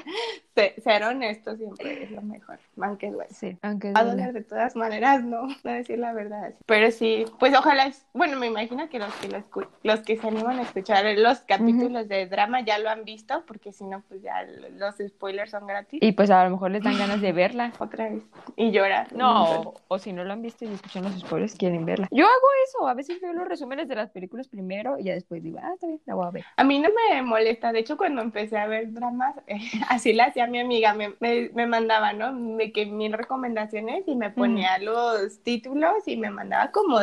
Se- 0.55 0.79
ser 0.81 1.03
honesto 1.03 1.55
siempre 1.57 2.03
es 2.03 2.11
lo 2.11 2.21
mejor, 2.21 2.59
aunque 2.79 3.09
duele. 3.11 3.29
Sí, 3.33 3.57
aunque 3.63 3.91
Va 3.91 4.01
a 4.01 4.05
doler 4.05 4.33
de 4.33 4.41
todas 4.43 4.75
maneras, 4.75 5.23
no, 5.23 5.47
no 5.63 5.71
decir 5.71 5.97
la 5.99 6.13
verdad. 6.13 6.53
Pero 6.65 6.91
sí, 6.91 7.25
pues 7.39 7.57
ojalá, 7.57 7.87
es- 7.87 8.05
bueno, 8.13 8.37
me 8.37 8.47
imagino 8.47 8.87
que 8.89 8.99
los 8.99 9.13
que 9.15 9.29
lo 9.29 9.37
escu- 9.39 9.67
los 9.83 10.01
que 10.01 10.15
se 10.17 10.27
animan 10.27 10.59
a 10.59 10.63
escuchar 10.63 11.05
los 11.17 11.39
capítulos 11.41 12.07
de 12.07 12.27
drama 12.27 12.61
ya 12.61 12.77
lo 12.79 12.89
han 12.89 13.03
visto, 13.03 13.43
porque 13.47 13.71
si 13.71 13.83
no, 13.85 14.01
pues 14.07 14.21
ya 14.21 14.43
los 14.77 14.95
spoilers 15.07 15.51
son 15.51 15.65
gratis. 15.67 15.99
Y 16.03 16.11
pues 16.11 16.29
a 16.29 16.43
lo 16.43 16.51
mejor 16.51 16.71
les 16.71 16.83
dan 16.83 16.97
ganas 16.97 17.19
de 17.21 17.31
verla. 17.31 17.73
Otra 17.79 18.09
vez. 18.09 18.23
Y 18.55 18.71
llorar. 18.71 19.11
No, 19.13 19.61
o, 19.61 19.73
o 19.87 19.97
si 19.99 20.13
no 20.13 20.23
lo 20.23 20.33
han 20.33 20.41
visto 20.41 20.65
y 20.65 20.67
escuchan 20.73 21.03
los 21.03 21.19
spoilers, 21.19 21.55
quieren 21.55 21.85
verla. 21.85 22.07
Yo 22.11 22.25
hago 22.25 22.47
eso, 22.67 22.87
a 22.87 22.93
veces 22.93 23.19
veo 23.21 23.33
los 23.33 23.47
resúmenes 23.53 23.87
de 23.87 23.95
las 23.95 24.09
películas 24.09 24.47
primero 24.47 24.97
y 24.99 25.03
ya 25.05 25.13
después 25.13 25.43
digo, 25.43 25.59
ah, 25.61 25.71
está 25.73 25.87
bien, 25.87 25.99
la 26.05 26.15
voy 26.15 26.27
a 26.27 26.31
ver. 26.31 26.45
A 26.57 26.63
mí 26.63 26.79
no 26.79 26.89
me 26.89 27.21
molesta, 27.21 27.71
de 27.71 27.79
hecho 27.79 27.97
cuando 27.97 28.21
empecé 28.21 28.57
a 28.57 28.67
ver 28.67 28.91
dramas, 28.93 29.35
eh, 29.47 29.57
así 29.89 30.13
la 30.13 30.25
hacía 30.25 30.47
mi 30.47 30.59
amiga, 30.59 30.93
me, 30.93 31.13
me, 31.19 31.49
me 31.53 31.67
mandaba, 31.67 32.13
¿no? 32.13 32.33
De 32.57 32.71
que 32.71 32.85
mil 32.85 33.13
recomendaciones 33.13 34.03
y 34.07 34.15
me 34.15 34.29
ponía 34.31 34.77
los 34.79 35.39
títulos 35.43 36.07
y 36.07 36.17
me 36.17 36.29
mandaba 36.29 36.71
como, 36.71 36.97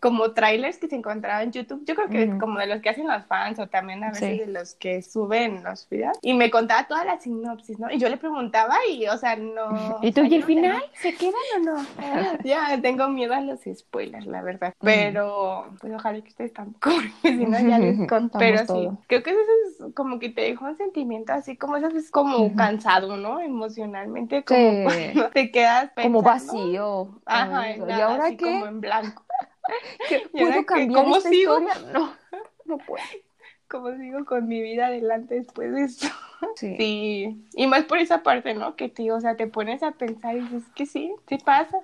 como 0.00 0.32
trailers 0.32 0.78
que 0.78 0.88
se 0.88 0.96
encontraban 0.96 1.44
en 1.44 1.52
YouTube, 1.52 1.84
yo 1.86 1.94
creo 1.94 2.08
que 2.08 2.38
como 2.38 2.58
de 2.58 2.66
los 2.66 2.80
que 2.80 2.90
hacen 2.90 3.06
los 3.06 3.24
fans 3.26 3.58
o 3.58 3.66
también 3.68 4.02
a 4.04 4.08
veces 4.10 4.22
Sí. 4.32 4.38
de 4.38 4.46
los 4.46 4.74
que 4.74 5.02
suben 5.02 5.62
los 5.64 5.88
videos 5.88 6.16
y 6.22 6.34
me 6.34 6.50
contaba 6.50 6.86
toda 6.86 7.04
la 7.04 7.18
sinopsis, 7.20 7.78
¿no? 7.78 7.90
Y 7.90 7.98
yo 7.98 8.08
le 8.08 8.16
preguntaba 8.16 8.76
y, 8.90 9.06
o 9.08 9.16
sea, 9.16 9.36
no... 9.36 9.98
¿Y 10.02 10.12
tú, 10.12 10.22
o 10.22 10.26
sea, 10.26 10.36
y 10.36 10.40
no 10.40 10.46
final? 10.46 10.82
¿Se 10.94 11.14
quedan 11.14 11.34
o 11.56 11.58
no? 11.60 11.86
ya 12.44 12.80
tengo 12.80 13.08
miedo 13.08 13.34
a 13.34 13.40
los 13.40 13.60
spoilers, 13.74 14.26
la 14.26 14.42
verdad. 14.42 14.74
Pero, 14.80 15.66
pues 15.80 15.91
ojalá 15.94 16.20
que 16.22 16.28
ustedes 16.28 16.52
tampoco, 16.52 16.90
porque 17.22 17.36
si 17.36 17.46
no 17.46 17.58
ya 17.60 17.78
les. 17.78 17.96
Contamos 18.08 18.30
Pero 18.38 18.58
sí, 18.66 18.88
creo 19.08 19.22
que 19.22 19.30
eso 19.30 19.40
es 19.88 19.94
como 19.94 20.18
que 20.18 20.28
te 20.30 20.42
deja 20.42 20.64
un 20.64 20.76
sentimiento 20.76 21.32
así 21.32 21.56
como 21.56 21.76
eso 21.76 21.88
es 21.88 22.10
como 22.10 22.54
cansado, 22.56 23.16
¿no? 23.16 23.40
Emocionalmente, 23.40 24.44
como 24.44 24.60
Sí. 24.60 24.82
cuando 25.14 25.30
te 25.30 25.50
quedas 25.50 25.90
Como 26.00 26.22
vacío. 26.22 27.20
Ajá, 27.26 27.76
¿Y 27.76 27.80
ahora 28.00 28.26
así 28.26 28.36
qué? 28.36 28.44
como 28.44 28.66
en 28.66 28.80
blanco. 28.80 29.24
¿Qué- 30.08 30.22
¿Y 30.34 30.40
ahora 30.40 30.54
¿Puedo 30.54 30.60
qué? 30.60 30.66
cambiar 30.66 31.02
¿Cómo 31.04 31.16
esta 31.16 31.28
sigo? 31.28 31.58
historia? 31.60 31.92
No, 31.92 32.12
no 32.64 32.78
puedo. 32.78 33.04
¿Cómo 33.68 33.96
sigo 33.96 34.24
con 34.26 34.48
mi 34.48 34.60
vida 34.60 34.86
adelante 34.88 35.36
después 35.36 35.72
de 35.72 35.84
esto? 35.84 36.06
Sí. 36.56 36.74
Sí, 36.76 37.46
y 37.54 37.66
más 37.68 37.84
por 37.84 37.98
esa 37.98 38.22
parte, 38.24 38.52
¿no? 38.52 38.74
Que 38.76 38.88
te, 38.88 39.10
o 39.12 39.20
sea, 39.20 39.36
te 39.36 39.46
pones 39.46 39.82
a 39.84 39.92
pensar 39.92 40.36
y 40.36 40.40
dices 40.40 40.64
que 40.74 40.86
sí, 40.86 41.14
sí 41.28 41.38
pasa. 41.38 41.78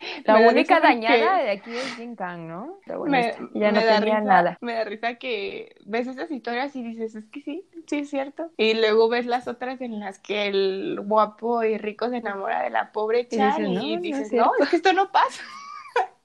La 0.24 0.38
Me 0.38 0.48
única 0.48 0.80
dañada 0.80 1.38
de 1.42 1.50
aquí 1.50 1.70
es 1.76 1.94
Jin 1.96 2.16
Kang, 2.16 2.46
¿no? 2.48 2.78
Me. 3.06 3.34
Ya 3.54 3.70
no 3.72 3.80
tenía 3.80 4.00
risa, 4.00 4.20
nada. 4.20 4.58
Me 4.60 4.74
da 4.74 4.84
risa 4.84 5.14
que 5.16 5.76
ves 5.84 6.06
esas 6.06 6.30
historias 6.30 6.74
y 6.74 6.82
dices, 6.82 7.14
es 7.14 7.24
que 7.26 7.42
sí, 7.42 7.64
sí 7.86 7.98
es 8.00 8.10
cierto. 8.10 8.50
Y 8.56 8.74
luego 8.74 9.08
ves 9.08 9.26
las 9.26 9.46
otras 9.48 9.80
en 9.80 10.00
las 10.00 10.18
que 10.18 10.46
el 10.46 11.00
guapo 11.02 11.62
y 11.64 11.76
rico 11.78 12.08
se 12.08 12.16
enamora 12.18 12.62
de 12.62 12.70
la 12.70 12.92
pobre 12.92 13.28
Y 13.30 13.36
Chan 13.36 13.66
y 13.66 13.74
"No, 13.74 13.82
no 13.82 13.94
es 13.96 14.02
dices, 14.02 14.20
no, 14.20 14.28
cierto". 14.28 14.52
es 14.62 14.68
que 14.70 14.76
esto 14.76 14.92
no 14.92 15.10
pasa. 15.12 15.42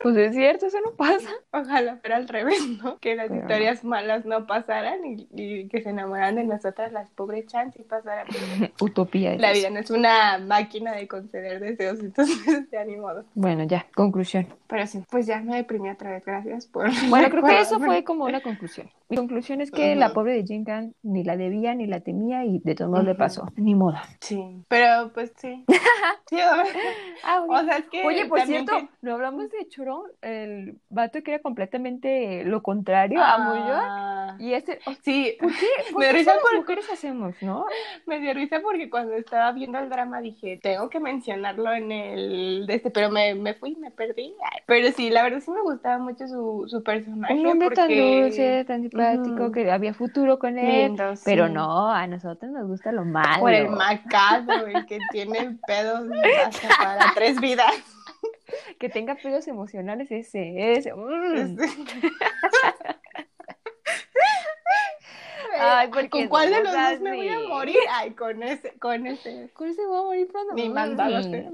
Pues 0.06 0.18
es 0.18 0.36
cierto, 0.36 0.68
eso 0.68 0.78
no 0.86 0.92
pasa. 0.92 1.32
Ojalá 1.52 1.98
fuera 1.98 2.18
al 2.18 2.28
revés, 2.28 2.62
¿no? 2.84 3.00
Que 3.00 3.16
las 3.16 3.28
Pero 3.28 3.42
historias 3.42 3.84
malas 3.84 4.24
no 4.24 4.46
pasaran 4.46 5.04
y, 5.04 5.28
y 5.34 5.68
que 5.68 5.82
se 5.82 5.90
enamoraran 5.90 6.36
de 6.36 6.44
nosotras 6.44 6.92
las 6.92 7.10
pobres 7.10 7.48
Chan 7.48 7.74
sí 7.74 7.82
pasaran. 7.82 8.28
Utopía. 8.80 9.34
es 9.34 9.42
La 9.42 9.52
vida 9.52 9.72
no 9.72 9.80
es 9.80 9.90
una 9.90 10.38
máquina 10.38 10.92
de 10.92 11.08
conceder 11.08 11.60
deseos, 11.60 12.00
entonces 12.02 12.68
ya 12.72 12.86
ni 12.86 12.98
modo. 12.98 13.26
Bueno, 13.34 13.64
ya, 13.64 13.88
conclusión. 13.96 14.48
Pero 14.68 14.86
sí, 14.86 15.04
pues 15.10 15.26
ya 15.26 15.40
me 15.40 15.56
deprimí 15.56 15.90
otra 15.90 16.12
vez, 16.12 16.24
gracias 16.24 16.68
por... 16.68 16.88
Bueno, 17.10 17.28
creo 17.32 17.44
que 17.44 17.60
eso 17.60 17.80
fue 17.80 18.04
como 18.04 18.26
una 18.26 18.42
conclusión. 18.42 18.92
Mi 19.08 19.18
conclusión 19.18 19.62
es 19.62 19.70
que 19.70 19.96
la 19.96 20.14
pobre 20.14 20.34
de 20.34 20.44
Jin 20.44 20.66
Kang 20.66 20.94
ni 21.04 21.24
la 21.24 21.38
debía 21.38 21.76
ni 21.76 21.86
la 21.86 22.00
temía 22.00 22.44
y 22.44 22.60
de 22.60 22.74
todos 22.74 22.90
modos 22.90 23.06
le 23.06 23.14
pasó. 23.14 23.48
Ni 23.56 23.76
modo. 23.76 23.98
Sí, 24.20 24.64
pero 24.68 25.12
pues 25.14 25.32
sí. 25.38 25.64
Sí, 26.28 26.40
a 26.40 26.56
ver. 26.58 26.68
O 27.48 27.64
sea, 27.64 27.78
es 27.78 27.86
que 27.86 28.04
Oye, 28.04 28.26
por 28.26 28.42
cierto, 28.42 28.78
que- 28.78 28.90
no 29.02 29.14
hablamos 29.14 29.52
de 29.52 29.68
Chorón, 29.70 29.95
el 30.22 30.78
vato 30.90 31.22
que 31.24 31.34
era 31.34 31.42
completamente 31.42 32.44
lo 32.46 32.62
contrario 32.64 33.22
a 33.24 33.38
Moyo. 33.38 33.74
Ah, 33.74 34.36
Y 34.40 34.54
ese, 34.54 34.80
oh, 34.86 34.94
Sí, 35.04 35.38
¿por 35.40 35.52
qué? 35.52 35.68
¿Por 35.92 36.00
Me 36.00 36.08
qué 36.08 36.14
risa 36.14 36.34
por- 36.42 36.56
mujeres 36.58 36.90
hacemos, 36.92 37.36
no? 37.42 37.66
me 38.06 38.20
dio 38.20 38.34
risa 38.34 38.60
porque 38.62 38.90
cuando 38.90 39.14
estaba 39.16 39.52
viendo 39.52 39.78
el 39.80 39.90
drama 39.90 40.20
dije, 40.22 40.60
tengo 40.62 40.90
que 40.90 41.00
mencionarlo 41.00 41.72
en 41.74 41.92
el 41.92 42.66
de 42.68 42.76
este, 42.76 42.90
pero 42.92 43.10
me, 43.10 43.36
me 43.36 43.54
fui, 43.54 43.76
me 43.76 43.92
perdí. 43.92 44.34
Pero 44.66 44.92
sí, 44.92 45.10
la 45.10 45.24
verdad 45.24 45.40
sí 45.40 45.52
me 45.52 45.62
gustaba 45.62 45.98
mucho 45.98 46.28
su, 46.28 46.66
su 46.68 46.84
personaje. 46.84 47.34
Un 47.34 47.46
hombre 47.48 47.70
tan 47.72 47.88
dulce, 47.90 48.66
tan 48.66 48.82
simpático, 48.82 49.52
que 49.52 49.72
había 49.72 49.94
futuro 49.94 50.40
con 50.40 50.58
él. 50.58 50.88
Lindo, 50.90 51.14
Pero 51.24 51.50
no, 51.50 51.90
a 51.92 52.08
nosotros 52.08 52.52
nos 52.52 52.68
gusta 52.68 52.92
lo 52.92 53.06
malo. 53.06 53.40
Por 53.42 53.54
el 53.54 53.70
macabro, 53.70 54.68
el 54.68 54.86
que 54.86 55.00
tiene 55.12 55.58
pedos 55.68 56.08
hasta 56.46 56.68
para 56.78 57.12
tres 57.16 57.40
vidas. 57.40 57.74
Que 58.80 58.90
tenga 58.90 59.16
pedos 59.16 59.48
emocionales, 59.48 60.12
ese, 60.12 60.74
ese. 60.74 60.94
mm. 60.94 61.58
Ay, 65.58 65.88
porque 65.88 66.10
¿Con 66.10 66.28
cuál 66.28 66.50
de 66.52 66.64
los 66.64 66.74
dos 66.74 67.00
me 67.02 67.16
voy 67.16 67.30
a 67.30 67.40
morir? 67.48 67.78
Ay, 67.90 68.12
con 68.12 68.44
ese, 68.44 68.74
con 68.80 69.08
ese. 69.08 69.50
Con 69.54 69.70
ese 69.70 69.86
voy 69.86 69.98
a 69.98 70.04
morir 70.04 70.28
pronto. 70.28 70.54
Ni 70.54 70.68
Mm. 70.70 70.74
mandado 70.74 71.16
a 71.16 71.20
hacer. 71.20 71.46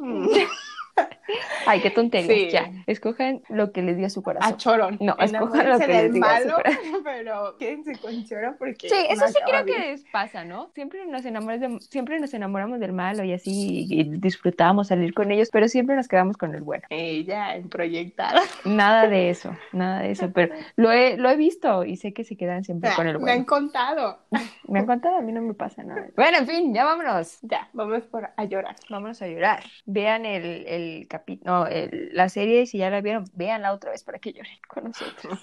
Ay, 1.65 1.80
qué 1.82 1.89
tontería. 1.91 2.36
Sí. 2.36 2.50
Ya, 2.52 2.72
escojan 2.88 3.41
lo 3.50 3.72
que 3.72 3.82
les 3.82 3.98
dio 3.98 4.10
su 4.10 4.22
corazón. 4.24 4.54
A 4.54 4.58
Chorón. 4.58 4.98
No, 5.00 5.15
escojan 5.20 5.70
lo 5.70 5.80
que 5.80 5.88
les 5.88 6.02
del 6.04 6.13
diga 6.13 6.39
su 6.41 6.46
malo, 6.48 6.56
corazón. 6.58 6.82
pero 7.04 7.58
quédense 7.58 7.96
con 8.00 8.26
Chorón 8.26 8.56
porque 8.60 8.89
Sí, 8.89 8.96
eso 9.10 9.22
no 9.22 9.28
sí 9.28 9.36
creo 9.46 9.63
bien. 9.63 9.82
que 9.82 10.02
pasa, 10.12 10.44
¿no? 10.44 10.70
Siempre 10.74 11.06
nos 11.06 11.26
enamoramos 11.26 11.79
de- 11.82 11.86
siempre 11.88 12.19
nos 12.19 12.34
enamoramos 12.34 12.79
del 12.79 12.94
malo 12.94 13.23
y 13.23 13.34
así 13.34 13.86
y 13.90 14.04
disfrutamos 14.17 14.88
salir 14.88 15.13
con 15.13 15.32
ellos, 15.32 15.50
pero 15.52 15.67
siempre 15.67 15.96
nos 15.96 16.08
quedamos 16.08 16.38
con 16.38 16.54
el 16.56 16.62
bueno. 16.62 16.84
Ella 16.90 17.56
en 17.56 17.69
proyectada. 17.69 18.42
Nada 18.65 19.08
de 19.08 19.29
eso, 19.29 19.56
nada 19.71 20.02
de 20.02 20.12
eso, 20.12 20.32
pero 20.34 20.54
lo 20.75 20.92
he, 20.92 21.17
lo 21.17 21.29
he 21.29 21.36
visto 21.36 21.84
y 21.86 21.96
sé 21.98 22.13
que 22.13 22.23
se 22.23 22.36
quedan 22.38 22.63
siempre 22.63 22.90
con 22.96 23.08
el 23.08 23.19
Me 23.19 23.32
han 23.32 23.46
bueno. 23.46 23.46
contado. 23.46 24.19
Me 24.67 24.79
han 24.79 24.86
contado, 24.86 25.17
a 25.17 25.21
mí 25.21 25.32
no 25.32 25.42
me 25.42 25.54
pasa 25.54 25.84
nada. 25.84 26.08
Bueno, 26.15 26.38
en 26.40 26.48
fin, 26.48 26.73
ya 26.73 26.86
vámonos. 26.86 27.40
Ya, 27.42 27.69
vamos 27.73 28.04
por 28.04 28.29
a 28.36 28.44
llorar. 28.46 28.75
Vámonos 28.90 29.21
a 29.21 29.27
llorar. 29.27 29.63
Vean 29.86 30.25
el, 30.25 30.65
el 30.67 31.08
capítulo, 31.08 31.21
no, 31.44 31.67
el- 31.67 32.10
la 32.13 32.30
serie, 32.30 32.65
si 32.65 32.78
ya 32.80 32.90
la 32.90 33.02
vieron, 33.02 33.26
véanla 33.34 33.72
otra 33.74 33.92
vez 33.92 34.04
para 34.04 34.19
que 34.19 34.34
lloren 34.34 34.52
con 34.67 34.86
nosotros. 34.86 35.40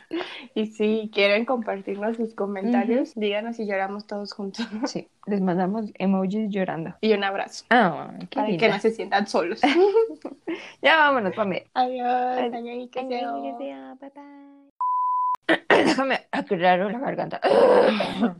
Y 0.54 0.66
si 0.66 1.10
quieren 1.12 1.44
compartirnos 1.44 2.16
sus 2.16 2.34
comentarios, 2.34 3.14
díganos 3.14 3.56
si 3.56 3.66
lloramos 3.66 4.06
todos 4.06 4.32
juntos. 4.32 4.66
Sí, 4.86 5.08
les 5.26 5.40
mandamos 5.40 5.86
emojis 5.98 6.48
llorando. 6.50 6.94
Y 7.00 7.12
un 7.12 7.24
abrazo. 7.24 7.64
Ah, 7.70 8.10
para 8.34 8.56
que 8.56 8.68
no 8.68 8.78
se 8.78 8.90
sientan 8.90 9.26
solos. 9.26 9.60
Ya 10.82 10.96
vámonos, 10.96 11.34
Pame. 11.34 11.66
Adiós, 11.74 12.52
Añañique 12.54 13.00
Seo. 13.06 13.58
Déjame 15.68 16.26
aclarar 16.32 16.90
la 16.90 16.98
garganta. 16.98 17.40